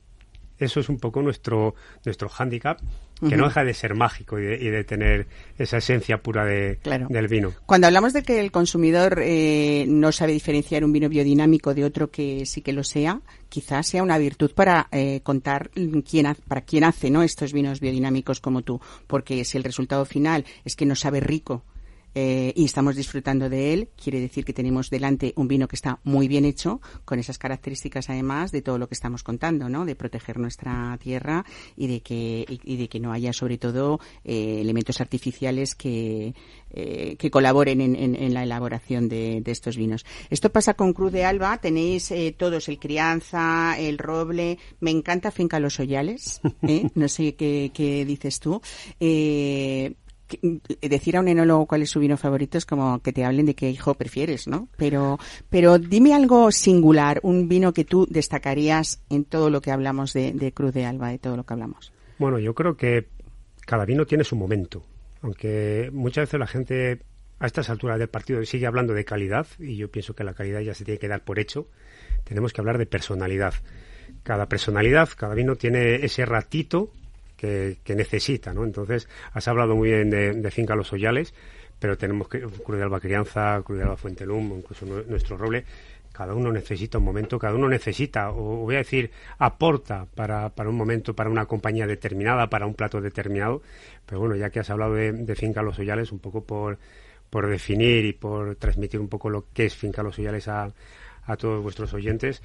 Eso 0.58 0.80
es 0.80 0.88
un 0.88 0.98
poco 0.98 1.20
nuestro, 1.22 1.74
nuestro 2.04 2.28
hándicap, 2.28 2.80
que 3.28 3.36
no 3.36 3.44
deja 3.46 3.64
de 3.64 3.72
ser 3.74 3.94
mágico 3.94 4.38
y 4.38 4.44
de, 4.44 4.54
y 4.56 4.68
de 4.68 4.84
tener 4.84 5.26
esa 5.58 5.78
esencia 5.78 6.18
pura 6.18 6.44
de, 6.44 6.78
Claro. 6.82 7.06
del 7.08 7.28
vino. 7.28 7.52
Cuando 7.64 7.86
hablamos 7.86 8.12
de 8.12 8.22
que 8.22 8.40
el 8.40 8.50
consumidor 8.50 9.20
eh, 9.22 9.84
no 9.88 10.12
sabe 10.12 10.32
diferenciar 10.32 10.84
un 10.84 10.92
vino 10.92 11.08
biodinámico 11.08 11.72
de 11.74 11.84
otro 11.84 12.10
que 12.10 12.44
sí 12.46 12.60
que 12.60 12.72
lo 12.72 12.84
sea, 12.84 13.20
quizás 13.48 13.86
sea 13.86 14.02
una 14.02 14.18
virtud 14.18 14.50
para 14.54 14.88
eh, 14.92 15.20
contar 15.22 15.70
quién 16.08 16.26
ha- 16.26 16.36
para 16.48 16.60
quién 16.60 16.84
hace 16.84 17.10
¿no? 17.10 17.22
estos 17.22 17.52
vinos 17.52 17.80
biodinámicos 17.80 18.40
como 18.40 18.62
tú, 18.62 18.80
porque 19.06 19.44
si 19.44 19.56
el 19.56 19.64
resultado 19.64 20.04
final 20.04 20.44
es 20.64 20.76
que 20.76 20.84
no 20.86 20.94
sabe 20.94 21.20
rico 21.20 21.64
eh, 22.18 22.54
y 22.56 22.64
estamos 22.64 22.96
disfrutando 22.96 23.50
de 23.50 23.74
él, 23.74 23.88
quiere 24.02 24.18
decir 24.20 24.46
que 24.46 24.54
tenemos 24.54 24.88
delante 24.88 25.34
un 25.36 25.48
vino 25.48 25.68
que 25.68 25.76
está 25.76 26.00
muy 26.02 26.28
bien 26.28 26.46
hecho, 26.46 26.80
con 27.04 27.18
esas 27.18 27.36
características 27.36 28.08
además 28.08 28.52
de 28.52 28.62
todo 28.62 28.78
lo 28.78 28.88
que 28.88 28.94
estamos 28.94 29.22
contando, 29.22 29.68
¿no? 29.68 29.84
De 29.84 29.94
proteger 29.96 30.38
nuestra 30.38 30.96
tierra 31.02 31.44
y 31.76 31.88
de 31.88 32.00
que, 32.00 32.46
y, 32.64 32.76
de 32.76 32.88
que 32.88 33.00
no 33.00 33.12
haya 33.12 33.34
sobre 33.34 33.58
todo 33.58 34.00
eh, 34.24 34.58
elementos 34.62 35.02
artificiales 35.02 35.74
que, 35.74 36.34
eh, 36.70 37.16
que 37.18 37.30
colaboren 37.30 37.82
en, 37.82 37.94
en- 37.96 38.16
en 38.16 38.32
la 38.32 38.44
elaboración 38.44 39.10
de, 39.10 39.42
de 39.42 39.52
estos 39.52 39.76
vinos. 39.76 40.06
Esto 40.30 40.50
pasa 40.50 40.72
con 40.72 40.94
Cruz 40.94 41.12
de 41.12 41.24
Alba, 41.26 41.58
tenéis 41.58 42.10
eh, 42.12 42.34
todos 42.36 42.68
el 42.70 42.78
crianza, 42.78 43.78
el 43.78 43.98
roble, 43.98 44.58
me 44.80 44.90
encanta 44.90 45.30
Finca 45.30 45.60
Los 45.60 45.78
Oyales, 45.80 46.40
¿eh? 46.62 46.88
no 46.94 47.08
sé 47.08 47.34
qué, 47.34 47.70
qué 47.74 48.06
dices 48.06 48.40
tú. 48.40 48.62
Eh, 49.00 49.92
decir 50.80 51.16
a 51.16 51.20
un 51.20 51.28
enólogo 51.28 51.66
cuál 51.66 51.82
es 51.82 51.90
su 51.90 52.00
vino 52.00 52.16
favorito 52.16 52.58
es 52.58 52.66
como 52.66 53.00
que 53.00 53.12
te 53.12 53.24
hablen 53.24 53.46
de 53.46 53.54
qué 53.54 53.70
hijo 53.70 53.94
prefieres, 53.94 54.46
¿no? 54.46 54.68
Pero, 54.76 55.18
pero 55.50 55.78
dime 55.78 56.14
algo 56.14 56.50
singular, 56.50 57.20
un 57.22 57.48
vino 57.48 57.72
que 57.72 57.84
tú 57.84 58.06
destacarías 58.08 59.00
en 59.10 59.24
todo 59.24 59.50
lo 59.50 59.60
que 59.60 59.70
hablamos 59.70 60.12
de, 60.12 60.32
de 60.32 60.52
Cruz 60.52 60.72
de 60.72 60.84
Alba, 60.84 61.10
de 61.10 61.18
todo 61.18 61.36
lo 61.36 61.44
que 61.44 61.54
hablamos. 61.54 61.92
Bueno, 62.18 62.38
yo 62.38 62.54
creo 62.54 62.76
que 62.76 63.08
cada 63.66 63.84
vino 63.84 64.06
tiene 64.06 64.24
su 64.24 64.36
momento, 64.36 64.84
aunque 65.22 65.90
muchas 65.92 66.22
veces 66.22 66.40
la 66.40 66.46
gente 66.46 67.00
a 67.38 67.46
estas 67.46 67.68
alturas 67.68 67.98
del 67.98 68.08
partido 68.08 68.42
sigue 68.44 68.66
hablando 68.66 68.94
de 68.94 69.04
calidad 69.04 69.46
y 69.58 69.76
yo 69.76 69.90
pienso 69.90 70.14
que 70.14 70.24
la 70.24 70.34
calidad 70.34 70.60
ya 70.60 70.74
se 70.74 70.84
tiene 70.84 70.98
que 70.98 71.08
dar 71.08 71.24
por 71.24 71.38
hecho. 71.38 71.68
Tenemos 72.24 72.52
que 72.52 72.60
hablar 72.60 72.78
de 72.78 72.86
personalidad. 72.86 73.54
Cada 74.22 74.48
personalidad, 74.48 75.10
cada 75.16 75.34
vino 75.34 75.56
tiene 75.56 75.96
ese 75.96 76.24
ratito 76.24 76.92
que, 77.36 77.78
que 77.84 77.94
necesita, 77.94 78.52
¿no? 78.54 78.64
Entonces, 78.64 79.08
has 79.32 79.46
hablado 79.48 79.76
muy 79.76 79.90
bien 79.90 80.10
de, 80.10 80.32
de 80.32 80.50
Finca 80.50 80.74
Los 80.74 80.92
Oyales, 80.92 81.34
pero 81.78 81.96
tenemos 81.98 82.28
que 82.28 82.40
Cruz 82.40 82.78
de 82.78 82.82
Alba 82.84 83.00
Crianza, 83.00 83.60
Cruz 83.64 83.78
de 83.78 83.84
Alba 83.84 83.96
Fuentelum, 83.96 84.58
incluso 84.58 84.86
nu- 84.86 85.04
nuestro 85.08 85.36
roble. 85.36 85.64
Cada 86.12 86.34
uno 86.34 86.50
necesita 86.50 86.96
un 86.96 87.04
momento, 87.04 87.38
cada 87.38 87.54
uno 87.54 87.68
necesita, 87.68 88.30
o 88.30 88.64
voy 88.64 88.76
a 88.76 88.78
decir, 88.78 89.10
aporta 89.38 90.06
para, 90.14 90.48
para 90.48 90.70
un 90.70 90.76
momento, 90.76 91.14
para 91.14 91.28
una 91.28 91.44
compañía 91.44 91.86
determinada, 91.86 92.48
para 92.48 92.64
un 92.66 92.72
plato 92.72 93.02
determinado. 93.02 93.60
Pero 94.06 94.20
bueno, 94.20 94.34
ya 94.34 94.48
que 94.48 94.60
has 94.60 94.70
hablado 94.70 94.94
de, 94.94 95.12
de 95.12 95.34
Finca 95.34 95.60
Los 95.60 95.78
Oyales, 95.78 96.12
un 96.12 96.18
poco 96.20 96.42
por, 96.42 96.78
por 97.28 97.46
definir 97.46 98.06
y 98.06 98.14
por 98.14 98.56
transmitir 98.56 98.98
un 98.98 99.08
poco 99.08 99.28
lo 99.28 99.44
que 99.52 99.66
es 99.66 99.76
Finca 99.76 100.02
Los 100.02 100.18
Oyales 100.18 100.48
a, 100.48 100.72
a 101.26 101.36
todos 101.36 101.62
vuestros 101.62 101.92
oyentes. 101.92 102.42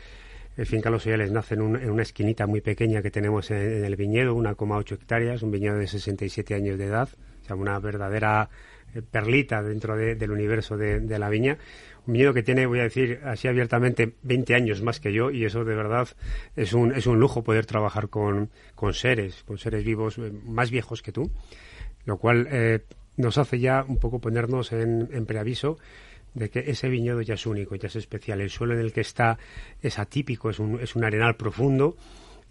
El 0.57 0.65
Finca 0.65 0.89
Los 0.89 1.05
Oyales 1.07 1.31
nace 1.31 1.55
en, 1.55 1.61
un- 1.61 1.75
en 1.77 1.89
una 1.89 2.03
esquinita 2.03 2.45
muy 2.47 2.61
pequeña 2.61 3.01
que 3.01 3.11
tenemos 3.11 3.49
en, 3.51 3.85
el 3.85 3.95
viñedo, 3.95 4.35
1,8 4.35 4.91
hectáreas, 4.93 5.41
un 5.43 5.51
viñedo 5.51 5.77
de 5.77 5.87
67 5.87 6.53
años 6.53 6.77
de 6.77 6.85
edad. 6.85 7.09
O 7.13 7.41
está 7.41 7.55
una 7.55 7.79
verdadera 7.79 8.49
eh, 8.93 9.01
perlita 9.01 9.63
dentro 9.63 9.95
de- 9.95 10.15
del 10.15 10.31
universo 10.31 10.77
de, 10.77 10.99
de 10.99 11.19
la 11.19 11.29
viña. 11.29 11.57
Un 12.05 12.13
viñedo 12.13 12.33
que 12.33 12.43
tiene, 12.43 12.65
voy 12.65 12.79
a 12.79 12.83
decir 12.83 13.21
así 13.23 13.47
abiertamente, 13.47 14.13
20 14.23 14.53
años 14.55 14.81
más 14.81 14.99
que 14.99 15.13
yo 15.13 15.31
y 15.31 15.45
eso 15.45 15.63
de 15.63 15.75
verdad 15.75 16.07
es 16.55 16.73
un, 16.73 16.91
es 16.93 17.07
un 17.07 17.19
lujo 17.19 17.43
poder 17.43 17.65
trabajar 17.65 18.09
con, 18.09 18.49
con 18.75 18.93
seres, 18.93 19.43
con 19.43 19.57
seres 19.57 19.83
vivos 19.85 20.17
eh, 20.17 20.31
más 20.45 20.69
viejos 20.71 21.01
que 21.01 21.11
tú, 21.11 21.31
lo 22.05 22.17
cual 22.17 22.47
eh, 22.51 22.79
nos 23.17 23.37
hace 23.37 23.59
ya 23.59 23.85
un 23.87 23.97
poco 23.99 24.19
ponernos 24.19 24.71
en, 24.73 25.09
en 25.13 25.25
preaviso 25.25 25.77
de 26.33 26.49
que 26.49 26.59
ese 26.59 26.89
viñedo 26.89 27.21
ya 27.21 27.33
es 27.35 27.45
único, 27.45 27.75
ya 27.75 27.87
es 27.87 27.95
especial. 27.95 28.41
El 28.41 28.49
suelo 28.49 28.73
en 28.73 28.79
el 28.79 28.93
que 28.93 29.01
está 29.01 29.37
es 29.81 29.99
atípico, 29.99 30.49
es 30.49 30.59
un, 30.59 30.79
es 30.79 30.95
un 30.95 31.03
arenal 31.03 31.35
profundo. 31.35 31.95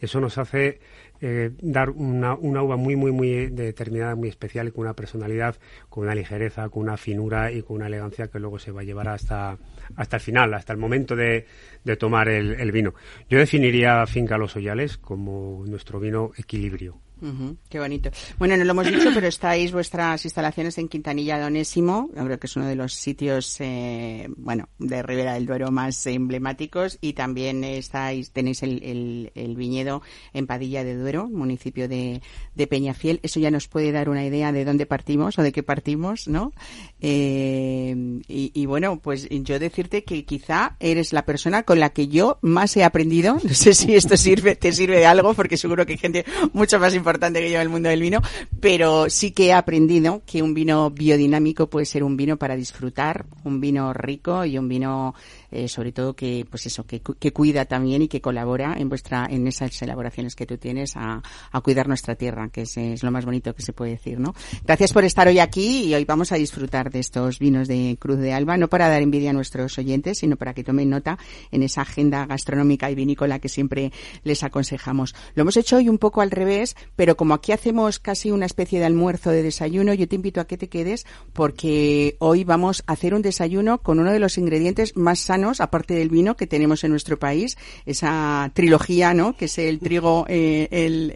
Eso 0.00 0.18
nos 0.18 0.38
hace 0.38 0.80
eh, 1.20 1.50
dar 1.60 1.90
una, 1.90 2.34
una 2.34 2.62
uva 2.62 2.76
muy, 2.76 2.96
muy, 2.96 3.12
muy 3.12 3.48
determinada, 3.48 4.14
muy 4.14 4.30
especial 4.30 4.72
con 4.72 4.84
una 4.84 4.94
personalidad, 4.94 5.56
con 5.90 6.04
una 6.04 6.14
ligereza, 6.14 6.70
con 6.70 6.84
una 6.84 6.96
finura 6.96 7.52
y 7.52 7.60
con 7.62 7.76
una 7.76 7.86
elegancia 7.86 8.28
que 8.28 8.38
luego 8.38 8.58
se 8.58 8.72
va 8.72 8.80
a 8.80 8.84
llevar 8.84 9.08
hasta, 9.08 9.58
hasta 9.96 10.16
el 10.16 10.22
final, 10.22 10.54
hasta 10.54 10.72
el 10.72 10.78
momento 10.78 11.14
de, 11.14 11.44
de 11.84 11.96
tomar 11.96 12.30
el, 12.30 12.58
el 12.58 12.72
vino. 12.72 12.94
Yo 13.28 13.38
definiría 13.38 14.06
Finca 14.06 14.38
Los 14.38 14.56
Oyales 14.56 14.96
como 14.96 15.64
nuestro 15.66 16.00
vino 16.00 16.30
equilibrio. 16.38 16.98
Ujú, 17.20 17.56
qué 17.68 17.78
bonito. 17.78 18.10
Bueno, 18.38 18.56
no 18.56 18.64
lo 18.64 18.70
hemos 18.70 18.86
dicho, 18.86 19.10
pero 19.14 19.26
estáis 19.26 19.72
vuestras 19.72 20.24
instalaciones 20.24 20.78
en 20.78 20.88
Quintanilla 20.88 21.38
de 21.38 21.44
Onésimo. 21.44 22.08
Yo 22.16 22.24
creo 22.24 22.38
que 22.38 22.46
es 22.46 22.56
uno 22.56 22.66
de 22.66 22.76
los 22.76 22.94
sitios, 22.94 23.56
eh, 23.60 24.26
bueno, 24.36 24.68
de 24.78 25.02
Ribera 25.02 25.34
del 25.34 25.46
Duero 25.46 25.70
más 25.70 26.06
emblemáticos 26.06 26.98
y 27.00 27.12
también 27.12 27.62
estáis, 27.64 28.30
tenéis 28.30 28.62
el, 28.62 29.30
viñedo 29.56 30.02
en 30.32 30.46
Padilla 30.46 30.82
de 30.82 30.96
Duero, 30.96 31.28
municipio 31.28 31.88
de, 31.88 32.22
Peñafiel. 32.68 33.20
Eso 33.22 33.40
ya 33.40 33.50
nos 33.50 33.68
puede 33.68 33.90
dar 33.90 34.08
una 34.08 34.24
idea 34.24 34.52
de 34.52 34.64
dónde 34.64 34.86
partimos 34.86 35.38
o 35.38 35.42
de 35.42 35.50
qué 35.50 35.62
partimos, 35.62 36.28
¿no? 36.28 36.52
Eh, 37.00 38.20
y, 38.28 38.52
y 38.54 38.66
bueno, 38.66 39.00
pues 39.00 39.28
yo 39.30 39.58
decirte 39.58 40.04
que 40.04 40.24
quizá 40.24 40.76
eres 40.78 41.12
la 41.12 41.24
persona 41.24 41.64
con 41.64 41.80
la 41.80 41.90
que 41.90 42.08
yo 42.08 42.38
más 42.42 42.76
he 42.76 42.84
aprendido. 42.84 43.38
No 43.50 43.54
sé 43.54 43.74
si 43.74 43.94
esto 43.94 44.16
sirve, 44.16 44.54
te 44.54 44.72
sirve 44.72 44.98
de 44.98 45.06
algo, 45.06 45.34
porque 45.34 45.56
seguro 45.56 45.84
que 45.84 45.92
hay 45.92 45.98
gente 45.98 46.24
mucho 46.52 46.78
más 46.78 46.94
importante 46.94 47.09
que 47.18 47.50
yo 47.50 47.56
en 47.56 47.62
el 47.62 47.68
mundo 47.68 47.88
del 47.88 48.00
vino, 48.00 48.20
pero 48.60 49.10
sí 49.10 49.32
que 49.32 49.46
he 49.46 49.52
aprendido 49.52 50.22
que 50.26 50.42
un 50.42 50.54
vino 50.54 50.90
biodinámico 50.90 51.68
puede 51.68 51.86
ser 51.86 52.04
un 52.04 52.16
vino 52.16 52.36
para 52.36 52.56
disfrutar, 52.56 53.26
un 53.44 53.60
vino 53.60 53.92
rico 53.92 54.44
y 54.44 54.58
un 54.58 54.68
vino, 54.68 55.14
eh, 55.50 55.68
sobre 55.68 55.92
todo 55.92 56.14
que, 56.14 56.46
pues 56.48 56.66
eso, 56.66 56.84
que, 56.84 57.00
que 57.00 57.32
cuida 57.32 57.64
también 57.64 58.02
y 58.02 58.08
que 58.08 58.20
colabora 58.20 58.74
en 58.78 58.88
vuestra, 58.88 59.26
en 59.30 59.46
esas 59.46 59.80
elaboraciones 59.82 60.34
que 60.34 60.46
tú 60.46 60.58
tienes 60.58 60.96
a, 60.96 61.22
a 61.50 61.60
cuidar 61.60 61.88
nuestra 61.88 62.14
tierra, 62.14 62.48
que 62.48 62.62
es, 62.62 62.76
es 62.76 63.02
lo 63.02 63.10
más 63.10 63.24
bonito 63.24 63.54
que 63.54 63.62
se 63.62 63.72
puede 63.72 63.92
decir, 63.92 64.18
¿no? 64.18 64.34
Gracias 64.64 64.92
por 64.92 65.04
estar 65.04 65.28
hoy 65.28 65.38
aquí 65.38 65.84
y 65.84 65.94
hoy 65.94 66.04
vamos 66.04 66.32
a 66.32 66.36
disfrutar 66.36 66.90
de 66.90 67.00
estos 67.00 67.38
vinos 67.38 67.68
de 67.68 67.96
Cruz 67.98 68.18
de 68.18 68.32
Alba, 68.32 68.56
no 68.56 68.68
para 68.68 68.88
dar 68.88 69.02
envidia 69.02 69.30
a 69.30 69.32
nuestros 69.32 69.78
oyentes, 69.78 70.18
sino 70.18 70.36
para 70.36 70.54
que 70.54 70.64
tomen 70.64 70.90
nota 70.90 71.18
en 71.50 71.62
esa 71.62 71.82
agenda 71.82 72.26
gastronómica 72.26 72.90
y 72.90 72.94
vinícola 72.94 73.38
que 73.38 73.48
siempre 73.48 73.92
les 74.22 74.42
aconsejamos. 74.42 75.14
Lo 75.34 75.42
hemos 75.42 75.56
hecho 75.56 75.76
hoy 75.76 75.88
un 75.88 75.98
poco 75.98 76.20
al 76.20 76.30
revés, 76.30 76.76
pero 76.96 77.16
como 77.16 77.34
aquí 77.34 77.52
hacemos 77.52 77.98
casi 77.98 78.30
una 78.30 78.46
especie 78.46 78.78
de 78.78 78.86
almuerzo 78.86 79.30
de 79.30 79.42
desayuno, 79.42 79.94
yo 79.94 80.08
te 80.08 80.16
invito 80.16 80.40
a 80.40 80.46
que 80.46 80.56
te 80.56 80.68
quedes 80.68 81.06
porque 81.32 82.16
hoy 82.18 82.44
vamos 82.44 82.82
a 82.86 82.92
hacer 82.92 83.14
un 83.14 83.22
desayuno 83.22 83.78
con 83.78 83.98
uno 83.98 84.12
de 84.12 84.18
los 84.18 84.38
ingredientes 84.38 84.96
más 84.96 85.20
sanos, 85.20 85.39
aparte 85.60 85.94
del 85.94 86.08
vino 86.08 86.36
que 86.36 86.46
tenemos 86.46 86.84
en 86.84 86.90
nuestro 86.90 87.18
país, 87.18 87.56
esa 87.86 88.50
trilogía, 88.54 89.14
¿no? 89.14 89.36
Que 89.36 89.46
es 89.46 89.58
el 89.58 89.80
trigo, 89.80 90.26
eh, 90.28 90.68
el, 90.70 91.12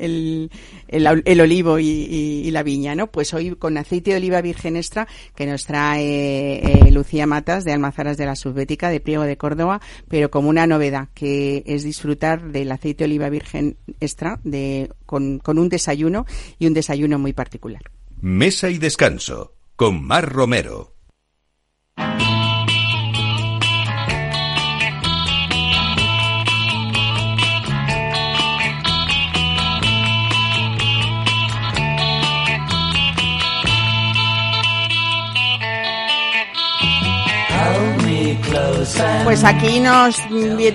el, 0.88 1.22
el, 1.24 1.40
olivo 1.40 1.78
y 1.78 2.50
la 2.50 2.62
viña, 2.62 2.94
¿no? 2.94 3.08
Pues 3.08 3.34
hoy 3.34 3.54
con 3.56 3.76
aceite 3.76 4.12
de 4.12 4.16
oliva 4.16 4.40
virgen 4.40 4.76
extra 4.76 5.06
que 5.34 5.46
nos 5.46 5.64
trae 5.64 6.58
eh, 6.58 6.90
Lucía 6.90 7.26
Matas 7.26 7.64
de 7.64 7.72
Almazaras 7.72 8.16
de 8.16 8.26
la 8.26 8.36
Subbética 8.36 8.88
de 8.88 9.00
Priego 9.00 9.24
de 9.24 9.36
Córdoba, 9.36 9.80
pero 10.08 10.30
como 10.30 10.48
una 10.48 10.66
novedad 10.66 11.08
que 11.14 11.62
es 11.66 11.82
disfrutar 11.84 12.50
del 12.50 12.72
aceite 12.72 13.04
de 13.04 13.10
oliva 13.10 13.28
virgen 13.28 13.76
extra 14.00 14.40
de, 14.44 14.90
con, 15.06 15.38
con 15.38 15.58
un 15.58 15.68
desayuno 15.68 16.26
y 16.58 16.66
un 16.66 16.74
desayuno 16.74 17.18
muy 17.18 17.32
particular. 17.32 17.82
Mesa 18.20 18.70
y 18.70 18.78
descanso 18.78 19.54
con 19.76 20.02
Mar 20.02 20.32
Romero. 20.32 20.93
Pues 39.24 39.44
aquí 39.44 39.80
nos 39.80 40.16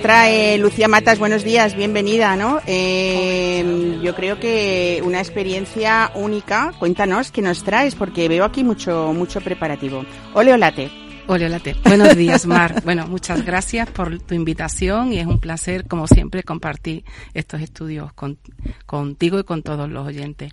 trae 0.01 0.57
Lucía 0.57 0.88
Matas, 0.88 1.20
buenos 1.20 1.43
días, 1.43 1.76
bienvenida, 1.76 2.36
¿no? 2.36 2.60
Eh, 2.66 3.99
yo 4.01 4.16
creo 4.16 4.39
que 4.39 4.99
una 5.05 5.20
experiencia 5.20 6.12
única, 6.16 6.72
cuéntanos 6.80 7.32
qué 7.32 7.43
nos 7.43 7.64
traes, 7.64 7.93
porque 7.93 8.28
veo 8.28 8.45
aquí 8.45 8.64
mucho, 8.64 9.14
mucho 9.14 9.41
preparativo. 9.41 10.05
Ole 10.34 10.53
o 10.53 10.57
late. 10.57 10.89
Hola, 11.32 11.47
Late. 11.47 11.76
Buenos 11.84 12.16
días, 12.16 12.47
Mar. 12.47 12.82
Bueno, 12.84 13.05
muchas 13.05 13.45
gracias 13.45 13.88
por 13.91 14.18
tu 14.20 14.34
invitación 14.34 15.14
y 15.14 15.20
es 15.20 15.28
un 15.28 15.39
placer, 15.39 15.86
como 15.88 16.07
siempre, 16.07 16.41
compartir 16.41 17.03
estos 17.36 17.62
estudios 17.62 18.12
con- 18.14 18.39
contigo 18.88 19.38
y 19.38 19.43
con 19.43 19.62
todos 19.62 19.88
los 19.88 20.07
oyentes. 20.07 20.51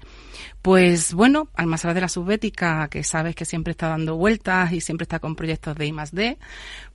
Pues 0.61 1.15
bueno, 1.15 1.49
Almazara 1.55 1.95
de 1.95 2.03
la 2.03 2.11
Subbética, 2.11 2.89
que 2.89 3.05
sabes 3.05 3.35
que 3.35 3.47
siempre 3.47 3.71
está 3.71 3.89
dando 3.89 4.17
vueltas 4.17 4.71
y 4.75 4.83
siempre 4.83 5.05
está 5.05 5.19
con 5.19 5.35
proyectos 5.35 5.77
de 5.77 5.87
I 5.87 5.93
más 5.93 6.13
D, 6.13 6.37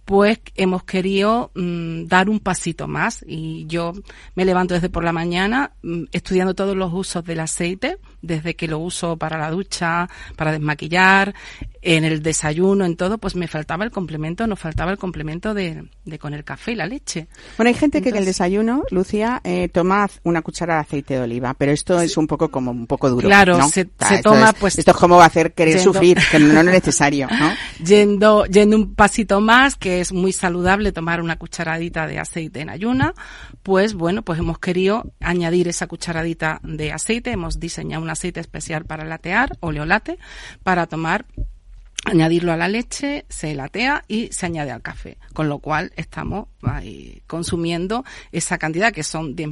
pues 0.06 0.40
hemos 0.56 0.84
querido 0.84 1.52
mm, 1.56 2.06
dar 2.08 2.30
un 2.30 2.40
pasito 2.40 2.88
más. 2.88 3.24
Y 3.28 3.66
yo 3.68 3.94
me 4.36 4.46
levanto 4.46 4.74
desde 4.74 4.90
por 4.90 5.04
la 5.04 5.14
mañana 5.14 5.74
mm, 5.84 6.04
estudiando 6.12 6.54
todos 6.54 6.76
los 6.76 6.92
usos 6.94 7.24
del 7.24 7.40
aceite, 7.40 7.98
desde 8.22 8.56
que 8.56 8.68
lo 8.68 8.80
uso 8.80 9.18
para 9.18 9.38
la 9.38 9.52
ducha, 9.52 10.10
para 10.36 10.52
desmaquillar, 10.52 11.34
en 11.84 12.04
el 12.04 12.22
desayuno, 12.22 12.86
en 12.86 12.96
todo, 12.96 13.18
pues 13.18 13.36
me 13.36 13.48
faltaba 13.48 13.84
el 13.84 13.92
complemento, 13.92 14.46
nos 14.46 14.60
faltaba 14.60 14.92
el 14.92 14.98
complemento 14.98 15.54
de, 15.54 15.84
de 16.06 16.20
con 16.20 16.34
el 16.34 16.44
café 16.44 16.74
y 16.74 16.76
la 16.76 16.86
leche. 16.86 17.28
Bueno, 17.58 17.70
hay 17.70 17.74
gente 17.74 18.02
que 18.02 18.10
en 18.10 18.18
el 18.18 18.26
desayuno, 18.26 18.84
Lucía, 18.92 19.42
eh, 19.44 19.68
toma 19.70 20.08
una 20.24 20.42
cuchara 20.44 20.76
de 20.76 20.80
aceite 20.82 21.16
de 21.16 21.22
oliva, 21.22 21.54
pero 21.56 21.72
esto 21.72 22.00
es 22.00 22.16
un 22.18 22.28
poco 22.28 22.50
como 22.50 22.70
un 22.72 22.86
poco 22.86 23.10
duro. 23.10 23.28
Claro, 23.28 23.58
¿no? 23.58 23.68
se- 23.70 23.90
se 24.08 24.16
esto 24.16 24.32
toma, 24.32 24.50
es- 24.50 24.56
pues, 24.60 24.78
Esto 24.80 24.92
es 24.92 24.98
como 24.98 25.18
va 25.18 25.24
a 25.24 25.28
hacer 25.28 25.54
querer 25.54 25.78
yendo- 25.78 25.94
sufrir, 25.94 26.20
que 26.30 26.40
no 26.40 26.60
es 26.60 26.66
necesario, 26.66 27.28
¿no? 27.28 27.52
Yendo, 27.84 28.46
yendo 28.46 28.76
un 28.78 28.94
pasito 28.94 29.42
más, 29.42 29.76
que 29.76 30.02
es 30.02 30.14
muy 30.14 30.34
saludable 30.34 30.92
tomar 30.92 31.20
una 31.22 31.38
cucharadita 31.38 32.06
de 32.06 32.20
aceite 32.20 32.62
en 32.62 32.70
ayuna, 32.70 33.14
pues 33.64 33.96
bueno, 33.96 34.22
pues 34.22 34.38
hemos 34.40 34.60
querido 34.60 35.12
añadir 35.20 35.68
esa 35.68 35.88
cucharadita 35.88 36.60
de 36.64 36.92
aceite, 36.92 37.32
hemos 37.32 37.60
diseñado 37.60 38.04
un 38.04 38.10
aceite 38.10 38.40
especial 38.40 38.86
para 38.86 39.04
latear, 39.06 39.58
oleolate, 39.62 40.20
para 40.64 40.86
tomar 40.88 41.26
añadirlo 42.06 42.52
a 42.52 42.58
la 42.58 42.68
leche, 42.68 43.26
se 43.30 43.54
latea 43.56 44.04
y 44.08 44.28
se 44.32 44.46
añade 44.46 44.72
al 44.72 44.82
café, 44.82 45.18
con 45.34 45.50
lo 45.50 45.60
cual 45.60 45.92
estamos 45.96 46.48
ahí 46.64 47.22
consumiendo 47.28 48.04
esa 48.32 48.58
cantidad 48.58 48.92
que 48.94 49.04
son 49.04 49.36
10 49.36 49.50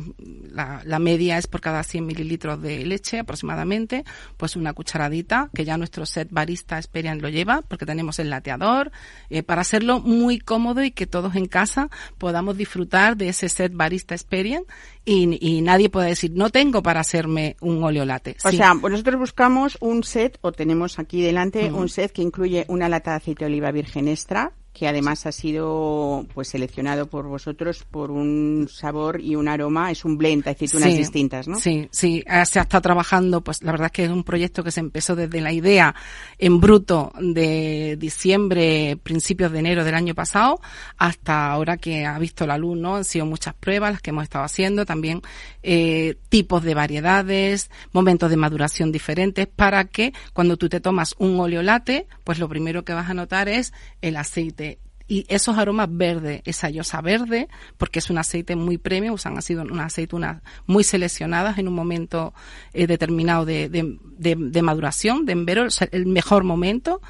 la, 0.51 0.81
la 0.85 0.99
media 0.99 1.37
es 1.37 1.47
por 1.47 1.61
cada 1.61 1.83
100 1.83 2.05
mililitros 2.05 2.61
de 2.61 2.85
leche 2.85 3.19
aproximadamente, 3.19 4.03
pues 4.37 4.55
una 4.55 4.73
cucharadita 4.73 5.49
que 5.53 5.65
ya 5.65 5.77
nuestro 5.77 6.05
set 6.05 6.27
barista 6.31 6.77
Experian 6.77 7.21
lo 7.21 7.29
lleva 7.29 7.61
porque 7.61 7.85
tenemos 7.85 8.19
el 8.19 8.29
lateador 8.29 8.91
eh, 9.29 9.43
para 9.43 9.61
hacerlo 9.61 9.99
muy 9.99 10.39
cómodo 10.39 10.83
y 10.83 10.91
que 10.91 11.07
todos 11.07 11.35
en 11.35 11.45
casa 11.47 11.89
podamos 12.17 12.57
disfrutar 12.57 13.17
de 13.17 13.29
ese 13.29 13.49
set 13.49 13.73
barista 13.73 14.15
Experian 14.15 14.63
y, 15.05 15.37
y 15.39 15.61
nadie 15.61 15.89
pueda 15.89 16.07
decir 16.07 16.31
no 16.33 16.49
tengo 16.49 16.83
para 16.83 16.99
hacerme 16.99 17.55
un 17.61 17.83
oleolate. 17.83 18.35
O 18.43 18.49
Sí. 18.49 18.57
sea, 18.57 18.73
nosotros 18.73 19.19
buscamos 19.19 19.77
un 19.81 20.03
set, 20.03 20.37
o 20.41 20.51
tenemos 20.51 20.99
aquí 20.99 21.21
delante 21.21 21.71
un 21.71 21.89
set 21.89 22.11
que 22.11 22.21
incluye 22.21 22.65
una 22.67 22.89
lata 22.89 23.11
de 23.11 23.17
aceite 23.17 23.45
de 23.45 23.51
oliva 23.51 23.71
virgen 23.71 24.07
extra, 24.07 24.51
que 24.73 24.87
además 24.87 25.25
ha 25.25 25.31
sido 25.31 26.25
pues 26.33 26.49
seleccionado 26.49 27.07
por 27.07 27.27
vosotros 27.27 27.83
por 27.89 28.11
un 28.11 28.69
sabor 28.71 29.19
y 29.19 29.35
un 29.35 29.47
aroma, 29.47 29.91
es 29.91 30.05
un 30.05 30.17
blend 30.17 30.43
de 30.43 30.51
aceitunas 30.51 30.91
Sí, 30.91 30.97
distintas, 30.97 31.47
¿no? 31.47 31.59
Sí, 31.59 31.89
sí, 31.91 32.23
eh, 32.25 32.45
se 32.45 32.59
ha 32.59 32.63
estado 32.63 32.81
trabajando, 32.81 33.41
pues 33.41 33.63
la 33.63 33.71
verdad 33.71 33.87
es 33.87 33.91
que 33.91 34.03
es 34.05 34.11
un 34.11 34.23
proyecto 34.23 34.63
que 34.63 34.71
se 34.71 34.79
empezó 34.79 35.15
desde 35.15 35.41
la 35.41 35.51
idea 35.51 35.95
en 36.37 36.59
bruto 36.59 37.11
de 37.19 37.97
diciembre, 37.99 38.97
principios 39.01 39.51
de 39.51 39.59
enero 39.59 39.83
del 39.83 39.95
año 39.95 40.15
pasado, 40.15 40.61
hasta 40.97 41.51
ahora 41.51 41.77
que 41.77 42.05
ha 42.05 42.17
visto 42.19 42.45
la 42.45 42.57
luz, 42.57 42.77
¿no? 42.77 42.97
Han 42.97 43.03
sido 43.03 43.25
muchas 43.25 43.55
pruebas 43.55 43.91
las 43.91 44.01
que 44.01 44.11
hemos 44.11 44.23
estado 44.23 44.45
haciendo, 44.45 44.85
también 44.85 45.21
eh, 45.63 46.15
tipos 46.29 46.63
de 46.63 46.75
variedades, 46.75 47.69
momentos 47.91 48.29
de 48.29 48.37
maduración 48.37 48.91
diferentes, 48.91 49.47
para 49.47 49.85
que 49.85 50.13
cuando 50.33 50.57
tú 50.57 50.69
te 50.69 50.79
tomas 50.79 51.15
un 51.17 51.39
oleolate, 51.39 52.07
pues 52.23 52.39
lo 52.39 52.47
primero 52.47 52.85
que 52.85 52.93
vas 52.93 53.09
a 53.09 53.13
notar 53.13 53.49
es 53.49 53.73
el 54.01 54.15
aceite 54.15 54.68
y 55.09 55.25
esos 55.27 55.57
aromas 55.57 55.89
verdes, 55.91 56.41
esa 56.45 56.69
yosa 56.69 57.01
verde, 57.01 57.49
porque 57.77 57.97
es 57.97 58.11
un 58.11 58.19
aceite 58.19 58.55
muy 58.55 58.77
premium, 58.77 59.15
usan 59.15 59.37
ha 59.37 59.41
sido 59.41 59.63
unas 59.63 59.87
aceitunas 59.87 60.43
muy 60.67 60.83
seleccionadas 60.83 61.57
en 61.57 61.67
un 61.67 61.73
momento 61.73 62.33
eh, 62.73 62.85
determinado 62.85 63.43
de, 63.43 63.69
de, 63.69 63.97
de, 64.17 64.35
de 64.37 64.61
maduración, 64.61 65.25
de 65.25 65.33
envero, 65.33 65.65
o 65.65 65.69
sea, 65.71 65.89
el 65.91 66.05
mejor 66.05 66.43
momento. 66.43 67.01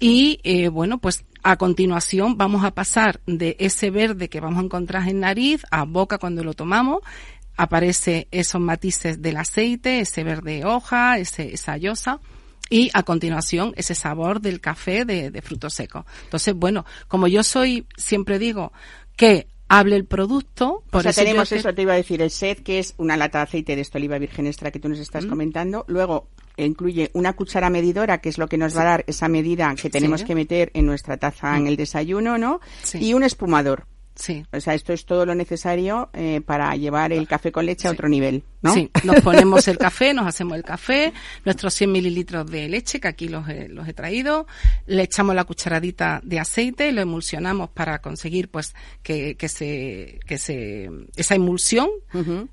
Y 0.00 0.40
eh, 0.44 0.68
bueno, 0.68 0.98
pues 0.98 1.26
a 1.42 1.56
continuación 1.56 2.38
vamos 2.38 2.64
a 2.64 2.70
pasar 2.70 3.20
de 3.26 3.54
ese 3.60 3.90
verde 3.90 4.30
que 4.30 4.40
vamos 4.40 4.58
a 4.60 4.64
encontrar 4.64 5.06
en 5.06 5.20
nariz 5.20 5.62
a 5.70 5.84
boca 5.84 6.16
cuando 6.16 6.42
lo 6.42 6.54
tomamos. 6.54 7.02
Aparece 7.58 8.28
esos 8.30 8.62
matices 8.62 9.20
del 9.20 9.36
aceite, 9.36 10.00
ese 10.00 10.24
verde 10.24 10.64
hoja, 10.64 11.18
ese, 11.18 11.52
esa 11.52 11.76
yosa 11.76 12.18
y 12.70 12.90
a 12.94 13.02
continuación 13.02 13.72
ese 13.76 13.94
sabor 13.94 14.40
del 14.40 14.60
café 14.60 15.04
de, 15.04 15.30
de 15.30 15.42
frutos 15.42 15.74
secos. 15.74 16.04
Entonces, 16.24 16.54
bueno, 16.54 16.84
como 17.08 17.28
yo 17.28 17.42
soy, 17.42 17.86
siempre 17.96 18.38
digo 18.38 18.72
que 19.16 19.48
hable 19.68 19.96
el 19.96 20.04
producto, 20.04 20.68
O 20.68 20.82
por 20.90 21.02
sea, 21.02 21.10
eso 21.10 21.20
yo 21.22 21.24
tenemos 21.26 21.48
te- 21.48 21.56
eso, 21.56 21.74
te 21.74 21.82
iba 21.82 21.92
a 21.92 21.96
decir, 21.96 22.22
el 22.22 22.30
set, 22.30 22.62
que 22.62 22.78
es 22.78 22.94
una 22.98 23.16
lata 23.16 23.38
de 23.38 23.44
aceite 23.44 23.74
de 23.74 23.82
esta 23.82 23.98
oliva 23.98 24.18
virgen 24.18 24.46
extra 24.46 24.70
que 24.70 24.78
tú 24.78 24.88
nos 24.88 24.98
Mm. 24.98 25.02
estás 25.02 25.26
comentando. 25.26 25.84
Luego 25.88 26.28
incluye 26.56 27.10
una 27.14 27.34
cuchara 27.34 27.68
medidora, 27.68 28.18
que 28.20 28.28
es 28.28 28.38
lo 28.38 28.48
que 28.48 28.58
nos 28.58 28.76
va 28.76 28.82
a 28.82 28.84
dar 28.84 29.04
esa 29.08 29.28
medida 29.28 29.74
que 29.74 29.90
tenemos 29.90 30.20
Sí. 30.20 30.26
que 30.26 30.34
meter 30.34 30.70
en 30.74 30.86
nuestra 30.86 31.16
taza 31.16 31.56
en 31.56 31.66
el 31.66 31.76
desayuno, 31.76 32.38
¿no? 32.38 32.60
Sí. 32.82 32.98
Y 32.98 33.14
un 33.14 33.22
espumador. 33.24 33.86
Sí. 34.14 34.44
O 34.50 34.60
sea, 34.60 34.72
esto 34.72 34.94
es 34.94 35.04
todo 35.04 35.26
lo 35.26 35.34
necesario 35.34 36.08
eh, 36.14 36.40
para 36.40 36.74
llevar 36.76 37.12
el 37.12 37.28
café 37.28 37.52
con 37.52 37.66
leche 37.66 37.86
a 37.88 37.90
otro 37.90 38.08
nivel, 38.08 38.44
¿no? 38.62 38.74
Sí, 38.74 38.90
nos 39.04 39.20
ponemos 39.20 39.66
el 39.68 39.78
café, 39.78 40.14
nos 40.14 40.26
hacemos 40.26 40.56
el 40.56 40.64
café, 40.64 41.12
nuestros 41.44 41.74
100 41.74 41.92
mililitros 41.92 42.50
de 42.50 42.68
leche, 42.68 43.00
que 43.00 43.08
aquí 43.08 43.28
los 43.28 43.48
he, 43.48 43.68
los 43.68 43.88
he 43.88 43.92
traído, 43.92 44.46
le 44.86 45.02
echamos 45.02 45.34
la 45.34 45.44
cucharadita 45.44 46.20
de 46.22 46.40
aceite, 46.40 46.92
lo 46.92 47.00
emulsionamos 47.00 47.70
para 47.70 48.00
conseguir 48.00 48.48
pues 48.48 48.74
que, 49.02 49.36
que 49.36 49.48
se, 49.48 50.20
que 50.26 50.38
se, 50.38 50.90
esa 51.16 51.34
emulsión 51.34 51.88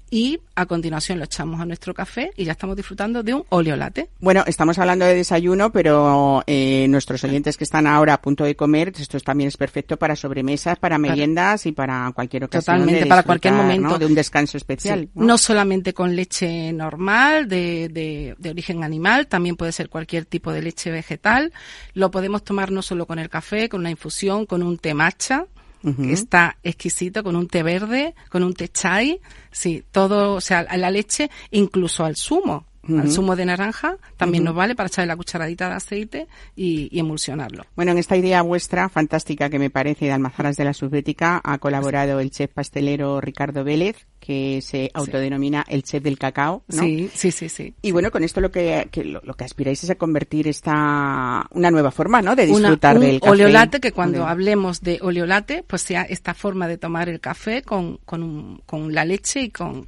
y 0.10 0.40
a 0.56 0.66
continuación 0.66 1.20
lo 1.20 1.26
echamos 1.26 1.60
a 1.62 1.66
nuestro 1.66 1.94
café 1.94 2.32
y 2.36 2.46
ya 2.46 2.52
estamos 2.52 2.76
disfrutando 2.76 3.24
de 3.24 3.34
un 3.34 3.46
oleolate. 3.50 4.10
Bueno, 4.20 4.44
estamos 4.46 4.78
hablando 4.78 5.06
de 5.06 5.16
desayuno, 5.16 5.72
pero 5.72 6.44
eh, 6.48 6.86
nuestros 6.90 7.24
oyentes 7.24 7.58
que 7.58 7.64
están 7.64 7.88
ahora 7.88 8.16
a 8.16 8.22
punto 8.22 8.44
de 8.44 8.56
comer, 8.56 8.94
esto 8.98 9.20
también 9.20 9.48
es 9.48 9.58
perfecto 9.58 9.98
para 9.98 10.16
sobremesas, 10.16 10.78
para 10.78 10.98
meriendas 10.98 11.66
y 11.66 11.72
para 11.72 12.12
cualquier 12.14 12.46
ocasión. 12.46 12.80
Totalmente, 12.80 13.06
para 13.08 13.24
cualquier 13.24 13.54
momento. 13.54 13.90
¿no? 13.90 14.00
De 14.00 14.06
un 14.06 14.16
descanso 14.16 14.58
especial. 14.58 15.02
Sí, 15.02 15.10
¿no? 15.16 15.26
¿no? 15.26 15.38
solamente 15.38 15.93
con 15.94 16.16
leche 16.16 16.72
normal, 16.74 17.48
de, 17.48 17.90
de, 17.90 18.36
de 18.38 18.50
origen 18.50 18.84
animal, 18.84 19.28
también 19.28 19.56
puede 19.56 19.72
ser 19.72 19.90
cualquier 19.90 20.26
tipo 20.26 20.52
de 20.52 20.62
leche 20.62 20.92
vegetal. 20.92 21.54
Lo 21.94 22.12
podemos 22.12 22.44
tomar 22.44 22.72
no 22.72 22.82
solo 22.82 23.06
con 23.06 23.20
el 23.20 23.30
café, 23.30 23.70
con 23.70 23.82
una 23.82 23.92
infusión, 23.92 24.46
con 24.46 24.64
un 24.64 24.78
té 24.78 24.94
matcha, 24.94 25.46
que 25.84 26.14
está 26.14 26.58
exquisito, 26.64 27.24
con 27.24 27.36
un 27.36 27.48
té 27.48 27.62
verde, 27.62 28.16
con 28.30 28.42
un 28.44 28.54
té 28.54 28.70
chai, 28.70 29.20
sí, 29.52 29.84
todo, 29.92 30.36
o 30.36 30.40
sea, 30.40 30.60
a 30.60 30.78
la 30.78 30.90
leche, 30.90 31.30
incluso 31.52 32.06
al 32.06 32.16
zumo. 32.16 32.66
Al 32.90 33.10
zumo 33.10 33.36
de 33.38 33.46
naranja 33.46 33.98
también 34.18 34.44
nos 34.44 34.54
vale 34.56 34.76
para 34.76 34.88
echarle 34.88 35.08
la 35.08 35.16
cucharadita 35.16 35.70
de 35.70 35.76
aceite 35.76 36.28
y, 36.56 36.90
y 36.92 37.00
emulsionarlo. 37.00 37.64
Bueno, 37.76 37.92
en 37.94 37.98
esta 37.98 38.18
idea 38.18 38.42
vuestra, 38.42 38.90
fantástica 38.90 39.50
que 39.50 39.58
me 39.60 39.70
parece, 39.70 40.06
de 40.06 40.12
Almazaras 40.12 40.58
de 40.58 40.66
la 40.66 40.74
Subbética, 40.74 41.40
ha 41.44 41.58
colaborado 41.60 42.20
el 42.20 42.30
chef 42.32 42.52
pastelero 42.52 43.22
Ricardo 43.22 43.64
Vélez, 43.64 44.06
que 44.20 44.62
se 44.62 44.90
autodenomina 44.94 45.66
el 45.68 45.84
chef 45.84 46.04
del 46.04 46.18
cacao, 46.20 46.64
¿no? 46.68 46.82
Sí, 46.84 47.10
sí, 47.14 47.32
sí, 47.32 47.48
sí. 47.50 47.74
Y 47.82 47.92
bueno, 47.92 48.12
con 48.12 48.24
esto 48.24 48.42
lo 48.42 48.52
que, 48.52 48.88
que 48.92 49.04
lo, 49.06 49.22
lo 49.24 49.34
que 49.34 49.44
aspiráis 49.46 49.84
es 49.84 49.90
a 49.90 49.96
convertir 49.96 50.48
esta 50.50 51.46
una 51.52 51.72
nueva 51.72 51.92
forma, 51.92 52.22
¿no? 52.22 52.36
De 52.36 52.44
Una- 52.50 52.70
disfrutar 52.70 52.98
un 52.98 53.02
del 53.04 53.20
café. 53.20 53.32
oleolate 53.32 53.80
que 53.80 53.92
cuando 53.92 54.26
hablemos 54.28 54.82
de 54.82 55.00
oleolate, 55.02 55.64
pues 55.66 55.82
sea 55.84 56.04
esta 56.04 56.34
forma 56.34 56.68
de 56.68 56.78
tomar 56.78 57.10
el 57.10 57.20
café 57.20 57.62
con, 57.62 57.98
con, 58.06 58.24
un- 58.24 58.62
con 58.66 58.94
la 58.94 59.06
leche 59.06 59.42
y 59.42 59.50
con, 59.52 59.88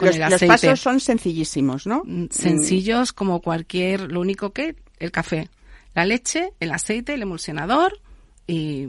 con 0.00 0.08
los, 0.08 0.16
el 0.16 0.30
los 0.30 0.42
pasos 0.42 0.80
son 0.80 1.00
sencillísimos, 1.00 1.86
¿no? 1.86 2.02
Mm, 2.04 2.26
Sencillos 2.30 3.12
como 3.12 3.40
cualquier, 3.40 4.10
lo 4.10 4.20
único 4.20 4.52
que 4.52 4.76
el 4.98 5.12
café, 5.12 5.48
la 5.94 6.04
leche, 6.04 6.52
el 6.60 6.72
aceite, 6.72 7.14
el 7.14 7.22
emulsionador 7.22 8.00
y, 8.46 8.88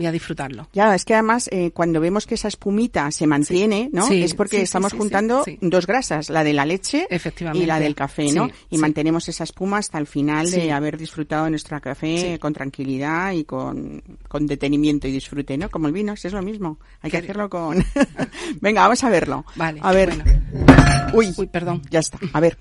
y 0.00 0.06
a 0.06 0.12
disfrutarlo. 0.12 0.68
Ya, 0.72 0.94
es 0.94 1.04
que 1.04 1.14
además 1.14 1.48
eh, 1.52 1.70
cuando 1.72 2.00
vemos 2.00 2.26
que 2.26 2.34
esa 2.34 2.48
espumita 2.48 3.10
se 3.10 3.26
mantiene, 3.26 3.90
¿no? 3.92 4.06
Sí, 4.06 4.22
es 4.22 4.34
porque 4.34 4.56
sí, 4.58 4.62
estamos 4.62 4.92
juntando 4.92 5.44
dos 5.60 5.86
grasas, 5.86 6.30
la 6.30 6.42
de 6.44 6.52
la 6.52 6.64
leche 6.64 7.06
Efectivamente. 7.10 7.62
y 7.62 7.66
la 7.66 7.78
del 7.78 7.94
café, 7.94 8.32
¿no? 8.32 8.46
Sí, 8.46 8.52
y 8.70 8.78
mantenemos 8.78 9.28
esa 9.28 9.44
espuma 9.44 9.78
hasta 9.78 9.98
el 9.98 10.06
final 10.06 10.50
de 10.50 10.72
haber 10.72 10.96
disfrutado 10.96 11.48
nuestro 11.50 11.80
café 11.80 12.38
con 12.38 12.52
tranquilidad 12.52 13.32
y 13.32 13.44
con, 13.44 14.02
con 14.28 14.46
detenimiento 14.46 15.06
y 15.08 15.12
disfrute, 15.12 15.56
¿no? 15.58 15.68
Como 15.70 15.86
el 15.86 15.92
vino, 15.92 16.12
es 16.12 16.32
lo 16.32 16.42
mismo. 16.42 16.78
Hay 17.02 17.10
que 17.10 17.18
hacerlo 17.18 17.48
con... 17.50 17.84
Venga, 18.60 18.82
vamos 18.82 19.02
a 19.04 19.08
verlo. 19.10 19.44
Vale, 19.56 19.80
A 19.82 19.92
ver. 19.92 20.14
bueno. 20.14 21.10
Uy, 21.12 21.34
Uy, 21.36 21.46
perdón. 21.46 21.82
ya 21.90 22.00
está. 22.00 22.18
A 22.32 22.40
ver, 22.40 22.56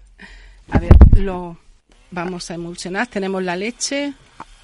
A 0.71 0.79
ver, 0.79 0.91
lo 1.17 1.57
vamos 2.11 2.49
a 2.51 2.55
emulsionar. 2.55 3.07
Tenemos 3.07 3.43
la 3.43 3.55
leche, 3.55 4.13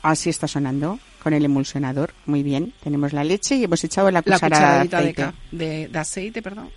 así 0.01 0.29
está 0.29 0.47
sonando 0.47 0.99
con 1.25 1.33
el 1.33 1.43
emulsionador. 1.43 2.13
Muy 2.27 2.43
bien. 2.43 2.71
Tenemos 2.83 3.11
la 3.11 3.23
leche 3.23 3.55
y 3.55 3.63
hemos 3.63 3.83
echado 3.83 4.11
la 4.11 4.21
la 4.23 4.37
cucharadita 4.37 5.01
de, 5.01 5.09
aceite. 5.09 5.33
de, 5.51 5.87
de 5.87 5.97
aceite, 5.99 6.41
perdón. 6.43 6.69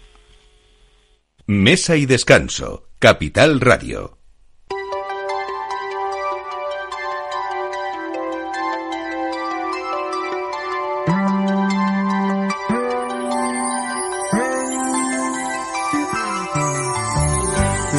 Mesa 1.44 1.96
y 1.96 2.06
descanso. 2.06 2.88
Capital 2.98 3.60
Radio. 3.60 4.16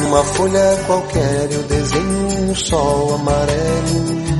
Numa 0.02 0.24
folha 0.24 0.76
qualquer 0.88 1.52
eu 1.52 1.62
desenho 1.62 2.50
um 2.50 2.54
sol 2.56 3.14
amarelo. 3.14 4.39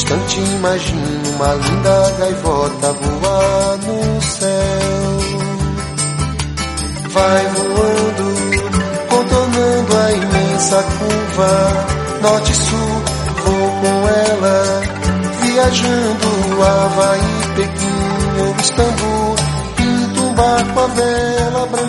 instante 0.00 0.40
imagino 0.40 1.30
uma 1.34 1.54
linda 1.54 2.10
gaivota 2.18 2.92
voar 2.92 3.78
no 3.84 4.22
céu. 4.22 5.20
Vai 7.10 7.46
voando, 7.48 8.26
contornando 9.10 9.96
a 9.96 10.12
imensa 10.12 10.82
curva, 10.82 11.52
norte 12.22 12.50
e 12.50 12.54
sul, 12.54 13.02
vou 13.44 13.70
com 13.80 14.08
ela, 14.08 14.80
viajando 15.42 16.62
Havaí, 16.62 17.20
Pequim 17.56 18.40
ou 18.40 18.56
Istambul, 18.58 19.36
pinto 19.76 20.20
um 20.22 20.34
barco 20.34 20.80
a 20.80 20.86
vela, 20.86 21.66
navegando. 21.66 21.79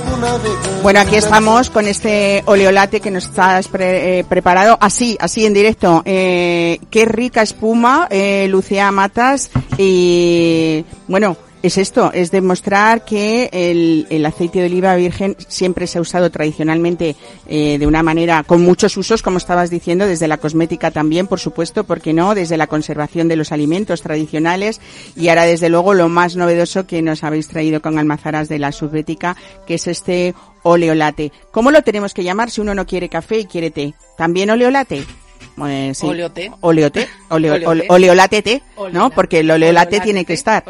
Bueno, 0.83 0.99
aquí 0.99 1.15
estamos 1.15 1.69
con 1.69 1.87
este 1.87 2.43
oleolate 2.45 2.99
que 2.99 3.09
nos 3.11 3.25
estás 3.25 3.67
pre- 3.67 4.19
eh, 4.19 4.23
preparado, 4.23 4.77
así, 4.81 5.17
así 5.19 5.45
en 5.45 5.53
directo. 5.53 6.01
Eh, 6.05 6.79
qué 6.89 7.05
rica 7.05 7.41
espuma, 7.41 8.07
eh, 8.09 8.47
Lucía 8.49 8.91
Matas. 8.91 9.49
Y 9.77 10.85
bueno, 11.07 11.37
es 11.63 11.77
esto, 11.77 12.11
es 12.13 12.31
demostrar 12.31 13.05
que 13.05 13.49
el, 13.51 14.07
el 14.09 14.25
aceite 14.25 14.59
de 14.59 14.65
oliva 14.65 14.95
virgen 14.95 15.35
siempre 15.47 15.87
se 15.87 15.97
ha 15.97 16.01
usado 16.01 16.29
tradicionalmente 16.31 17.15
eh, 17.47 17.77
de 17.77 17.87
una 17.87 18.03
manera, 18.03 18.43
con 18.43 18.61
muchos 18.61 18.97
usos, 18.97 19.21
como 19.21 19.37
estabas 19.37 19.69
diciendo, 19.69 20.07
desde 20.07 20.27
la 20.27 20.37
cosmética 20.37 20.91
también, 20.91 21.27
por 21.27 21.39
supuesto, 21.39 21.83
porque 21.83 22.13
no, 22.13 22.33
desde 22.33 22.57
la 22.57 22.67
conservación 22.67 23.27
de 23.27 23.35
los 23.35 23.51
alimentos 23.51 24.01
tradicionales 24.01 24.81
y 25.15 25.27
ahora 25.27 25.45
desde 25.45 25.69
luego 25.69 25.93
lo 25.93 26.09
más 26.09 26.35
novedoso 26.35 26.87
que 26.87 27.01
nos 27.01 27.23
habéis 27.23 27.47
traído 27.47 27.81
con 27.81 27.99
almazaras 27.99 28.49
de 28.49 28.59
la 28.59 28.71
subbética, 28.71 29.35
que 29.67 29.75
es 29.75 29.87
este 29.87 30.33
oleolate. 30.63 31.31
¿Cómo 31.51 31.71
lo 31.71 31.83
tenemos 31.83 32.13
que 32.13 32.23
llamar 32.23 32.49
si 32.49 32.61
uno 32.61 32.73
no 32.73 32.85
quiere 32.85 33.09
café 33.09 33.39
y 33.39 33.45
quiere 33.45 33.71
té? 33.71 33.93
¿También 34.17 34.49
oleolate? 34.49 35.05
Eh, 35.67 35.91
sí. 35.93 36.05
Oleoté. 36.05 36.51
Oleoté. 36.61 37.07
Oleo- 37.29 37.53
Oleoté. 37.55 37.65
ole- 37.67 37.85
oleolate 37.89 38.41
té, 38.41 38.61
¿no? 38.93 39.09
Porque 39.11 39.39
el 39.39 39.51
oleolate 39.51 39.99
tiene 39.99 40.25
que 40.25 40.33
estar. 40.33 40.63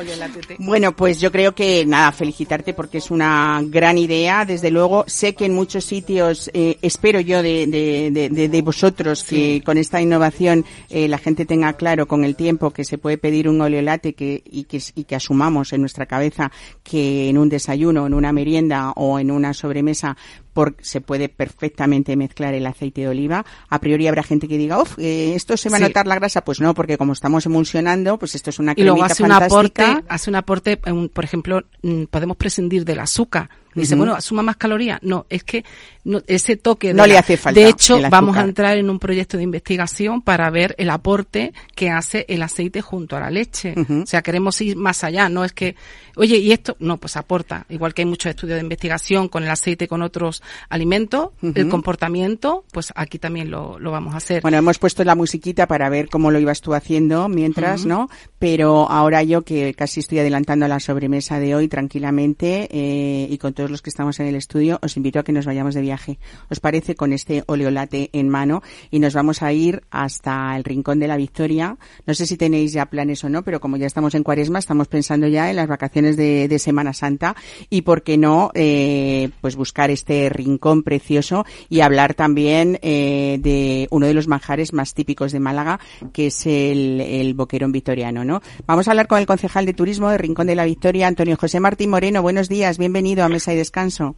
Bueno, 0.60 0.96
pues 0.96 1.20
yo 1.20 1.32
creo 1.32 1.54
que 1.56 1.86
nada, 1.86 2.12
felicitarte 2.12 2.74
porque 2.74 2.98
es 3.00 3.10
una 3.12 3.62
gran 3.66 3.98
idea. 3.98 4.46
Desde 4.46 4.70
luego, 4.72 5.04
sé 5.08 5.34
que 5.36 5.46
en 5.46 5.54
muchos 5.54 5.86
sitios, 5.86 6.50
eh, 6.54 6.78
espero 6.82 7.20
yo 7.20 7.42
de, 7.44 7.68
de, 7.68 8.30
de- 8.48 8.62
vosotros 8.62 9.24
que 9.24 9.62
con 9.66 9.78
esta 9.78 10.02
innovación 10.02 10.66
eh, 10.90 11.08
la 11.08 11.18
gente 11.18 11.46
tenga 11.46 11.74
claro 11.74 12.08
con 12.08 12.24
el 12.24 12.36
tiempo 12.36 12.72
que 12.72 12.84
se 12.86 12.98
puede 12.98 13.18
pedir 13.18 13.48
un 13.50 13.60
oleolate 13.62 14.14
que, 14.14 14.42
y, 14.46 14.66
que, 14.66 14.82
y 14.96 15.04
que 15.06 15.16
asumamos 15.16 15.74
en 15.74 15.82
nuestra 15.82 16.06
cabeza 16.06 16.52
que 16.84 17.30
en 17.30 17.38
un 17.38 17.50
desayuno, 17.50 18.06
en 18.06 18.14
una 18.14 18.32
merienda 18.32 18.92
o 18.92 19.18
en 19.20 19.32
una 19.32 19.54
sobremesa 19.54 20.16
por, 20.54 20.76
se 20.82 21.02
puede 21.02 21.30
perfectamente 21.30 22.16
mezclar 22.16 22.54
el 22.54 22.66
aceite 22.66 23.02
de 23.02 23.08
oliva. 23.08 23.46
A 23.70 23.80
priori 23.80 24.08
habrá 24.08 24.24
gente 24.24 24.48
que 24.48 24.58
diga, 24.58 24.82
uff, 24.82 24.98
eh, 25.00 25.34
esto 25.36 25.58
se 25.58 25.70
va 25.70 25.78
a 25.78 25.80
notar 25.80 26.08
la 26.08 26.16
grasa. 26.16 26.44
Pues 26.44 26.60
no, 26.60 26.74
porque 26.74 26.98
como 26.98 27.14
estamos 27.14 27.46
emulsionando, 27.46 28.18
pues 28.18 28.36
esto 28.36 28.50
es 28.50 28.60
una 28.60 28.74
y 28.76 28.84
luego 28.84 28.98
cremita 28.98 29.14
hace 29.14 29.24
un 29.24 29.32
aporte, 29.32 30.04
hace 30.08 30.30
un 30.30 30.36
aporte, 30.36 30.72
eh, 30.84 31.10
por 31.14 31.24
ejemplo, 31.24 31.62
mm, 31.82 32.04
podemos 32.06 32.38
prescindir 32.38 32.86
del 32.86 33.00
azúcar. 33.00 33.50
Dice, 33.74 33.96
bueno, 33.96 34.20
suma 34.20 34.44
más 34.44 34.58
calorías. 34.58 35.00
No, 35.02 35.26
es 35.30 35.44
que 35.44 35.64
no, 36.04 36.22
ese 36.28 36.58
toque 36.58 36.90
de 36.90 36.94
No 36.94 37.08
le 37.08 37.18
hace 37.18 37.38
falta 37.38 37.60
De 37.60 37.70
hecho, 37.70 38.00
vamos 38.10 38.36
a 38.36 38.42
entrar 38.42 38.78
en 38.78 38.90
un 38.90 39.00
proyecto 39.00 39.38
de 39.38 39.44
investigación 39.44 40.22
para 40.22 40.50
ver 40.50 40.76
el 40.78 40.90
aporte 40.90 41.54
que 41.74 41.90
hace 41.90 42.26
el 42.28 42.42
aceite 42.44 42.82
junto 42.82 43.16
a 43.16 43.22
la 43.22 43.30
leche. 43.30 43.74
O 43.78 44.06
sea, 44.06 44.22
queremos 44.22 44.60
ir 44.62 44.76
más 44.76 45.04
allá. 45.04 45.30
No 45.30 45.46
es 45.46 45.54
que, 45.54 45.76
oye, 46.16 46.38
¿y 46.38 46.52
esto? 46.52 46.76
No, 46.80 46.98
pues 46.98 47.18
aporta. 47.18 47.66
Igual 47.70 47.94
que 47.94 48.02
hay 48.04 48.08
muchos 48.08 48.30
estudios 48.30 48.58
de 48.58 48.64
investigación 48.64 49.28
con 49.28 49.44
el 49.44 49.50
aceite 49.50 49.88
con 49.88 50.02
otros 50.02 50.42
alimentos, 50.70 51.30
el 51.42 51.70
comportamiento, 51.70 52.66
pues 52.72 52.92
aquí 52.96 53.20
también 53.20 53.52
lo, 53.52 53.80
lo 53.80 53.92
vamos 53.92 54.14
a 54.14 54.18
hacer. 54.18 54.42
Bueno, 54.42 54.58
hemos 54.58 54.80
puesto 54.80 55.04
la 55.04 55.16
musiquita 55.16 55.68
para 55.68 55.90
ver 55.90 56.10
cómo 56.10 56.32
lo 56.32 56.40
ibas 56.40 56.62
tú 56.62 56.74
haciendo 56.74 57.30
mientras. 57.30 57.82
¿no? 57.86 58.10
Pero 58.40 58.90
ahora 58.90 59.24
yo 59.24 59.44
que 59.44 59.74
casi 59.74 60.00
estoy 60.00 60.20
adelantando 60.20 60.68
la 60.68 60.80
sobremesa 60.80 61.40
de 61.40 61.56
hoy 61.56 61.68
tranquilamente 61.68 62.68
eh, 62.72 63.28
y 63.30 63.38
con 63.38 63.54
todos 63.54 63.70
los 63.70 63.82
que 63.82 63.90
estamos 63.90 64.20
en 64.20 64.28
el 64.28 64.36
estudio, 64.36 64.80
os 64.82 64.98
invito 64.98 65.20
a 65.20 65.24
que 65.24 65.32
nos 65.32 65.46
vayamos 65.46 65.76
de 65.76 65.82
viaje. 65.82 66.20
¿Os 66.50 66.60
parece 66.60 66.96
con 66.96 67.14
este 67.14 67.44
oleolate 67.48 68.10
en 68.14 68.30
mano? 68.30 68.64
Y 68.90 69.00
nos 69.00 69.14
vamos 69.14 69.42
a 69.42 69.54
ir 69.54 69.84
hasta 69.92 70.56
el 70.56 70.64
Rincón 70.64 71.00
de 71.00 71.08
la 71.08 71.18
Victoria. 71.18 71.78
No 72.06 72.14
sé 72.14 72.26
si 72.26 72.38
tenéis 72.38 72.74
ya 72.74 72.88
planes 72.88 73.24
o 73.24 73.30
no, 73.30 73.44
pero 73.44 73.60
como 73.60 73.78
ya 73.78 73.88
estamos 73.88 74.16
en 74.16 74.24
Cuaresma, 74.24 74.60
estamos 74.60 74.88
pensando 74.88 75.28
ya 75.28 75.50
en 75.50 75.56
las 75.56 75.68
vacaciones 75.68 76.01
de, 76.02 76.60
Semana 76.60 76.94
Santa 76.94 77.36
y 77.70 77.82
por 77.82 78.04
qué 78.04 78.18
no, 78.18 78.52
eh, 78.54 79.30
pues 79.42 79.56
buscar 79.56 79.90
este 79.90 80.30
rincón 80.30 80.84
precioso 80.84 81.46
y 81.70 81.80
hablar 81.80 82.14
también 82.14 82.78
eh, 82.82 83.40
de 83.42 83.88
uno 83.90 84.06
de 84.06 84.14
los 84.14 84.28
manjares 84.28 84.74
más 84.74 84.94
típicos 84.94 85.32
de 85.32 85.40
Málaga, 85.40 85.80
que 86.14 86.28
es 86.28 86.46
el, 86.46 87.02
el 87.02 87.34
boquerón 87.34 87.72
victoriano, 87.72 88.24
¿no? 88.24 88.42
Vamos 88.68 88.88
a 88.88 88.92
hablar 88.92 89.08
con 89.08 89.20
el 89.20 89.26
concejal 89.26 89.66
de 89.66 89.74
turismo 89.74 90.10
de 90.10 90.18
Rincón 90.18 90.48
de 90.48 90.56
la 90.56 90.66
Victoria, 90.66 91.08
Antonio 91.08 91.38
José 91.38 91.60
Martín 91.60 91.90
Moreno. 91.90 92.22
Buenos 92.22 92.50
días, 92.50 92.78
bienvenido 92.78 93.24
a 93.24 93.30
Mesa 93.30 93.54
y 93.54 93.58
Descanso. 93.58 94.16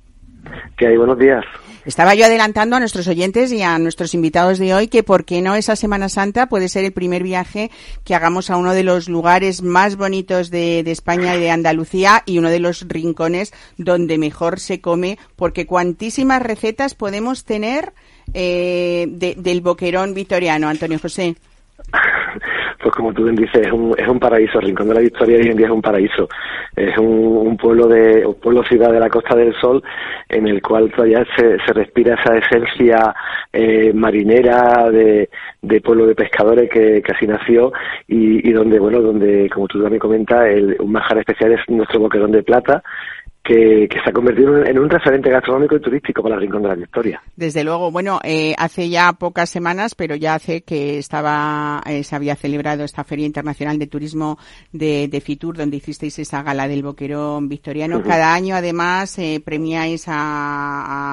¿Qué 0.78 0.88
hay? 0.88 0.98
Buenos 0.98 1.18
días. 1.18 1.44
Estaba 1.86 2.16
yo 2.16 2.26
adelantando 2.26 2.76
a 2.76 2.80
nuestros 2.80 3.08
oyentes 3.08 3.52
y 3.52 3.62
a 3.62 3.78
nuestros 3.78 4.14
invitados 4.14 4.58
de 4.58 4.74
hoy 4.74 4.88
que 4.88 5.04
por 5.04 5.26
qué 5.26 5.42
no 5.42 5.56
esa 5.56 5.76
Semana 5.76 6.08
Santa 6.08 6.48
puede 6.48 6.70
ser 6.70 6.86
el 6.86 6.94
primer 6.94 7.24
viaje 7.24 7.72
que 8.06 8.16
hagamos 8.16 8.50
a 8.50 8.56
uno 8.58 8.74
de 8.74 8.84
los 8.84 9.10
lugares 9.10 9.62
más 9.62 9.98
bonitos 9.98 10.50
de, 10.50 10.84
de 10.84 10.92
España 10.92 11.36
y 11.36 11.42
de 11.42 11.52
Andalucía 11.52 12.24
y 12.26 12.38
uno 12.38 12.50
de 12.50 12.60
los 12.60 12.88
rincones 12.88 13.54
donde 13.78 14.18
mejor 14.18 14.60
se 14.62 14.80
come 14.80 15.18
porque 15.36 15.66
cuantísimas 15.66 16.42
recetas 16.42 16.96
podemos 16.96 17.44
tener 17.44 17.92
eh, 18.34 19.06
de- 19.10 19.36
del 19.38 19.60
boquerón 19.62 20.14
victoriano, 20.14 20.70
Antonio 20.70 21.00
José. 21.00 21.36
Pues 22.84 22.96
como 22.96 23.14
tú 23.14 23.24
bien 23.24 23.36
dices, 23.36 23.66
es 23.66 23.72
un, 23.72 23.96
es 23.98 24.08
un 24.08 24.20
paraíso. 24.20 24.60
Rincón 24.60 24.90
de 24.90 24.96
la 24.96 25.00
Victoria 25.00 25.38
hoy 25.38 25.48
en 25.48 25.56
día 25.56 25.68
es 25.68 25.72
un 25.72 25.82
paraíso. 25.82 26.28
Es 26.76 26.98
un, 26.98 27.08
un 27.08 27.56
pueblo 27.56 27.88
de 27.88 28.26
un 28.26 28.36
pueblo 28.36 28.62
ciudad 28.64 28.92
de 28.92 29.00
la 29.00 29.10
Costa 29.10 29.36
del 29.36 29.56
Sol 29.56 29.82
en 30.28 30.48
el 30.48 30.62
cual 30.62 30.92
todavía 30.92 31.26
se, 31.38 31.58
se 31.66 31.74
respira 31.74 32.16
esa 32.16 32.36
esencia 32.38 33.16
eh, 33.54 33.94
marinera 33.94 34.90
de, 34.92 35.30
de 35.62 35.82
pueblo 35.82 36.08
de 36.08 36.16
pescadores 36.16 36.70
que, 36.70 37.02
así 37.16 37.26
nació 37.26 37.72
y, 38.06 38.50
y 38.50 38.52
donde, 38.52 38.80
bueno, 38.80 39.00
donde, 39.00 39.50
como 39.50 39.68
tú 39.68 39.82
también 39.82 40.00
comentas, 40.00 40.46
el, 40.50 40.76
un 40.80 40.92
manjar 40.92 41.20
especial 41.20 41.54
es 41.54 41.62
nuestro 41.70 42.02
boquerón 42.02 42.32
de 42.34 42.44
plata 42.44 42.84
que, 43.44 43.88
que 43.90 44.00
se 44.02 44.10
ha 44.10 44.14
convertido 44.14 44.50
en 44.56 44.62
un- 44.62 44.68
en 44.68 44.80
un 44.80 44.90
referente 44.90 45.30
gastronómico 45.30 45.76
y 45.76 45.82
turístico 45.82 46.24
para 46.24 46.36
el 46.36 46.42
Rincón 46.42 46.62
de 46.64 46.68
la 46.70 46.76
Victoria. 46.76 47.22
Desde 47.36 47.64
luego, 47.64 47.92
bueno, 47.92 48.20
eh, 48.24 48.56
hace 48.58 48.88
ya 48.90 49.12
pocas 49.14 49.50
semanas, 49.50 49.96
pero 49.96 50.16
ya 50.16 50.36
hace 50.36 50.62
que 50.62 50.98
estaba, 50.98 51.84
eh, 51.86 52.04
se 52.04 52.16
había 52.16 52.36
celebrado 52.36 52.84
esta 52.84 53.04
Feria 53.04 53.26
Internacional 53.26 53.78
de 53.78 53.88
Turismo 53.88 54.38
de, 54.72 55.08
de 55.10 55.22
Fitur, 55.22 55.58
donde 55.58 55.78
hicisteis 55.78 56.18
esa 56.20 56.42
gala 56.42 56.68
del 56.68 56.84
Boquerón 56.84 57.50
Victoriano. 57.50 58.02
Cada 58.02 58.34
año, 58.34 58.56
además, 58.56 59.18
eh, 59.20 59.42
premiáis 59.44 60.08
a, 60.08 60.14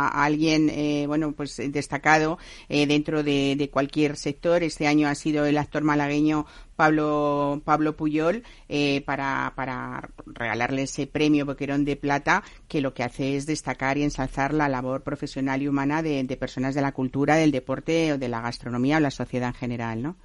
a 0.08 0.24
alguien, 0.24 0.70
eh, 0.70 1.04
bueno, 1.08 1.32
pues 1.32 1.60
destacado 1.72 2.38
eh, 2.68 2.86
dentro 2.86 3.22
de, 3.22 3.56
de 3.56 3.68
cualquier 3.70 4.16
sector. 4.16 4.62
Este 4.62 4.86
año 4.86 5.08
ha 5.08 5.14
sido 5.14 5.44
el 5.46 5.58
actor 5.58 5.82
malagueño 5.82 6.46
Pablo, 6.80 7.60
Pablo 7.62 7.94
Puyol 7.94 8.42
eh, 8.70 9.02
para, 9.04 9.52
para 9.54 10.08
regalarle 10.24 10.84
ese 10.84 11.06
premio 11.06 11.44
Boquerón 11.44 11.84
de 11.84 11.94
Plata 11.94 12.42
que 12.68 12.80
lo 12.80 12.94
que 12.94 13.02
hace 13.02 13.36
es 13.36 13.44
destacar 13.44 13.98
y 13.98 14.02
ensalzar 14.02 14.54
la 14.54 14.66
labor 14.66 15.02
profesional 15.02 15.60
y 15.60 15.68
humana 15.68 16.02
de, 16.02 16.24
de 16.24 16.36
personas 16.38 16.74
de 16.74 16.80
la 16.80 16.92
cultura, 16.92 17.36
del 17.36 17.50
deporte 17.50 18.14
o 18.14 18.18
de 18.18 18.28
la 18.30 18.40
gastronomía 18.40 18.96
o 18.96 19.00
la 19.00 19.10
sociedad 19.10 19.48
en 19.48 19.54
general, 19.56 20.02
¿no? 20.02 20.16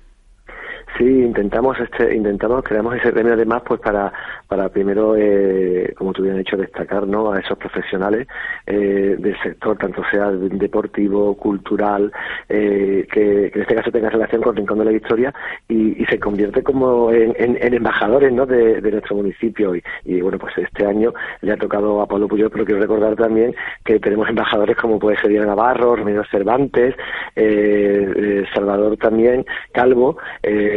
Sí, 0.97 1.03
intentamos 1.03 1.77
este, 1.79 2.15
intentamos 2.15 2.63
creamos 2.63 2.95
ese 2.95 3.11
premio 3.11 3.33
además 3.33 3.63
pues 3.65 3.81
para 3.81 4.13
para 4.47 4.69
primero 4.69 5.15
eh, 5.17 5.93
como 5.97 6.13
tú 6.13 6.21
bien 6.23 6.36
has 6.36 6.39
dicho 6.39 6.55
destacar 6.55 7.05
no 7.05 7.33
a 7.33 7.39
esos 7.39 7.57
profesionales 7.57 8.27
eh, 8.65 9.15
del 9.19 9.38
sector 9.41 9.77
tanto 9.77 10.03
sea 10.09 10.31
deportivo 10.31 11.36
cultural 11.36 12.13
eh, 12.47 13.05
que, 13.11 13.47
en 13.53 13.61
este 13.61 13.75
caso 13.75 13.91
tenga 13.91 14.09
relación 14.09 14.41
con 14.41 14.55
Rincón 14.55 14.79
de 14.79 14.86
la 14.86 14.91
Victoria 14.91 15.33
y, 15.67 16.01
y 16.01 16.05
se 16.05 16.17
convierte 16.17 16.63
como 16.63 17.11
en, 17.11 17.36
en- 17.38 17.73
embajadores 17.73 18.31
no 18.31 18.45
de, 18.45 18.79
nuestro 18.81 19.17
municipio. 19.17 19.75
Y, 19.75 19.83
y, 20.05 20.21
bueno 20.21 20.38
pues 20.39 20.57
este 20.57 20.86
año 20.86 21.13
le 21.41 21.51
ha 21.51 21.57
tocado 21.57 22.01
a 22.01 22.07
Pablo 22.07 22.27
Puyol 22.29 22.51
pero 22.51 22.63
quiero 22.63 22.79
recordar 22.79 23.15
también 23.17 23.53
que 23.83 23.99
tenemos 23.99 24.29
embajadores 24.29 24.77
como 24.77 24.97
puede 24.97 25.17
ser 25.17 25.29
Diana 25.29 25.47
Navarro 25.47 25.95
Remedios 25.97 26.29
Cervantes 26.29 26.95
eh, 27.36 28.13
eh, 28.15 28.45
Salvador 28.53 28.95
también 28.97 29.45
Calvo 29.73 30.17
eh, 30.43 30.74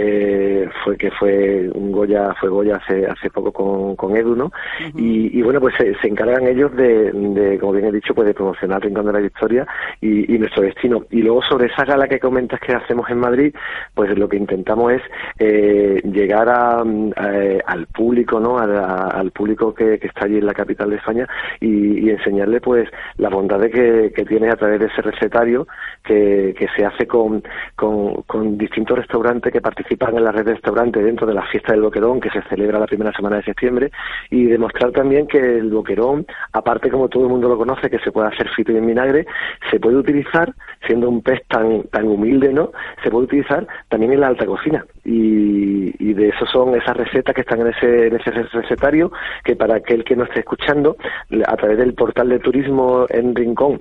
fue 0.85 0.97
que 0.97 1.11
fue 1.13 1.69
un 1.75 1.93
Goya 1.93 2.35
fue 2.41 2.49
Goya 2.49 2.77
hace 2.77 3.07
hace 3.07 3.31
poco 3.31 3.53
con, 3.53 3.97
con 3.97 4.17
Edu 4.17 4.35
no 4.37 4.51
y, 4.97 5.39
y 5.39 5.43
bueno 5.43 5.61
pues 5.61 5.75
se, 5.77 5.95
se 5.97 6.09
encargan 6.09 6.47
ellos 6.47 6.75
de, 6.77 7.11
de, 7.13 7.59
como 7.59 7.73
bien 7.73 7.87
he 7.87 7.93
dicho 7.93 8.15
pues 8.15 8.27
de 8.29 8.35
promocionar 8.35 8.83
Rincón 8.83 9.07
de 9.07 9.13
la 9.13 9.19
Victoria 9.21 9.67
y, 10.01 10.35
y 10.35 10.39
nuestro 10.39 10.63
destino. 10.63 11.05
Y 11.11 11.23
luego 11.23 11.43
sobre 11.43 11.67
esa 11.67 11.85
gala 11.85 12.07
que 12.09 12.19
comentas 12.21 12.61
que 12.61 12.73
hacemos 12.75 13.09
en 13.11 13.19
Madrid 13.19 13.55
pues 13.95 14.17
lo 14.17 14.29
que 14.29 14.37
intentamos 14.37 14.93
es 14.93 15.03
eh, 15.39 16.01
llegar 16.05 16.49
a, 16.49 16.85
mm, 16.85 17.11
a- 17.17 17.73
al 17.73 17.87
público 17.87 18.39
no 18.41 18.59
a 18.59 19.09
al 19.09 19.31
público 19.33 19.75
que, 19.75 19.99
que 19.99 20.07
está 20.09 20.27
allí 20.27 20.39
en 20.39 20.47
la 20.47 20.55
capital 20.55 20.91
de 20.91 20.97
España 20.97 21.27
y, 21.61 22.07
y 22.07 22.11
enseñarle 22.11 22.61
pues 22.61 22.89
la 23.17 23.29
bondad 23.29 23.59
de 23.61 23.71
que, 23.71 24.13
que 24.15 24.25
tiene 24.25 24.51
a 24.51 24.57
través 24.57 24.81
de 24.81 24.87
ese 24.87 25.03
recetario 25.03 25.67
que, 26.05 26.55
que 26.59 26.67
se 26.77 26.85
hace 26.85 27.07
con, 27.07 27.43
con, 27.77 28.23
con 28.23 28.57
distintos 28.59 28.99
restaurantes 28.99 29.53
que 29.53 29.61
participan 29.61 29.88
en 29.91 30.25
la 30.25 30.33
red 30.33 30.45
de 30.45 30.55
restaurantes 30.55 31.05
dentro 31.05 31.27
de 31.27 31.35
la 31.35 31.47
fiesta 31.47 31.73
del 31.73 31.83
Boquerón 31.83 32.21
que 32.21 32.31
se 32.31 32.43
celebra 32.43 32.79
la 32.79 32.87
primera 32.87 33.13
semana 33.13 33.37
de 33.37 33.43
septiembre 33.43 33.91
y 34.31 34.45
demostrar 34.45 34.93
también 34.93 35.27
que 35.27 35.39
el 35.39 35.71
Boquerón, 35.71 36.27
aparte 36.53 36.91
como 36.91 37.09
todo 37.09 37.25
el 37.25 37.31
mundo 37.31 37.49
lo 37.49 37.59
conoce, 37.59 37.91
que 37.91 37.99
se 38.01 38.13
puede 38.13 38.29
hacer 38.29 38.49
frito 38.51 38.73
y 38.73 38.77
en 38.77 38.87
vinagre, 38.87 39.27
se 39.71 39.81
puede 39.81 39.97
utilizar, 39.97 40.53
siendo 40.87 41.09
un 41.09 41.23
pez 41.23 41.43
tan, 41.49 41.85
tan 41.85 42.07
humilde, 42.07 42.53
¿no? 42.53 42.73
Se 43.03 43.11
puede 43.11 43.25
utilizar 43.25 43.67
también 43.89 44.13
en 44.13 44.21
la 44.21 44.29
alta 44.29 44.47
cocina. 44.47 44.85
Y, 45.05 45.95
y 45.99 46.15
de 46.15 46.29
eso 46.29 46.47
son 46.47 46.75
esas 46.75 46.97
recetas 46.97 47.35
que 47.35 47.43
están 47.43 47.61
en 47.61 47.69
ese, 47.69 48.09
en 48.09 48.17
ese 48.17 48.31
recetario, 48.31 49.13
que 49.45 49.57
para 49.57 49.77
aquel 49.77 50.05
que 50.05 50.17
no 50.17 50.25
esté 50.25 50.41
escuchando, 50.41 50.97
a 51.47 51.57
través 51.57 51.79
del 51.79 51.95
portal 51.95 52.29
de 52.29 52.39
turismo 52.39 53.07
en 53.09 53.35
Rincón, 53.35 53.81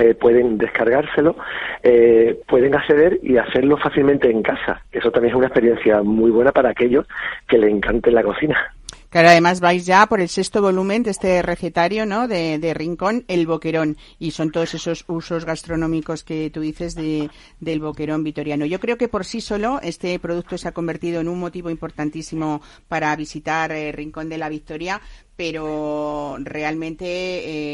eh, 0.00 0.14
pueden 0.14 0.56
descargárselo, 0.56 1.36
eh, 1.82 2.40
pueden 2.48 2.74
acceder 2.74 3.18
y 3.22 3.36
hacerlo 3.36 3.76
fácilmente 3.76 4.30
en 4.30 4.42
casa. 4.42 4.82
Eso 4.90 5.10
también 5.10 5.32
es 5.32 5.38
una 5.38 5.48
experiencia 5.48 6.02
muy 6.02 6.30
buena 6.30 6.52
para 6.52 6.70
aquellos 6.70 7.06
que 7.46 7.58
le 7.58 7.68
encante 7.68 8.10
la 8.10 8.22
cocina. 8.22 8.74
Claro, 9.10 9.30
además 9.30 9.58
vais 9.58 9.84
ya 9.86 10.06
por 10.06 10.20
el 10.20 10.28
sexto 10.28 10.62
volumen 10.62 11.02
de 11.02 11.10
este 11.10 11.42
recetario, 11.42 12.06
¿no? 12.06 12.28
De, 12.28 12.60
de 12.60 12.74
Rincón, 12.74 13.24
el 13.26 13.44
Boquerón. 13.44 13.96
Y 14.20 14.30
son 14.30 14.52
todos 14.52 14.72
esos 14.74 15.04
usos 15.08 15.44
gastronómicos 15.44 16.22
que 16.22 16.48
tú 16.50 16.60
dices 16.60 16.94
de, 16.94 17.28
del 17.58 17.80
Boquerón 17.80 18.22
vitoriano. 18.22 18.66
Yo 18.66 18.78
creo 18.78 18.96
que 18.96 19.08
por 19.08 19.24
sí 19.24 19.40
solo 19.40 19.80
este 19.82 20.16
producto 20.20 20.56
se 20.56 20.68
ha 20.68 20.72
convertido 20.72 21.20
en 21.20 21.26
un 21.26 21.40
motivo 21.40 21.70
importantísimo 21.70 22.62
para 22.86 23.16
visitar 23.16 23.72
eh, 23.72 23.90
Rincón 23.90 24.28
de 24.28 24.38
la 24.38 24.48
Victoria, 24.48 25.00
pero 25.34 26.36
realmente 26.38 27.06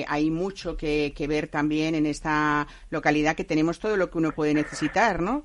eh, 0.01 0.07
hay 0.09 0.31
mucho 0.31 0.75
que, 0.75 1.13
que 1.15 1.27
ver 1.27 1.49
también 1.49 1.95
en 1.95 2.07
esta 2.07 2.67
localidad 2.89 3.37
que 3.37 3.45
tenemos 3.45 3.79
todo 3.79 3.99
lo 3.99 4.11
que 4.11 4.17
uno 4.17 4.33
puede 4.33 4.55
necesitar, 4.55 5.21
¿no? 5.21 5.45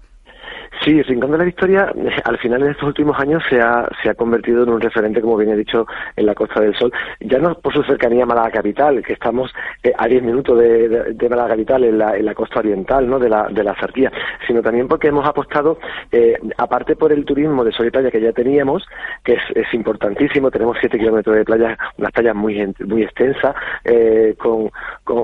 Sí, 0.84 0.98
el 0.98 1.06
Rincón 1.06 1.32
de 1.32 1.38
la 1.38 1.44
Victoria 1.44 1.92
eh, 1.96 2.10
al 2.24 2.38
final 2.40 2.64
en 2.64 2.72
estos 2.72 2.88
últimos 2.88 3.20
años 3.20 3.44
se 3.50 3.60
ha, 3.60 3.88
se 4.02 4.10
ha 4.10 4.16
convertido 4.16 4.64
en 4.64 4.70
un 4.70 4.82
referente, 4.82 5.22
como 5.22 5.38
bien 5.38 5.52
he 5.52 5.56
dicho, 5.56 5.86
en 6.16 6.26
la 6.26 6.34
Costa 6.34 6.62
del 6.62 6.76
Sol. 6.76 6.92
Ya 7.20 7.38
no 7.38 7.54
por 7.56 7.74
su 7.74 7.84
cercanía 7.84 8.24
a 8.24 8.26
Málaga 8.26 8.52
Capital, 8.52 9.04
que 9.04 9.14
estamos 9.14 9.54
eh, 9.84 9.94
a 9.96 10.08
10 10.08 10.24
minutos 10.24 10.58
de, 10.58 10.90
de, 10.90 11.14
de 11.14 11.30
Málaga 11.30 11.50
Capital 11.50 11.84
en 11.84 11.98
la, 11.98 12.34
costa 12.34 12.60
oriental 12.60 13.08
¿no? 13.08 13.20
de, 13.20 13.30
la, 13.30 13.48
de 13.50 13.64
la 13.64 13.76
Zarquía, 13.76 14.12
sino 14.48 14.62
también 14.62 14.88
porque 14.88 15.10
hemos 15.10 15.28
apostado, 15.28 15.78
eh, 16.12 16.38
aparte 16.58 16.96
por 16.96 17.12
el 17.12 17.26
turismo 17.26 17.64
de 17.64 17.72
sol 17.72 17.88
y 17.88 17.92
playa 17.92 18.10
que 18.10 18.22
ya 18.22 18.32
teníamos, 18.32 18.84
que 19.24 19.34
es, 19.34 19.74
importantísimo, 19.74 20.50
tenemos 20.50 20.78
7 20.80 20.98
kilómetros 20.98 21.36
de 21.36 21.46
playa, 21.46 21.78
unas 21.98 22.12
playas 22.12 22.36
muy, 22.36 22.74
muy 22.80 23.04
extensas, 23.04 23.56
eh, 23.84 24.36
con, 24.38 24.70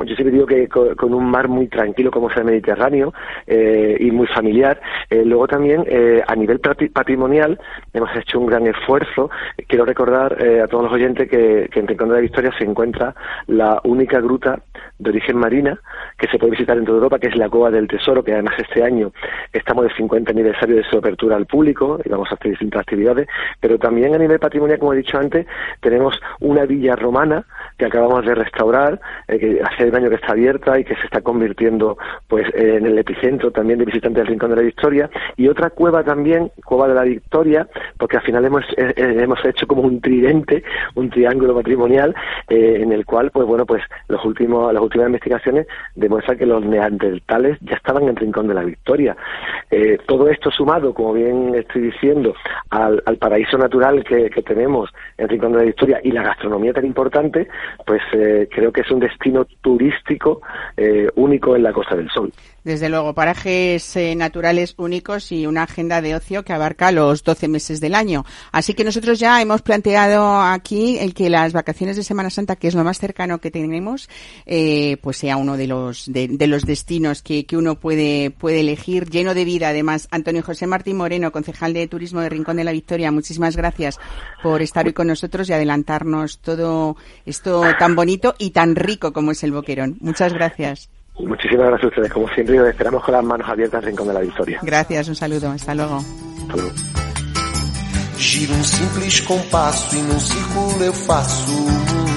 yo 0.05 0.15
siempre 0.15 0.31
digo 0.31 0.45
que 0.45 0.67
con, 0.67 0.95
con 0.95 1.13
un 1.13 1.29
mar 1.29 1.47
muy 1.47 1.67
tranquilo 1.67 2.11
como 2.11 2.29
es 2.29 2.37
el 2.37 2.45
Mediterráneo 2.45 3.13
eh, 3.45 3.97
y 3.99 4.11
muy 4.11 4.27
familiar. 4.27 4.79
Eh, 5.09 5.23
luego 5.25 5.47
también 5.47 5.83
eh, 5.87 6.21
a 6.25 6.35
nivel 6.35 6.61
patri- 6.61 6.91
patrimonial 6.91 7.59
hemos 7.93 8.09
hecho 8.15 8.39
un 8.39 8.47
gran 8.47 8.67
esfuerzo. 8.67 9.29
Quiero 9.67 9.85
recordar 9.85 10.37
eh, 10.43 10.61
a 10.61 10.67
todos 10.67 10.83
los 10.85 10.93
oyentes 10.93 11.29
que, 11.29 11.69
que 11.71 11.79
en 11.79 11.87
Rincón 11.87 12.09
de 12.09 12.15
la 12.15 12.21
Victoria 12.21 12.51
se 12.57 12.63
encuentra 12.65 13.15
la 13.47 13.79
única 13.83 14.19
gruta 14.19 14.59
de 14.99 15.09
origen 15.09 15.37
marina 15.37 15.79
que 16.17 16.27
se 16.27 16.37
puede 16.37 16.51
visitar 16.51 16.77
en 16.77 16.85
toda 16.85 16.97
Europa, 16.97 17.19
que 17.19 17.27
es 17.27 17.35
la 17.37 17.49
Cova 17.49 17.71
del 17.71 17.87
Tesoro, 17.87 18.23
que 18.23 18.33
además 18.33 18.55
este 18.57 18.83
año 18.83 19.11
estamos 19.53 19.85
de 19.85 19.93
50 19.95 20.31
aniversario 20.31 20.75
de 20.75 20.83
su 20.83 20.97
apertura 20.97 21.35
al 21.35 21.45
público 21.45 21.99
y 22.03 22.09
vamos 22.09 22.27
a 22.31 22.35
hacer 22.35 22.51
distintas 22.51 22.81
actividades, 22.81 23.27
pero 23.59 23.77
también 23.77 24.13
a 24.15 24.17
nivel 24.17 24.39
patrimonial, 24.39 24.79
como 24.79 24.93
he 24.93 24.97
dicho 24.97 25.17
antes, 25.17 25.45
tenemos 25.81 26.19
una 26.39 26.65
villa 26.65 26.95
romana 26.95 27.45
que 27.77 27.85
acabamos 27.85 28.25
de 28.25 28.35
restaurar, 28.35 28.99
eh, 29.27 29.39
que 29.39 29.61
hace 29.63 29.87
un 29.87 29.95
año 29.95 30.09
que 30.09 30.15
está 30.15 30.31
abierta 30.31 30.79
y 30.79 30.83
que 30.83 30.95
se 30.95 31.05
está 31.05 31.21
convirtiendo 31.21 31.97
pues 32.27 32.47
en 32.53 32.85
el 32.85 32.97
epicentro 32.97 33.51
también 33.51 33.79
de 33.79 33.85
visitantes 33.85 34.23
del 34.23 34.27
Rincón 34.27 34.49
de 34.51 34.55
la 34.57 34.61
Victoria, 34.63 35.09
y 35.35 35.47
otra 35.47 35.69
cueva 35.69 36.03
también, 36.03 36.51
Cueva 36.65 36.87
de 36.87 36.95
la 36.95 37.03
Victoria, 37.03 37.67
porque 37.97 38.17
al 38.17 38.23
final 38.23 38.45
hemos, 38.45 38.63
eh, 38.77 38.93
eh, 38.95 39.15
hemos 39.19 39.43
hecho 39.45 39.67
como 39.67 39.83
un 39.83 40.01
tridente, 40.01 40.63
un 40.95 41.09
triángulo 41.09 41.55
patrimonial, 41.55 42.13
eh, 42.49 42.79
en 42.81 42.91
el 42.91 43.05
cual, 43.05 43.31
pues 43.31 43.47
bueno, 43.47 43.65
pues 43.65 43.83
los 44.07 44.23
últimos, 44.25 44.73
las 44.73 44.81
últimas 44.81 45.07
investigaciones 45.07 45.67
demuestran 45.95 46.37
que 46.37 46.45
los 46.45 46.63
neandertales 46.65 47.57
ya 47.61 47.75
estaban 47.75 48.03
en 48.03 48.09
el 48.09 48.15
Rincón 48.15 48.47
de 48.47 48.53
la 48.53 48.63
Victoria. 48.63 49.15
Eh, 49.69 49.97
todo 50.05 50.29
esto 50.29 50.51
sumado, 50.51 50.93
como 50.93 51.13
bien 51.13 51.55
estoy 51.55 51.83
diciendo, 51.83 52.33
al, 52.69 53.01
al 53.05 53.17
paraíso 53.17 53.57
natural 53.57 54.03
que, 54.03 54.29
que 54.29 54.41
tenemos 54.41 54.89
en 55.17 55.23
el 55.23 55.29
Rincón 55.29 55.51
de 55.53 55.59
la 55.59 55.65
Victoria 55.65 55.99
y 56.03 56.11
la 56.11 56.23
gastronomía 56.23 56.73
tan 56.73 56.85
importante, 56.85 57.47
pues 57.85 58.01
eh, 58.13 58.47
creo 58.51 58.71
que 58.71 58.81
es 58.81 58.91
un 58.91 58.99
destino 58.99 59.45
turístico 59.61 60.41
eh, 60.75 61.09
único 61.15 61.55
en 61.55 61.63
la 61.63 61.73
Costa 61.73 61.95
del 61.95 62.09
Sol. 62.09 62.31
Desde 62.63 62.89
luego, 62.89 63.13
parajes 63.13 63.95
eh, 63.95 64.15
naturales 64.15 64.73
únicos 64.77 65.31
y 65.31 65.47
una 65.47 65.63
agenda 65.63 66.01
de 66.01 66.15
ocio 66.15 66.43
que 66.43 66.53
abarca 66.53 66.91
los 66.91 67.23
12 67.23 67.47
meses 67.47 67.79
del 67.79 67.95
año. 67.95 68.25
Así 68.51 68.73
que 68.73 68.83
nosotros 68.83 69.19
ya 69.19 69.41
hemos 69.41 69.61
planteado 69.61 70.41
aquí 70.41 70.97
el 70.99 71.13
que 71.13 71.29
las 71.29 71.53
vacaciones 71.53 71.95
de 71.95 72.03
Semana 72.03 72.29
Santa, 72.29 72.55
que 72.55 72.67
es 72.67 72.75
lo 72.75 72.83
más 72.83 72.99
cercano 72.99 73.39
que 73.39 73.51
tenemos, 73.51 74.09
eh, 74.45 74.97
pues 75.01 75.17
sea 75.17 75.37
uno 75.37 75.55
de 75.55 75.67
los 75.67 76.11
de, 76.11 76.27
de 76.27 76.47
los 76.47 76.65
destinos 76.65 77.21
que, 77.21 77.45
que 77.45 77.57
uno 77.57 77.79
puede 77.79 78.31
puede 78.31 78.59
elegir, 78.59 79.09
lleno 79.09 79.33
de 79.33 79.45
vida. 79.45 79.69
Además, 79.69 80.07
Antonio 80.11 80.43
José 80.43 80.67
Martín 80.67 80.97
Moreno, 80.97 81.31
concejal 81.31 81.73
de 81.73 81.87
Turismo 81.87 82.21
de 82.21 82.29
Rincón 82.29 82.57
de 82.57 82.63
la 82.63 82.71
Victoria, 82.71 83.11
muchísimas 83.11 83.55
gracias 83.55 83.99
por 84.43 84.61
estar 84.61 84.85
hoy 84.85 84.93
con 84.93 85.07
nosotros 85.07 85.49
y 85.49 85.53
adelantarnos 85.53 86.39
todo 86.39 86.97
esto 87.25 87.63
tan 87.79 87.95
bonito 87.95 88.35
y 88.37 88.51
tan 88.51 88.75
rico 88.75 89.13
como 89.13 89.31
es 89.31 89.43
el 89.43 89.51
Boquerón. 89.51 89.97
Muchas 90.01 90.33
gracias. 90.33 90.89
Muchísimas 91.19 91.67
gracias 91.67 91.83
a 91.83 91.87
ustedes, 91.87 92.13
como 92.13 92.27
siempre, 92.29 92.55
y 92.55 92.59
os 92.59 92.67
esperamos 92.67 93.03
con 93.03 93.13
las 93.13 93.23
manos 93.23 93.49
abiertas 93.49 93.81
en 93.83 93.89
Rincón 93.89 94.07
de 94.07 94.13
la 94.13 94.19
Victoria. 94.21 94.59
Gracias, 94.61 95.07
un 95.07 95.15
saludo, 95.15 95.49
hasta 95.49 95.73
luego. 95.73 95.99
Gira 98.17 98.53
um 98.53 98.63
simples 98.63 99.21
compasso 99.21 99.95
e 99.95 100.01
num 100.01 100.19
círculo 100.19 100.83
eu 100.83 100.93
faço 100.93 101.51
o 101.51 101.61
mundo. 101.61 102.07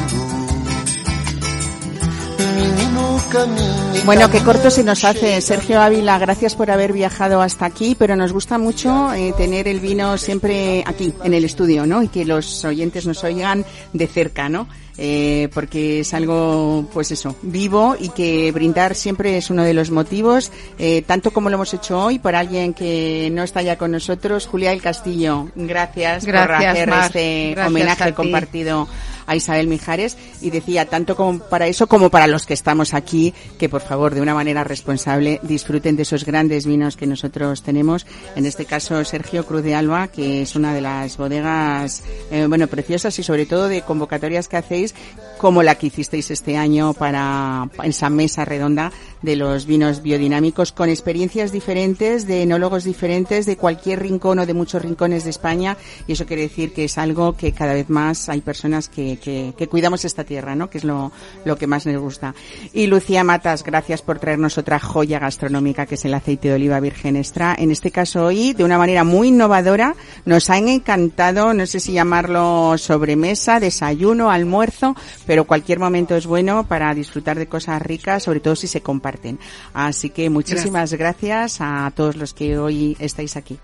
Menino 2.54 3.20
caminha 3.30 3.98
e 3.98 4.00
Bueno, 4.04 4.30
qué 4.30 4.40
corto 4.40 4.70
se 4.70 4.82
nos 4.82 5.04
hace. 5.04 5.40
Sergio 5.42 5.78
Ávila, 5.78 6.18
gracias 6.18 6.54
por 6.54 6.70
haber 6.70 6.94
viajado 6.94 7.42
hasta 7.42 7.66
aquí, 7.66 7.94
pero 7.98 8.16
nos 8.16 8.32
gusta 8.32 8.56
mucho 8.56 9.12
eh, 9.12 9.34
tener 9.36 9.68
el 9.68 9.80
vino 9.80 10.16
siempre 10.16 10.82
aquí, 10.86 11.12
en 11.22 11.34
el 11.34 11.44
estudio, 11.44 11.84
¿no? 11.84 12.02
Y 12.02 12.08
que 12.08 12.24
los 12.24 12.64
oyentes 12.64 13.06
nos 13.06 13.22
oigan 13.22 13.64
de 13.92 14.06
cerca, 14.06 14.48
¿no? 14.48 14.68
Eh, 14.98 15.48
porque 15.54 16.00
es 16.00 16.12
algo, 16.12 16.86
pues 16.92 17.10
eso, 17.10 17.34
vivo 17.42 17.96
y 17.98 18.10
que 18.10 18.52
brindar 18.52 18.94
siempre 18.94 19.38
es 19.38 19.48
uno 19.48 19.62
de 19.62 19.72
los 19.72 19.90
motivos, 19.90 20.52
eh, 20.78 21.02
tanto 21.06 21.30
como 21.30 21.48
lo 21.48 21.54
hemos 21.54 21.72
hecho 21.72 21.98
hoy, 22.04 22.18
por 22.18 22.34
alguien 22.34 22.74
que 22.74 23.30
no 23.32 23.42
está 23.42 23.62
ya 23.62 23.78
con 23.78 23.92
nosotros, 23.92 24.46
Julia 24.46 24.70
del 24.70 24.82
Castillo. 24.82 25.48
Gracias, 25.54 26.24
por 26.24 26.32
Gracias, 26.34 26.72
hacer 26.72 26.88
Mar. 26.90 27.06
este 27.06 27.50
Gracias 27.52 27.68
homenaje 27.68 28.04
ti. 28.06 28.12
compartido 28.12 28.88
a 29.26 29.36
Isabel 29.36 29.68
Mijares 29.68 30.18
y 30.40 30.50
decía 30.50 30.86
tanto 30.86 31.14
como 31.14 31.38
para 31.38 31.68
eso 31.68 31.86
como 31.86 32.10
para 32.10 32.26
los 32.26 32.46
que 32.46 32.54
estamos 32.54 32.94
aquí 32.94 33.32
que 33.58 33.68
por 33.68 33.80
favor 33.80 34.12
de 34.12 34.20
una 34.20 34.34
manera 34.34 34.64
responsable 34.64 35.38
disfruten 35.44 35.94
de 35.94 36.02
esos 36.02 36.24
grandes 36.24 36.66
vinos 36.66 36.96
que 36.96 37.06
nosotros 37.06 37.62
tenemos 37.62 38.06
en 38.34 38.44
este 38.44 38.64
caso 38.64 39.04
Sergio 39.04 39.46
Cruz 39.46 39.62
de 39.62 39.76
Alba 39.76 40.08
que 40.08 40.42
es 40.42 40.56
una 40.56 40.74
de 40.74 40.80
las 40.80 41.16
bodegas 41.16 42.02
eh, 42.32 42.46
bueno 42.48 42.66
preciosas 42.66 43.16
y 43.20 43.22
sobre 43.22 43.46
todo 43.46 43.68
de 43.68 43.82
convocatorias 43.82 44.48
que 44.48 44.56
days. 44.80 44.94
Como 45.40 45.62
la 45.62 45.76
que 45.76 45.86
hicisteis 45.86 46.30
este 46.30 46.58
año 46.58 46.92
para 46.92 47.66
esa 47.82 48.10
mesa 48.10 48.44
redonda 48.44 48.92
de 49.22 49.36
los 49.36 49.64
vinos 49.64 50.02
biodinámicos 50.02 50.70
con 50.70 50.90
experiencias 50.90 51.50
diferentes 51.50 52.26
de 52.26 52.42
enólogos 52.42 52.84
diferentes 52.84 53.46
de 53.46 53.56
cualquier 53.56 54.00
rincón 54.00 54.38
o 54.38 54.44
de 54.44 54.52
muchos 54.52 54.82
rincones 54.82 55.24
de 55.24 55.30
España 55.30 55.78
y 56.06 56.12
eso 56.12 56.26
quiere 56.26 56.42
decir 56.42 56.74
que 56.74 56.84
es 56.84 56.98
algo 56.98 57.38
que 57.38 57.52
cada 57.52 57.72
vez 57.72 57.88
más 57.88 58.28
hay 58.28 58.42
personas 58.42 58.90
que, 58.90 59.18
que, 59.18 59.68
cuidamos 59.68 60.04
esta 60.04 60.24
tierra, 60.24 60.54
¿no? 60.54 60.68
Que 60.68 60.76
es 60.76 60.84
lo, 60.84 61.10
lo 61.44 61.56
que 61.56 61.66
más 61.66 61.86
nos 61.86 61.96
gusta. 62.02 62.34
Y 62.74 62.86
Lucía 62.86 63.24
Matas, 63.24 63.62
gracias 63.62 64.02
por 64.02 64.18
traernos 64.18 64.58
otra 64.58 64.78
joya 64.78 65.18
gastronómica 65.20 65.86
que 65.86 65.94
es 65.94 66.04
el 66.04 66.12
aceite 66.12 66.48
de 66.48 66.54
oliva 66.54 66.80
virgen 66.80 67.16
extra. 67.16 67.54
En 67.58 67.70
este 67.70 67.90
caso 67.90 68.26
hoy, 68.26 68.52
de 68.52 68.64
una 68.64 68.76
manera 68.76 69.04
muy 69.04 69.28
innovadora, 69.28 69.94
nos 70.26 70.50
han 70.50 70.68
encantado, 70.68 71.54
no 71.54 71.64
sé 71.64 71.80
si 71.80 71.92
llamarlo 71.92 72.76
sobremesa, 72.76 73.58
desayuno, 73.58 74.30
almuerzo, 74.30 74.96
pero 75.30 75.44
cualquier 75.44 75.78
momento 75.78 76.16
es 76.16 76.26
bueno 76.26 76.66
para 76.66 76.92
disfrutar 76.92 77.38
de 77.38 77.46
cosas 77.46 77.80
ricas, 77.80 78.24
sobre 78.24 78.40
todo 78.40 78.56
si 78.56 78.66
se 78.66 78.80
comparten. 78.80 79.38
Así 79.72 80.10
que 80.10 80.28
muchísimas 80.28 80.92
gracias 80.94 81.58
a 81.60 81.92
todos 81.94 82.16
los 82.16 82.34
que 82.34 82.58
hoy 82.58 82.96
estáis 82.98 83.36
aquí. 83.36 83.56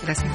Gracias. 0.00 0.30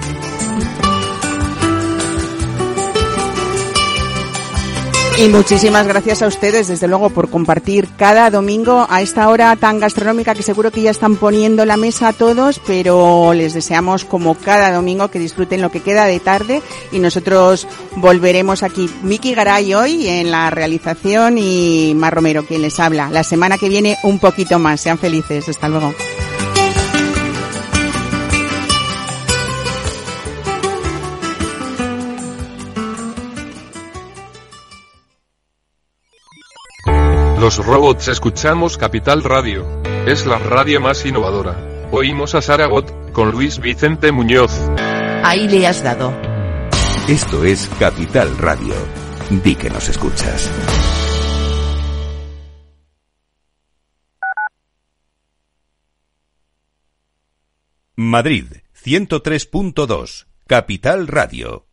Y 5.15 5.29
muchísimas 5.29 5.87
gracias 5.87 6.23
a 6.23 6.27
ustedes, 6.27 6.67
desde 6.67 6.87
luego, 6.87 7.11
por 7.11 7.29
compartir 7.29 7.87
cada 7.97 8.31
domingo 8.31 8.87
a 8.89 9.03
esta 9.03 9.29
hora 9.29 9.55
tan 9.55 9.79
gastronómica 9.79 10.33
que 10.33 10.41
seguro 10.41 10.71
que 10.71 10.81
ya 10.81 10.89
están 10.89 11.17
poniendo 11.17 11.65
la 11.65 11.77
mesa 11.77 12.07
a 12.07 12.13
todos, 12.13 12.59
pero 12.65 13.31
les 13.33 13.53
deseamos 13.53 14.05
como 14.05 14.33
cada 14.33 14.73
domingo 14.73 15.09
que 15.09 15.19
disfruten 15.19 15.61
lo 15.61 15.69
que 15.69 15.81
queda 15.81 16.05
de 16.05 16.19
tarde 16.19 16.63
y 16.91 16.97
nosotros 16.97 17.67
volveremos 17.95 18.63
aquí. 18.63 18.89
Miki 19.03 19.35
Garay 19.35 19.75
hoy 19.75 20.07
en 20.07 20.31
la 20.31 20.49
realización 20.49 21.37
y 21.37 21.93
Mar 21.95 22.15
Romero 22.15 22.43
quien 22.43 22.63
les 22.63 22.79
habla. 22.79 23.09
La 23.11 23.23
semana 23.23 23.59
que 23.59 23.69
viene 23.69 23.97
un 24.01 24.17
poquito 24.17 24.57
más. 24.57 24.81
Sean 24.81 24.97
felices. 24.97 25.47
Hasta 25.47 25.69
luego. 25.69 25.93
Los 37.43 37.57
robots 37.57 38.07
escuchamos 38.07 38.77
Capital 38.77 39.21
Radio. 39.21 39.67
Es 40.07 40.25
la 40.25 40.39
radio 40.39 40.79
más 40.79 41.05
innovadora. 41.05 41.89
Oímos 41.91 42.35
a 42.35 42.41
Saragot, 42.41 43.11
con 43.11 43.31
Luis 43.31 43.59
Vicente 43.59 44.13
Muñoz. 44.13 44.49
Ahí 45.25 45.49
le 45.49 45.67
has 45.67 45.83
dado. 45.83 46.13
Esto 47.09 47.43
es 47.43 47.69
Capital 47.77 48.37
Radio. 48.37 48.73
Di 49.29 49.55
que 49.55 49.69
nos 49.69 49.89
escuchas. 49.89 50.49
Madrid, 57.97 58.45
103.2. 58.73 60.27
Capital 60.47 61.07
Radio. 61.07 61.72